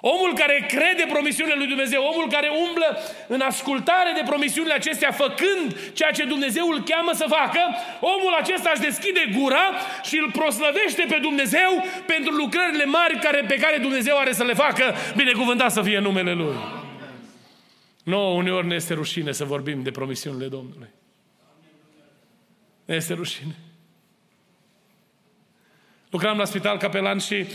Omul 0.00 0.34
care 0.34 0.64
crede 0.68 1.04
promisiunile 1.08 1.56
lui 1.56 1.66
Dumnezeu, 1.66 2.02
omul 2.12 2.28
care 2.30 2.50
umblă 2.68 2.98
în 3.28 3.40
ascultare 3.40 4.12
de 4.14 4.22
promisiunile 4.26 4.74
acestea, 4.74 5.10
făcând 5.10 5.92
ceea 5.92 6.10
ce 6.10 6.24
Dumnezeu 6.24 6.68
îl 6.68 6.82
cheamă 6.82 7.10
să 7.14 7.26
facă, 7.28 7.60
omul 8.00 8.34
acesta 8.40 8.70
își 8.72 8.82
deschide 8.82 9.30
gura 9.38 9.64
și 10.02 10.16
îl 10.16 10.30
proslăvește 10.30 11.04
pe 11.08 11.18
Dumnezeu 11.22 11.84
pentru 12.06 12.32
lucrările 12.34 12.84
mari 12.84 13.18
care, 13.18 13.44
pe 13.48 13.54
care 13.54 13.76
Dumnezeu 13.78 14.18
are 14.18 14.32
să 14.32 14.44
le 14.44 14.54
facă, 14.54 14.94
binecuvântat 15.16 15.72
să 15.72 15.82
fie 15.82 15.98
numele 15.98 16.32
Lui. 16.32 16.81
Nu, 18.02 18.36
uneori 18.36 18.66
ne 18.66 18.74
este 18.74 18.94
rușine 18.94 19.32
să 19.32 19.44
vorbim 19.44 19.82
de 19.82 19.90
promisiunile 19.90 20.46
Domnului. 20.46 20.88
Ne 22.84 22.94
este 22.94 23.14
rușine. 23.14 23.56
Lucram 26.10 26.38
la 26.38 26.44
spital 26.44 26.78
capelan 26.78 27.18
și 27.18 27.46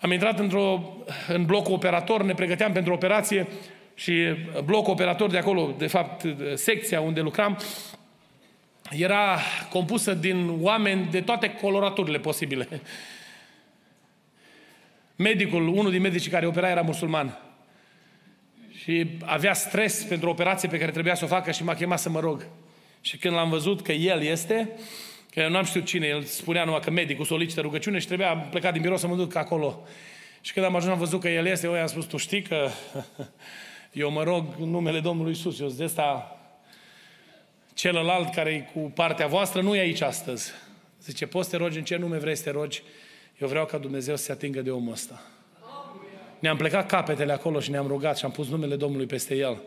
am 0.00 0.12
intrat 0.12 0.38
într-o, 0.38 0.96
în 1.28 1.44
blocul 1.44 1.74
operator, 1.74 2.22
ne 2.22 2.34
pregăteam 2.34 2.72
pentru 2.72 2.92
operație 2.92 3.46
și 3.94 4.34
blocul 4.64 4.92
operator 4.92 5.30
de 5.30 5.38
acolo, 5.38 5.74
de 5.78 5.86
fapt, 5.86 6.26
secția 6.54 7.00
unde 7.00 7.20
lucram, 7.20 7.58
era 8.90 9.38
compusă 9.70 10.14
din 10.14 10.56
oameni 10.60 11.08
de 11.10 11.20
toate 11.20 11.54
coloraturile 11.54 12.18
posibile. 12.18 12.68
Medicul, 15.16 15.68
unul 15.68 15.90
din 15.90 16.00
medicii 16.00 16.30
care 16.30 16.46
opera 16.46 16.70
era 16.70 16.82
musulman 16.82 17.38
și 18.84 19.06
avea 19.24 19.54
stres 19.54 20.02
pentru 20.02 20.28
o 20.28 20.30
operație 20.30 20.68
pe 20.68 20.78
care 20.78 20.90
trebuia 20.90 21.14
să 21.14 21.24
o 21.24 21.28
facă 21.28 21.50
și 21.50 21.64
m-a 21.64 21.74
chemat 21.74 21.98
să 21.98 22.08
mă 22.08 22.20
rog. 22.20 22.46
Și 23.00 23.16
când 23.16 23.34
l-am 23.34 23.50
văzut 23.50 23.82
că 23.82 23.92
el 23.92 24.22
este, 24.22 24.70
că 25.30 25.40
eu 25.40 25.50
nu 25.50 25.56
am 25.56 25.64
știut 25.64 25.84
cine, 25.84 26.06
el 26.06 26.22
spunea 26.22 26.64
numai 26.64 26.80
că 26.80 26.90
medicul 26.90 27.24
solicită 27.24 27.60
rugăciune 27.60 27.98
și 27.98 28.06
trebuia 28.06 28.36
plecat 28.36 28.72
din 28.72 28.82
birou 28.82 28.96
să 28.96 29.06
mă 29.06 29.16
duc 29.16 29.34
acolo. 29.34 29.86
Și 30.40 30.52
când 30.52 30.66
am 30.66 30.76
ajuns, 30.76 30.92
am 30.92 30.98
văzut 30.98 31.20
că 31.20 31.28
el 31.28 31.46
este, 31.46 31.66
eu 31.66 31.74
i-am 31.74 31.86
spus, 31.86 32.04
tu 32.04 32.16
știi 32.16 32.42
că 32.42 32.68
eu 33.92 34.10
mă 34.10 34.22
rog 34.22 34.46
în 34.60 34.70
numele 34.70 35.00
Domnului 35.00 35.32
Isus, 35.32 35.60
eu 35.60 35.68
de 35.68 35.84
asta 35.84 36.38
celălalt 37.74 38.34
care 38.34 38.50
e 38.50 38.80
cu 38.80 38.90
partea 38.94 39.26
voastră 39.26 39.60
nu 39.60 39.74
e 39.74 39.80
aici 39.80 40.00
astăzi. 40.00 40.52
Zice, 41.02 41.26
poți 41.26 41.48
să 41.48 41.56
te 41.56 41.62
rogi 41.62 41.78
în 41.78 41.84
ce 41.84 41.96
nume 41.96 42.18
vrei 42.18 42.36
să 42.36 42.42
te 42.42 42.50
rogi? 42.50 42.82
Eu 43.40 43.48
vreau 43.48 43.66
ca 43.66 43.78
Dumnezeu 43.78 44.16
să 44.16 44.24
se 44.24 44.32
atingă 44.32 44.60
de 44.60 44.70
omul 44.70 44.92
ăsta. 44.92 45.22
Ne-am 46.44 46.56
plecat 46.56 46.86
capetele 46.86 47.32
acolo 47.32 47.60
și 47.60 47.70
ne-am 47.70 47.86
rugat 47.86 48.18
și 48.18 48.24
am 48.24 48.30
pus 48.30 48.48
numele 48.48 48.76
Domnului 48.76 49.06
peste 49.06 49.34
el. 49.34 49.60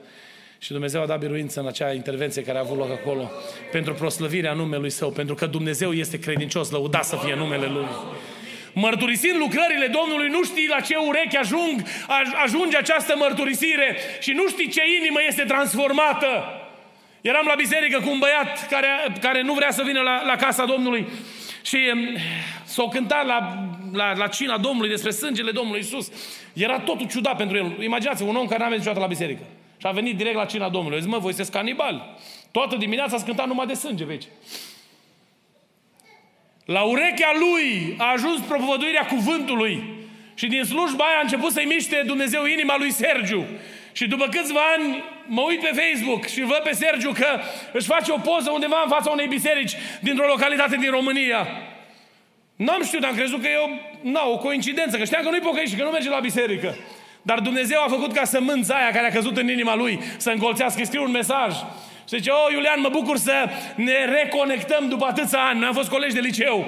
Și 0.57 0.71
Dumnezeu 0.71 1.01
a 1.01 1.05
dat 1.05 1.19
biruință 1.19 1.59
în 1.59 1.67
acea 1.67 1.93
intervenție 1.93 2.41
care 2.43 2.57
a 2.57 2.61
avut 2.61 2.77
loc 2.77 2.91
acolo 2.91 3.31
pentru 3.71 3.93
proslăvirea 3.93 4.53
numelui 4.53 4.89
Său, 4.89 5.09
pentru 5.09 5.35
că 5.35 5.45
Dumnezeu 5.45 5.93
este 5.93 6.19
credincios, 6.19 6.69
lăudat 6.69 7.05
să 7.05 7.19
fie 7.23 7.35
numele 7.35 7.65
Lui. 7.65 7.85
Mărturisind 8.73 9.37
lucrările 9.37 9.87
Domnului, 9.87 10.29
nu 10.29 10.43
știi 10.43 10.67
la 10.67 10.79
ce 10.79 10.95
urechi 10.95 11.37
ajung, 11.37 11.83
ajunge 12.43 12.77
această 12.77 13.15
mărturisire 13.17 13.97
și 14.19 14.31
nu 14.31 14.47
știi 14.47 14.69
ce 14.69 14.81
inimă 15.01 15.19
este 15.27 15.43
transformată. 15.43 16.43
Eram 17.21 17.45
la 17.47 17.55
biserică 17.57 17.99
cu 17.99 18.09
un 18.09 18.19
băiat 18.19 18.67
care, 18.69 18.87
care 19.21 19.41
nu 19.41 19.53
vrea 19.53 19.71
să 19.71 19.83
vină 19.85 20.01
la, 20.01 20.25
la 20.25 20.35
casa 20.35 20.65
Domnului 20.65 21.07
și 21.67 21.77
s-o 22.65 22.87
cântat 22.87 23.25
la, 23.25 23.67
la, 23.93 24.13
la 24.13 24.27
cina 24.27 24.57
Domnului 24.57 24.89
despre 24.89 25.11
sângele 25.11 25.51
Domnului 25.51 25.79
Isus. 25.79 26.11
Era 26.53 26.79
totul 26.79 27.07
ciudat 27.07 27.37
pentru 27.37 27.57
el. 27.57 27.83
Imaginați 27.83 28.23
un 28.23 28.35
om 28.35 28.45
care 28.45 28.57
n-a 28.57 28.63
venit 28.63 28.77
niciodată 28.77 29.01
la 29.01 29.07
biserică. 29.07 29.41
Și 29.77 29.87
a 29.87 29.91
venit 29.91 30.17
direct 30.17 30.35
la 30.35 30.45
cina 30.45 30.69
Domnului. 30.69 31.01
Zic, 31.01 31.09
mă, 31.09 31.17
voi 31.17 31.33
sunteți 31.33 31.51
canibali. 31.51 32.01
Toată 32.51 32.75
dimineața 32.75 33.17
a 33.19 33.23
cântat 33.23 33.47
numai 33.47 33.65
de 33.65 33.73
sânge 33.73 34.05
veci. 34.05 34.23
La 36.65 36.81
urechea 36.81 37.31
lui 37.39 37.95
a 37.97 38.11
ajuns 38.11 38.39
propovăduirea 38.39 39.05
cuvântului. 39.05 39.83
Și 40.33 40.47
din 40.47 40.63
slujba 40.63 41.03
aia 41.03 41.17
a 41.17 41.21
început 41.21 41.51
să-i 41.51 41.65
miște 41.65 42.03
Dumnezeu 42.05 42.45
inima 42.45 42.77
lui 42.77 42.91
Sergiu. 42.91 43.45
Și 43.97 44.07
după 44.07 44.27
câțiva 44.27 44.59
ani 44.77 45.03
mă 45.25 45.41
uit 45.41 45.59
pe 45.59 45.71
Facebook 45.81 46.25
și 46.25 46.41
văd 46.41 46.61
pe 46.63 46.73
Sergiu 46.73 47.11
că 47.11 47.27
își 47.73 47.87
face 47.87 48.11
o 48.11 48.17
poză 48.17 48.49
undeva 48.51 48.81
în 48.83 48.89
fața 48.89 49.09
unei 49.09 49.27
biserici 49.27 49.75
dintr-o 49.99 50.27
localitate 50.27 50.75
din 50.75 50.89
România. 50.89 51.47
N-am 52.55 52.83
știut, 52.83 53.03
am 53.03 53.15
crezut 53.15 53.41
că 53.41 53.47
e 53.47 53.55
o, 53.55 53.69
na, 54.01 54.27
o 54.27 54.37
coincidență, 54.37 54.97
că 54.97 55.03
știam 55.03 55.23
că 55.23 55.29
nu-i 55.29 55.39
pocăit 55.39 55.69
și 55.69 55.75
că 55.75 55.83
nu 55.83 55.89
merge 55.89 56.09
la 56.09 56.19
biserică. 56.19 56.75
Dar 57.21 57.39
Dumnezeu 57.39 57.81
a 57.81 57.87
făcut 57.89 58.13
ca 58.13 58.23
sămânța 58.23 58.75
aia 58.75 58.91
care 58.91 59.07
a 59.07 59.11
căzut 59.11 59.37
în 59.37 59.49
inima 59.49 59.75
lui 59.75 59.99
să 60.17 60.29
încolțească. 60.29 60.83
Scrie 60.83 61.01
un 61.01 61.11
mesaj. 61.11 61.53
Și 62.09 62.15
zice, 62.17 62.29
oh, 62.29 62.53
Iulian, 62.53 62.79
mă 62.81 62.89
bucur 62.89 63.17
să 63.17 63.49
ne 63.75 64.05
reconectăm 64.05 64.89
după 64.89 65.05
atâția 65.05 65.39
ani. 65.39 65.59
Noi 65.59 65.67
am 65.67 65.73
fost 65.73 65.89
colegi 65.89 66.13
de 66.13 66.19
liceu. 66.19 66.65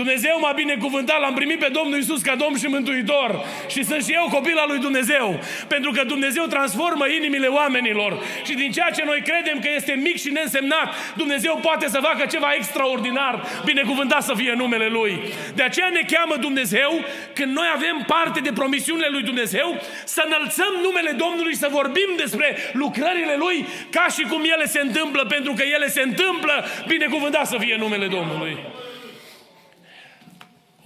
Dumnezeu 0.00 0.36
m-a 0.40 0.52
binecuvântat, 0.52 1.20
l-am 1.20 1.34
primit 1.34 1.58
pe 1.58 1.70
Domnul 1.78 1.98
Isus 1.98 2.20
ca 2.22 2.34
Domn 2.34 2.56
și 2.58 2.66
Mântuitor 2.66 3.44
și 3.68 3.84
sunt 3.84 4.04
și 4.04 4.12
eu 4.12 4.26
copil 4.30 4.56
al 4.58 4.68
lui 4.68 4.78
Dumnezeu. 4.78 5.40
Pentru 5.68 5.90
că 5.90 6.02
Dumnezeu 6.04 6.44
transformă 6.44 7.04
inimile 7.18 7.46
oamenilor 7.46 8.22
și 8.46 8.54
din 8.54 8.70
ceea 8.72 8.90
ce 8.96 9.02
noi 9.04 9.20
credem 9.28 9.58
că 9.58 9.68
este 9.74 9.92
mic 9.92 10.16
și 10.18 10.30
neînsemnat, 10.30 10.88
Dumnezeu 11.16 11.58
poate 11.62 11.88
să 11.88 11.98
facă 12.08 12.26
ceva 12.26 12.50
extraordinar, 12.56 13.34
binecuvântat 13.64 14.22
să 14.22 14.34
fie 14.36 14.52
numele 14.56 14.88
Lui. 14.88 15.12
De 15.54 15.62
aceea 15.62 15.88
ne 15.88 16.04
cheamă 16.12 16.36
Dumnezeu, 16.36 16.90
când 17.32 17.52
noi 17.52 17.68
avem 17.74 18.04
parte 18.06 18.40
de 18.40 18.52
promisiunile 18.52 19.08
Lui 19.10 19.22
Dumnezeu, 19.22 19.80
să 20.04 20.22
înălțăm 20.26 20.72
numele 20.82 21.10
Domnului, 21.10 21.56
să 21.56 21.68
vorbim 21.70 22.10
despre 22.16 22.56
lucrările 22.72 23.34
Lui 23.38 23.66
ca 23.90 24.06
și 24.16 24.22
cum 24.30 24.42
ele 24.54 24.66
se 24.66 24.80
întâmplă, 24.80 25.24
pentru 25.24 25.52
că 25.52 25.62
ele 25.74 25.88
se 25.88 26.02
întâmplă, 26.02 26.64
binecuvântat 26.86 27.46
să 27.46 27.56
fie 27.58 27.76
numele 27.78 28.06
Domnului. 28.06 28.56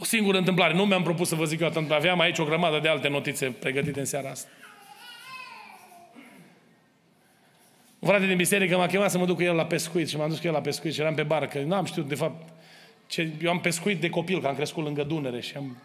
O 0.01 0.05
singură 0.05 0.38
întâmplare. 0.38 0.74
Nu 0.74 0.84
mi-am 0.84 1.03
propus 1.03 1.28
să 1.28 1.34
vă 1.34 1.44
zic 1.44 1.61
eu 1.61 1.66
atât. 1.66 1.90
Aveam 1.90 2.20
aici 2.20 2.38
o 2.38 2.44
grămadă 2.44 2.78
de 2.78 2.88
alte 2.88 3.09
notițe 3.09 3.46
pregătite 3.46 3.98
în 3.98 4.05
seara 4.05 4.30
asta. 4.30 4.48
Un 7.98 8.09
frate 8.09 8.26
din 8.26 8.36
biserică 8.36 8.76
m-a 8.76 8.86
chemat 8.86 9.11
să 9.11 9.18
mă 9.18 9.26
duc 9.26 9.36
cu 9.36 9.42
el 9.42 9.55
la 9.55 9.66
pescuit 9.66 10.09
și 10.09 10.16
m-am 10.16 10.28
dus 10.28 10.38
cu 10.38 10.46
el 10.46 10.53
la 10.53 10.61
pescuit 10.61 10.94
și 10.94 11.01
eram 11.01 11.14
pe 11.14 11.22
barcă. 11.22 11.59
Nu 11.59 11.74
am 11.74 11.84
știut, 11.84 12.09
de 12.09 12.14
fapt, 12.14 12.53
ce... 13.07 13.30
eu 13.42 13.51
am 13.51 13.61
pescuit 13.61 14.01
de 14.01 14.09
copil, 14.09 14.40
că 14.40 14.46
am 14.46 14.55
crescut 14.55 14.84
lângă 14.84 15.03
Dunăre 15.03 15.40
și 15.40 15.57
am 15.57 15.82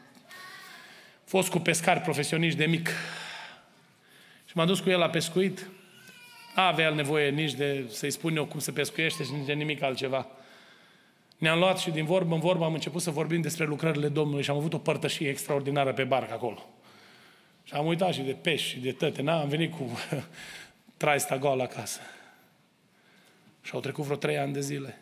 fost 1.23 1.49
cu 1.49 1.59
pescari 1.59 1.99
profesioniști 1.99 2.57
de 2.57 2.65
mic. 2.65 2.89
Și 4.45 4.51
m-am 4.53 4.67
dus 4.67 4.79
cu 4.79 4.89
el 4.89 4.99
la 4.99 5.09
pescuit. 5.09 5.69
Nu 6.55 6.63
avea 6.63 6.89
nevoie 6.89 7.29
nici 7.29 7.53
de 7.53 7.85
să-i 7.89 8.11
spun 8.11 8.35
eu 8.35 8.45
cum 8.45 8.59
se 8.59 8.71
pescuiește 8.71 9.23
și 9.23 9.31
nici 9.31 9.45
de 9.45 9.53
nimic 9.53 9.83
altceva. 9.83 10.27
Ne-am 11.37 11.59
luat 11.59 11.77
și 11.77 11.91
din 11.91 12.05
vorbă 12.05 12.33
în 12.33 12.39
vorbă 12.39 12.65
am 12.65 12.73
început 12.73 13.01
să 13.01 13.11
vorbim 13.11 13.41
despre 13.41 13.65
lucrările 13.65 14.07
Domnului 14.07 14.43
și 14.43 14.49
am 14.49 14.57
avut 14.57 14.73
o 14.73 14.77
părtășie 14.77 15.29
extraordinară 15.29 15.93
pe 15.93 16.03
barcă 16.03 16.33
acolo. 16.33 16.69
Și 17.63 17.73
am 17.73 17.85
uitat 17.85 18.13
și 18.13 18.21
de 18.21 18.31
pești 18.31 18.67
și 18.67 18.79
de 18.79 18.91
tăte. 18.91 19.21
N, 19.21 19.27
am 19.27 19.47
venit 19.47 19.71
cu 19.71 19.89
traista 20.97 21.37
goală 21.37 21.63
acasă. 21.63 21.99
Și 23.61 23.71
au 23.73 23.79
trecut 23.79 24.03
vreo 24.03 24.17
trei 24.17 24.37
ani 24.37 24.53
de 24.53 24.61
zile. 24.61 24.97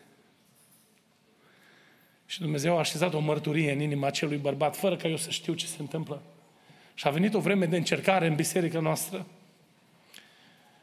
Și 2.26 2.40
Dumnezeu 2.40 2.76
a 2.76 2.78
așezat 2.78 3.14
o 3.14 3.18
mărturie 3.18 3.72
în 3.72 3.80
inima 3.80 4.06
acelui 4.06 4.36
bărbat, 4.36 4.76
fără 4.76 4.96
ca 4.96 5.08
eu 5.08 5.16
să 5.16 5.30
știu 5.30 5.54
ce 5.54 5.66
se 5.66 5.76
întâmplă. 5.78 6.22
Și 6.94 7.06
a 7.06 7.10
venit 7.10 7.34
o 7.34 7.40
vreme 7.40 7.66
de 7.66 7.76
încercare 7.76 8.26
în 8.26 8.34
biserica 8.34 8.80
noastră. 8.80 9.26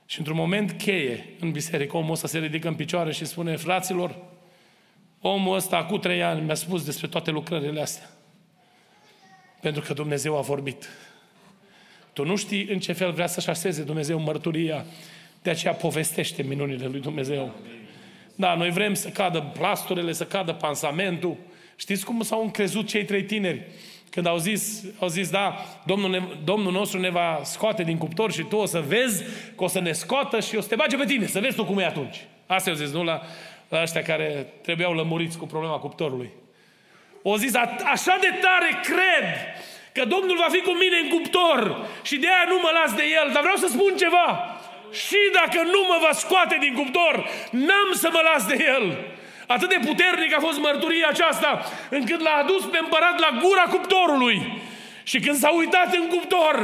Și 0.05 0.17
într-un 0.17 0.37
moment 0.37 0.71
cheie 0.71 1.35
în 1.39 1.51
biserică, 1.51 1.97
omul 1.97 2.11
ăsta 2.11 2.27
se 2.27 2.39
ridică 2.39 2.67
în 2.67 2.75
picioare 2.75 3.11
și 3.11 3.25
spune, 3.25 3.55
fraților, 3.55 4.15
Omul 5.21 5.55
ăsta, 5.55 5.83
cu 5.83 5.97
trei 5.97 6.23
ani, 6.23 6.41
mi-a 6.41 6.55
spus 6.55 6.85
despre 6.85 7.07
toate 7.07 7.31
lucrările 7.31 7.81
astea. 7.81 8.09
Pentru 9.61 9.81
că 9.81 9.93
Dumnezeu 9.93 10.37
a 10.37 10.41
vorbit. 10.41 10.89
Tu 12.13 12.25
nu 12.25 12.35
știi 12.35 12.67
în 12.67 12.79
ce 12.79 12.93
fel 12.93 13.11
vrea 13.11 13.27
să-și 13.27 13.49
așeze 13.49 13.83
Dumnezeu 13.83 14.19
mărturia, 14.19 14.85
de 15.41 15.49
aceea 15.49 15.73
povestește 15.73 16.43
minunile 16.43 16.85
lui 16.85 16.99
Dumnezeu. 16.99 17.55
Da, 18.35 18.55
noi 18.55 18.71
vrem 18.71 18.93
să 18.93 19.09
cadă 19.09 19.51
plasturile, 19.53 20.13
să 20.13 20.25
cadă 20.25 20.53
pansamentul. 20.53 21.37
Știți 21.75 22.05
cum 22.05 22.21
s-au 22.21 22.41
încrezut 22.41 22.87
cei 22.87 23.05
trei 23.05 23.23
tineri? 23.23 23.67
Când 24.09 24.25
au 24.25 24.37
zis, 24.37 24.83
au 24.99 25.07
zis 25.07 25.29
da, 25.29 25.55
Domnul, 25.85 26.09
ne, 26.09 26.21
Domnul 26.43 26.71
nostru 26.71 26.99
ne 26.99 27.09
va 27.09 27.41
scoate 27.43 27.83
din 27.83 27.97
cuptor 27.97 28.31
și 28.31 28.43
tu 28.43 28.55
o 28.55 28.65
să 28.65 28.79
vezi 28.79 29.23
că 29.55 29.63
o 29.63 29.67
să 29.67 29.79
ne 29.79 29.91
scoată 29.91 30.39
și 30.39 30.55
o 30.55 30.61
să 30.61 30.67
te 30.67 30.75
bage 30.75 30.97
pe 30.97 31.05
tine, 31.05 31.25
să 31.25 31.39
vezi 31.39 31.55
tu 31.55 31.65
cum 31.65 31.77
e 31.77 31.85
atunci. 31.85 32.25
Asta 32.45 32.69
au 32.69 32.75
zis, 32.75 32.91
nu 32.91 33.03
la, 33.03 33.21
la 33.71 33.81
ăștia 33.81 34.01
care 34.01 34.53
trebuiau 34.61 34.93
lămuriți 34.93 35.37
cu 35.37 35.45
problema 35.45 35.77
cuptorului. 35.85 36.31
O 37.21 37.37
zis, 37.37 37.53
așa 37.95 38.17
de 38.25 38.31
tare 38.45 38.69
cred 38.83 39.27
că 39.95 40.03
Domnul 40.05 40.37
va 40.43 40.49
fi 40.55 40.61
cu 40.61 40.71
mine 40.71 40.97
în 41.03 41.09
cuptor 41.15 41.59
și 42.01 42.17
de 42.17 42.27
aia 42.27 42.45
nu 42.47 42.57
mă 42.61 42.71
las 42.79 42.91
de 42.93 43.03
el, 43.19 43.27
dar 43.33 43.41
vreau 43.41 43.59
să 43.63 43.67
spun 43.67 43.93
ceva. 43.97 44.27
Și 45.03 45.19
dacă 45.39 45.59
nu 45.73 45.81
mă 45.87 45.97
va 46.05 46.11
scoate 46.11 46.57
din 46.59 46.73
cuptor, 46.73 47.13
n-am 47.51 47.89
să 47.93 48.09
mă 48.11 48.21
las 48.33 48.45
de 48.45 48.57
el. 48.75 48.85
Atât 49.47 49.69
de 49.69 49.79
puternic 49.87 50.35
a 50.35 50.39
fost 50.39 50.59
mărturia 50.59 51.07
aceasta, 51.09 51.65
încât 51.89 52.19
l-a 52.21 52.35
adus 52.43 52.63
pe 52.65 52.77
împărat 52.81 53.19
la 53.19 53.39
gura 53.43 53.65
cuptorului. 53.69 54.61
Și 55.03 55.19
când 55.19 55.37
s-a 55.37 55.51
uitat 55.61 55.89
în 55.99 56.05
cuptor, 56.13 56.55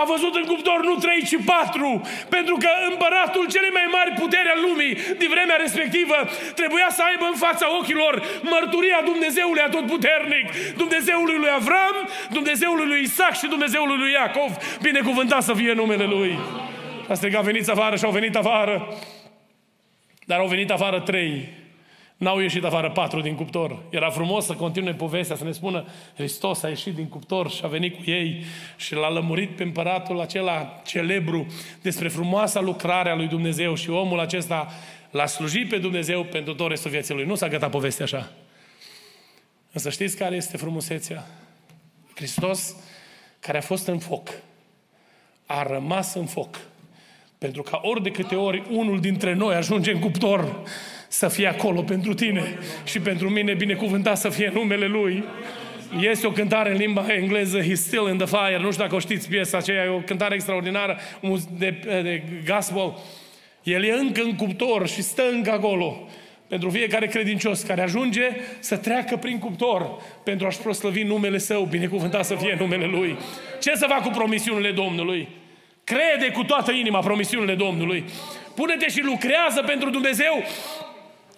a 0.00 0.02
văzut 0.12 0.34
în 0.34 0.46
cuptor 0.52 0.84
nu 0.84 0.94
trei, 0.94 1.22
ci 1.30 1.36
patru, 1.44 1.90
pentru 2.28 2.56
că 2.62 2.70
împăratul 2.90 3.46
cele 3.54 3.70
mai 3.78 3.86
mari 3.96 4.10
puteri 4.20 4.52
al 4.54 4.60
lumii 4.68 4.94
din 5.20 5.28
vremea 5.34 5.56
respectivă 5.56 6.16
trebuia 6.54 6.88
să 6.90 7.02
aibă 7.10 7.26
în 7.32 7.38
fața 7.46 7.66
ochilor 7.78 8.14
mărturia 8.42 9.00
Dumnezeului 9.04 9.62
atotputernic, 9.68 10.46
Dumnezeului 10.76 11.36
lui 11.42 11.50
Avram, 11.58 11.96
Dumnezeului 12.30 12.86
lui 12.86 13.00
Isaac 13.02 13.34
și 13.36 13.46
Dumnezeului 13.46 13.96
lui 13.96 14.12
Iacov. 14.12 14.52
Binecuvântat 14.82 15.42
să 15.42 15.54
fie 15.54 15.72
numele 15.72 16.04
Lui. 16.04 16.38
A 17.08 17.14
strigat, 17.14 17.44
veniți 17.44 17.70
afară 17.70 17.96
și 17.96 18.04
au 18.04 18.10
venit 18.10 18.36
afară. 18.36 18.98
Dar 20.26 20.38
au 20.38 20.46
venit 20.46 20.70
afară 20.70 21.00
trei. 21.00 21.48
N-au 22.20 22.38
ieșit 22.38 22.64
afară 22.64 22.90
patru 22.90 23.20
din 23.20 23.34
cuptor. 23.34 23.82
Era 23.90 24.10
frumos 24.10 24.44
să 24.44 24.52
continue 24.52 24.94
povestea, 24.94 25.36
să 25.36 25.44
ne 25.44 25.52
spună 25.52 25.86
Hristos 26.14 26.62
a 26.62 26.68
ieșit 26.68 26.94
din 26.94 27.08
cuptor 27.08 27.50
și 27.50 27.60
a 27.64 27.68
venit 27.68 27.96
cu 27.96 28.10
ei 28.10 28.44
și 28.76 28.94
l-a 28.94 29.08
lămurit 29.08 29.56
pe 29.56 29.62
împăratul 29.62 30.20
acela 30.20 30.80
celebru 30.84 31.46
despre 31.82 32.08
frumoasa 32.08 32.60
lucrare 32.60 33.10
a 33.10 33.14
lui 33.14 33.26
Dumnezeu 33.26 33.74
și 33.74 33.90
omul 33.90 34.20
acesta 34.20 34.68
l-a 35.10 35.26
slujit 35.26 35.68
pe 35.68 35.78
Dumnezeu 35.78 36.24
pentru 36.24 36.54
tot 36.54 36.68
restul 36.68 36.90
vieții 36.90 37.14
lui. 37.14 37.24
Nu 37.24 37.34
s-a 37.34 37.48
gătat 37.48 37.70
povestea 37.70 38.04
așa. 38.04 38.32
Însă 39.72 39.90
știți 39.90 40.16
care 40.16 40.36
este 40.36 40.56
frumusețea? 40.56 41.26
Hristos, 42.14 42.76
care 43.38 43.58
a 43.58 43.60
fost 43.62 43.86
în 43.86 43.98
foc, 43.98 44.28
a 45.46 45.62
rămas 45.62 46.14
în 46.14 46.26
foc. 46.26 46.60
Pentru 47.38 47.62
că 47.62 47.78
ori 47.82 48.02
de 48.02 48.10
câte 48.10 48.34
ori 48.34 48.62
unul 48.70 49.00
dintre 49.00 49.34
noi 49.34 49.54
ajunge 49.54 49.92
în 49.92 50.00
cuptor, 50.00 50.62
să 51.12 51.28
fie 51.28 51.46
acolo 51.46 51.82
pentru 51.82 52.14
tine 52.14 52.58
și 52.84 53.00
pentru 53.00 53.28
mine, 53.28 53.54
binecuvântat 53.54 54.16
să 54.18 54.28
fie 54.28 54.50
numele 54.54 54.86
Lui. 54.86 55.24
Este 56.00 56.26
o 56.26 56.30
cântare 56.30 56.70
în 56.70 56.76
limba 56.76 57.06
engleză, 57.08 57.60
He's 57.60 57.72
still 57.86 58.08
in 58.08 58.16
the 58.16 58.26
fire. 58.26 58.58
Nu 58.60 58.70
știu 58.70 58.82
dacă 58.82 58.94
o 58.94 58.98
știți 58.98 59.28
piesa 59.28 59.56
aceea, 59.56 59.84
e 59.84 59.88
o 59.88 59.98
cântare 59.98 60.34
extraordinară 60.34 60.98
de, 61.58 61.70
de 61.86 62.22
gospel. 62.46 62.98
El 63.62 63.84
e 63.84 63.92
încă 63.92 64.22
în 64.22 64.36
cuptor 64.36 64.88
și 64.88 65.02
stă 65.02 65.22
încă 65.32 65.50
acolo. 65.50 66.08
Pentru 66.48 66.70
fiecare 66.70 67.06
credincios 67.06 67.62
care 67.62 67.82
ajunge 67.82 68.30
să 68.58 68.76
treacă 68.76 69.16
prin 69.16 69.38
cuptor 69.38 70.02
pentru 70.24 70.46
a-și 70.46 70.58
proslăvi 70.58 71.02
numele 71.02 71.38
Său, 71.38 71.64
binecuvântat 71.64 72.24
să 72.24 72.34
fie 72.34 72.56
numele 72.58 72.86
Lui. 72.86 73.16
Ce 73.60 73.74
să 73.74 73.86
fac 73.88 74.02
cu 74.02 74.08
promisiunile 74.08 74.70
Domnului? 74.70 75.28
Crede 75.84 76.32
cu 76.32 76.44
toată 76.44 76.72
inima 76.72 76.98
promisiunile 76.98 77.54
Domnului. 77.54 78.04
Pune-te 78.54 78.88
și 78.88 79.02
lucrează 79.02 79.62
pentru 79.66 79.90
Dumnezeu 79.90 80.44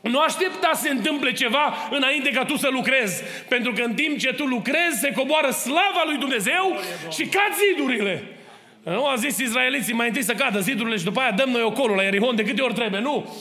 nu 0.02 0.18
aștepta 0.20 0.70
să 0.74 0.82
se 0.82 0.90
întâmple 0.90 1.32
ceva 1.32 1.74
înainte 1.90 2.30
ca 2.30 2.44
tu 2.44 2.56
să 2.56 2.68
lucrezi. 2.70 3.22
Pentru 3.48 3.72
că 3.72 3.82
în 3.82 3.94
timp 3.94 4.18
ce 4.18 4.32
tu 4.32 4.44
lucrezi, 4.44 4.98
se 5.00 5.12
coboară 5.12 5.50
slava 5.50 6.02
lui 6.06 6.18
Dumnezeu 6.18 6.78
și 7.10 7.24
cad 7.24 7.52
zidurile. 7.68 8.22
Nu 8.82 9.06
a 9.06 9.14
zis 9.14 9.38
izraeliții 9.38 9.94
mai 9.94 10.06
întâi 10.06 10.22
să 10.22 10.34
cadă 10.34 10.60
zidurile 10.60 10.96
și 10.96 11.04
după 11.04 11.20
aia 11.20 11.30
dăm 11.30 11.48
noi 11.48 11.62
ocolul 11.62 11.96
la 11.96 12.04
Erihon 12.04 12.36
de 12.36 12.44
câte 12.44 12.62
ori 12.62 12.74
trebuie. 12.74 13.00
Nu. 13.00 13.36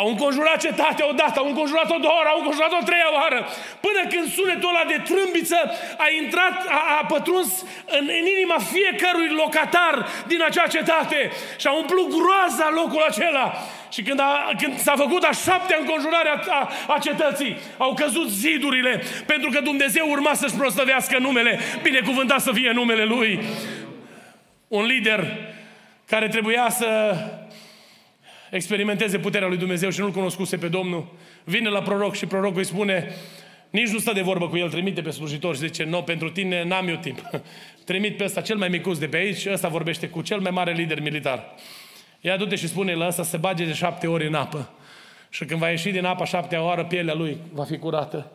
Au 0.00 0.08
înconjurat 0.08 0.58
cetatea 0.60 1.08
odată, 1.08 1.38
au 1.38 1.48
înconjurat-o 1.48 1.98
două 1.98 2.16
ori, 2.20 2.28
au 2.28 2.38
înconjurat-o 2.38 2.84
treia 2.84 3.10
oară. 3.18 3.38
Până 3.86 4.00
când 4.12 4.26
sunetul 4.36 4.68
ăla 4.68 4.84
de 4.92 4.98
trâmbiță 5.08 5.60
a 6.04 6.06
intrat, 6.22 6.56
a, 6.68 6.80
a 7.00 7.04
pătruns 7.12 7.50
în, 7.98 8.04
în 8.20 8.24
inima 8.34 8.58
fiecărui 8.72 9.28
locatar 9.28 10.06
din 10.26 10.42
acea 10.42 10.66
cetate 10.66 11.30
și 11.60 11.66
a 11.66 11.72
umplut 11.72 12.08
groaza 12.16 12.68
locul 12.80 13.02
acela. 13.08 13.52
Și 13.94 14.02
când, 14.02 14.20
a, 14.20 14.50
când 14.60 14.78
s-a 14.78 14.94
făcut 14.96 15.22
a 15.22 15.32
șaptea 15.44 15.76
înconjurare 15.80 16.28
a, 16.28 16.38
a, 16.58 16.70
a 16.94 16.98
cetății, 16.98 17.56
au 17.76 17.94
căzut 17.94 18.28
zidurile, 18.28 19.02
pentru 19.26 19.50
că 19.50 19.60
Dumnezeu 19.60 20.10
urma 20.10 20.34
să-și 20.34 20.54
prostăvească 20.54 21.18
numele, 21.18 21.58
binecuvântat 21.82 22.40
să 22.40 22.52
fie 22.52 22.70
numele 22.70 23.04
Lui. 23.04 23.40
Un 24.68 24.84
lider 24.84 25.20
care 26.06 26.28
trebuia 26.28 26.68
să 26.68 27.16
experimenteze 28.50 29.18
puterea 29.18 29.48
lui 29.48 29.56
Dumnezeu 29.56 29.90
și 29.90 30.00
nu-L 30.00 30.10
cunoscuse 30.10 30.56
pe 30.56 30.68
Domnul, 30.68 31.12
vine 31.44 31.68
la 31.68 31.82
proroc 31.82 32.14
și 32.14 32.26
prorocul 32.26 32.58
îi 32.58 32.64
spune, 32.64 33.14
nici 33.70 33.88
nu 33.88 33.98
stă 33.98 34.12
de 34.12 34.20
vorbă 34.20 34.48
cu 34.48 34.56
el, 34.56 34.70
trimite 34.70 35.02
pe 35.02 35.10
slujitor 35.10 35.54
și 35.54 35.60
zice, 35.60 35.84
nu, 35.84 36.02
pentru 36.02 36.30
tine 36.30 36.64
n-am 36.64 36.88
eu 36.88 36.96
timp. 36.96 37.30
Trimit 37.84 38.16
pe 38.16 38.24
ăsta 38.24 38.40
cel 38.40 38.56
mai 38.56 38.68
micus 38.68 38.98
de 38.98 39.06
pe 39.06 39.16
aici, 39.16 39.46
ăsta 39.46 39.68
vorbește 39.68 40.08
cu 40.08 40.22
cel 40.22 40.40
mai 40.40 40.50
mare 40.50 40.72
lider 40.72 41.00
militar. 41.00 41.54
Ia 42.20 42.36
du-te 42.36 42.54
și 42.54 42.68
spune 42.68 42.94
la 42.94 43.06
ăsta 43.06 43.22
să 43.22 43.36
bage 43.36 43.64
de 43.64 43.72
șapte 43.72 44.06
ori 44.06 44.26
în 44.26 44.34
apă. 44.34 44.70
Și 45.28 45.44
când 45.44 45.60
va 45.60 45.70
ieși 45.70 45.90
din 45.90 46.04
apă 46.04 46.24
șaptea 46.24 46.62
oară, 46.62 46.84
pielea 46.84 47.14
lui 47.14 47.38
va 47.52 47.64
fi 47.64 47.78
curată. 47.78 48.30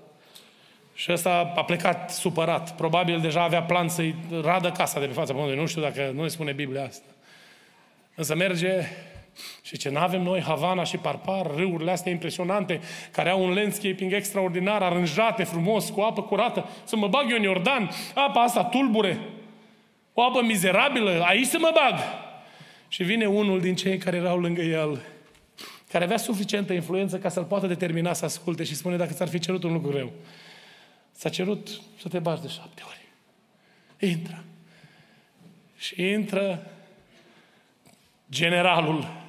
Și 0.94 1.12
ăsta 1.12 1.54
a 1.56 1.64
plecat 1.64 2.12
supărat. 2.12 2.76
Probabil 2.76 3.20
deja 3.20 3.44
avea 3.44 3.62
plan 3.62 3.88
să-i 3.88 4.16
radă 4.42 4.72
casa 4.72 5.00
de 5.00 5.06
pe 5.06 5.14
fața 5.14 5.32
pământului. 5.32 5.62
Nu 5.62 5.68
știu 5.68 5.82
dacă 5.82 6.12
nu 6.16 6.22
ne 6.22 6.28
spune 6.28 6.52
Biblia 6.52 6.84
asta. 6.84 7.06
Însă 8.16 8.36
merge 8.36 8.88
Și 9.62 9.78
ce 9.78 9.90
n-avem 9.90 10.22
noi 10.22 10.42
Havana 10.42 10.84
și 10.84 10.98
Parpar, 10.98 11.56
râurile 11.56 11.92
astea 11.92 12.12
impresionante, 12.12 12.80
care 13.12 13.30
au 13.30 13.44
un 13.44 13.54
landscaping 13.54 14.14
extraordinar, 14.14 14.82
aranjate 14.82 15.44
frumos, 15.44 15.90
cu 15.90 16.02
apă 16.02 16.22
curată, 16.24 16.70
să 16.84 16.96
mă 16.96 17.08
bag 17.08 17.32
eu 17.32 17.38
în 17.38 17.44
Iordan, 17.44 17.90
apa 18.16 18.42
asta 18.42 18.64
tulbure, 18.64 19.20
o 20.14 20.22
apă 20.24 20.42
mizerabilă, 20.44 21.24
aici 21.24 21.46
să 21.46 21.58
mă 21.60 21.72
bag. 21.74 22.00
Și 22.88 23.04
vine 23.04 23.26
unul 23.26 23.62
din 23.62 23.76
cei 23.76 23.98
care 23.98 24.18
erau 24.18 24.40
lângă 24.40 24.62
el, 24.62 25.02
care 25.92 26.04
avea 26.04 26.18
suficientă 26.18 26.74
influență 26.74 27.18
ca 27.18 27.30
să-l 27.30 27.44
poată 27.44 27.68
determina 27.68 28.14
să 28.14 28.26
asculte 28.26 28.64
și 28.64 28.76
spune 28.76 28.96
dacă 28.96 29.14
ți-ar 29.14 29.28
fi 29.28 29.40
cerut 29.40 29.64
un 29.64 29.74
lucru 29.74 29.92
greu. 29.92 30.12
S-a 31.12 31.30
cerut 31.30 31.82
să 32.00 32.08
te 32.08 32.20
bagi 32.20 32.42
de 32.42 32.48
șapte 32.48 32.82
ori. 32.88 33.00
Intră. 34.12 34.44
Și 35.78 36.04
intră 36.04 36.72
generalul 38.32 39.21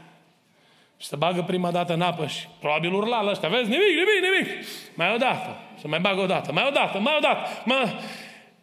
și 1.03 1.09
se 1.09 1.17
bagă 1.17 1.43
prima 1.43 1.71
dată 1.71 1.93
în 1.93 2.01
apă 2.01 2.27
și 2.27 2.47
probabil 2.61 2.93
urla 2.93 3.21
la 3.21 3.31
ăștia, 3.31 3.49
vezi, 3.49 3.69
nimic, 3.69 3.87
nimic, 3.87 4.21
nimic. 4.31 4.67
Mai 4.95 5.13
o 5.15 5.17
dată, 5.17 5.59
să 5.81 5.89
mai 5.89 6.01
bagă 6.01 6.21
o 6.21 6.27
dată, 6.27 6.53
mai 6.53 6.65
o 6.69 6.71
dată, 6.71 6.99
mai 6.99 7.15
o 7.17 7.21
dată. 7.21 7.49
Mai... 7.65 7.97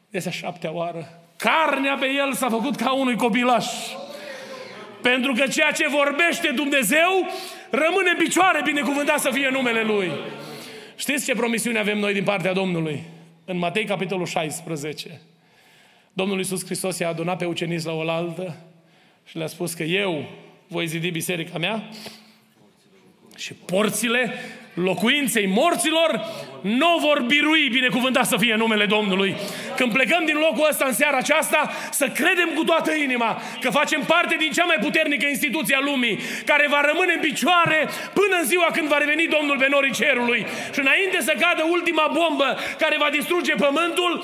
Este 0.09 0.29
a 0.29 0.31
șaptea 0.31 0.71
oară. 0.73 1.21
Carnea 1.35 1.97
pe 1.99 2.05
el 2.05 2.33
s-a 2.33 2.49
făcut 2.49 2.75
ca 2.75 2.93
unui 2.93 3.15
copilaș. 3.15 3.65
Pentru 5.01 5.33
că 5.33 5.47
ceea 5.47 5.71
ce 5.71 5.87
vorbește 5.87 6.51
Dumnezeu 6.55 7.27
rămâne 7.69 8.09
în 8.09 8.23
picioare, 8.23 8.61
binecuvântat 8.65 9.19
să 9.19 9.29
fie 9.31 9.49
numele 9.51 9.83
Lui. 9.83 10.11
Știți 10.95 11.25
ce 11.25 11.35
promisiune 11.35 11.79
avem 11.79 11.97
noi 11.97 12.13
din 12.13 12.23
partea 12.23 12.53
Domnului? 12.53 13.03
În 13.45 13.57
Matei, 13.57 13.85
capitolul 13.85 14.25
16. 14.25 15.21
Domnul 16.13 16.37
Iisus 16.37 16.65
Hristos 16.65 16.99
i-a 16.99 17.09
adunat 17.09 17.37
pe 17.37 17.45
ucenici 17.45 17.83
la 17.83 17.93
oaltă 17.93 18.55
și 19.25 19.37
le-a 19.37 19.47
spus 19.47 19.73
că 19.73 19.83
eu 19.83 20.25
voi 20.67 20.87
zidi 20.87 21.11
biserica 21.11 21.57
mea 21.57 21.89
și 23.39 23.53
porțile 23.53 24.33
locuinței 24.73 25.47
morților 25.47 26.21
nu 26.61 26.97
vor 27.01 27.21
birui, 27.21 27.69
binecuvântat 27.69 28.25
să 28.25 28.37
fie 28.37 28.55
numele 28.55 28.85
Domnului. 28.85 29.35
Când 29.75 29.93
plecăm 29.93 30.25
din 30.25 30.37
locul 30.37 30.67
ăsta 30.69 30.85
în 30.87 30.93
seara 30.93 31.17
aceasta, 31.17 31.71
să 31.91 32.07
credem 32.07 32.49
cu 32.55 32.63
toată 32.63 32.91
inima 32.93 33.41
că 33.61 33.69
facem 33.69 34.01
parte 34.07 34.35
din 34.39 34.51
cea 34.51 34.65
mai 34.65 34.77
puternică 34.81 35.27
instituție 35.27 35.75
a 35.75 35.79
lumii, 35.83 36.19
care 36.45 36.67
va 36.69 36.81
rămâne 36.81 37.13
în 37.13 37.19
picioare 37.19 37.89
până 38.13 38.35
în 38.39 38.45
ziua 38.45 38.69
când 38.73 38.87
va 38.87 38.97
reveni 38.97 39.27
Domnul 39.27 39.57
pe 39.57 39.67
norii 39.69 39.91
cerului. 39.91 40.45
Și 40.73 40.79
înainte 40.79 41.21
să 41.21 41.33
cadă 41.39 41.63
ultima 41.69 42.11
bombă 42.13 42.57
care 42.77 42.95
va 42.99 43.09
distruge 43.09 43.53
pământul, 43.53 44.23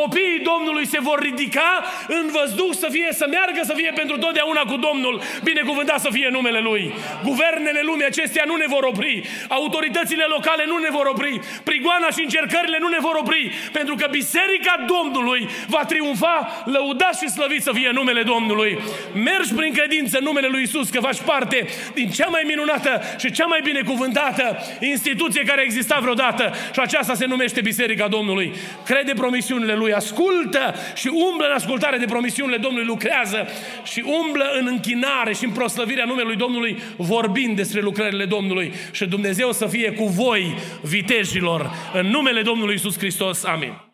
Copiii 0.00 0.46
Domnului 0.50 0.86
se 0.86 1.00
vor 1.00 1.18
ridica 1.28 1.70
în 2.08 2.24
văzduh 2.36 2.72
să 2.82 2.88
fie, 2.90 3.08
să 3.10 3.26
meargă 3.30 3.60
să 3.64 3.74
fie 3.76 3.92
pentru 3.94 4.18
totdeauna 4.18 4.62
cu 4.70 4.76
Domnul. 4.76 5.22
Binecuvântat 5.42 6.00
să 6.00 6.08
fie 6.12 6.28
numele 6.32 6.60
Lui. 6.60 6.94
Guvernele 7.24 7.80
lumii 7.82 8.04
acestea 8.04 8.44
nu 8.46 8.56
ne 8.56 8.64
vor 8.68 8.82
opri. 8.82 9.22
Autoritățile 9.48 10.24
locale 10.24 10.64
nu 10.66 10.76
ne 10.76 10.88
vor 10.90 11.06
opri. 11.06 11.40
Prigoana 11.72 12.10
și 12.16 12.22
încercările 12.22 12.78
nu 12.80 12.88
ne 12.88 13.00
vor 13.06 13.16
opri. 13.22 13.44
Pentru 13.72 13.94
că 13.94 14.06
Biserica 14.10 14.74
Domnului 14.94 15.48
va 15.66 15.82
triumfa, 15.84 16.62
lăudat 16.64 17.14
și 17.20 17.28
slăvit 17.36 17.62
să 17.62 17.70
fie 17.74 17.90
numele 17.92 18.22
Domnului. 18.22 18.78
Mergi 19.14 19.54
prin 19.54 19.72
credință 19.72 20.18
în 20.18 20.24
numele 20.24 20.48
Lui 20.54 20.62
Isus, 20.62 20.88
că 20.90 21.00
faci 21.00 21.20
parte 21.20 21.66
din 21.94 22.08
cea 22.10 22.26
mai 22.26 22.42
minunată 22.46 23.00
și 23.18 23.30
cea 23.30 23.46
mai 23.46 23.60
binecuvântată 23.64 24.44
instituție 24.80 25.42
care 25.42 25.60
a 25.60 25.64
existat 25.64 26.00
vreodată. 26.00 26.52
Și 26.74 26.80
aceasta 26.80 27.14
se 27.14 27.26
numește 27.26 27.60
Biserica 27.60 28.08
Domnului. 28.08 28.52
Crede 28.84 29.12
promisiunile 29.12 29.74
Lui, 29.74 29.92
ascultă 29.92 30.74
și 30.94 31.08
umblă 31.30 31.46
în 31.46 31.54
ascultare 31.54 31.96
de 31.96 32.04
promisiunile 32.04 32.56
Domnului, 32.56 32.86
lucrează 32.86 33.48
și 33.84 34.04
umblă 34.06 34.44
în 34.60 34.66
închinare 34.66 35.32
și 35.34 35.44
în 35.44 35.50
proslăvirea 35.50 36.04
numelui 36.04 36.36
Domnului, 36.36 36.82
vorbind 36.96 37.56
despre 37.56 37.80
lucrările 37.80 38.24
Domnului. 38.24 38.72
Și 38.90 39.06
Dumnezeu 39.06 39.52
să 39.52 39.66
fie 39.66 39.92
cu 39.92 40.04
voi, 40.04 40.54
vitejilor, 40.82 41.61
în 41.92 42.06
numele 42.06 42.42
Domnului 42.42 42.74
Isus 42.74 42.98
Hristos. 42.98 43.44
Amin. 43.44 43.91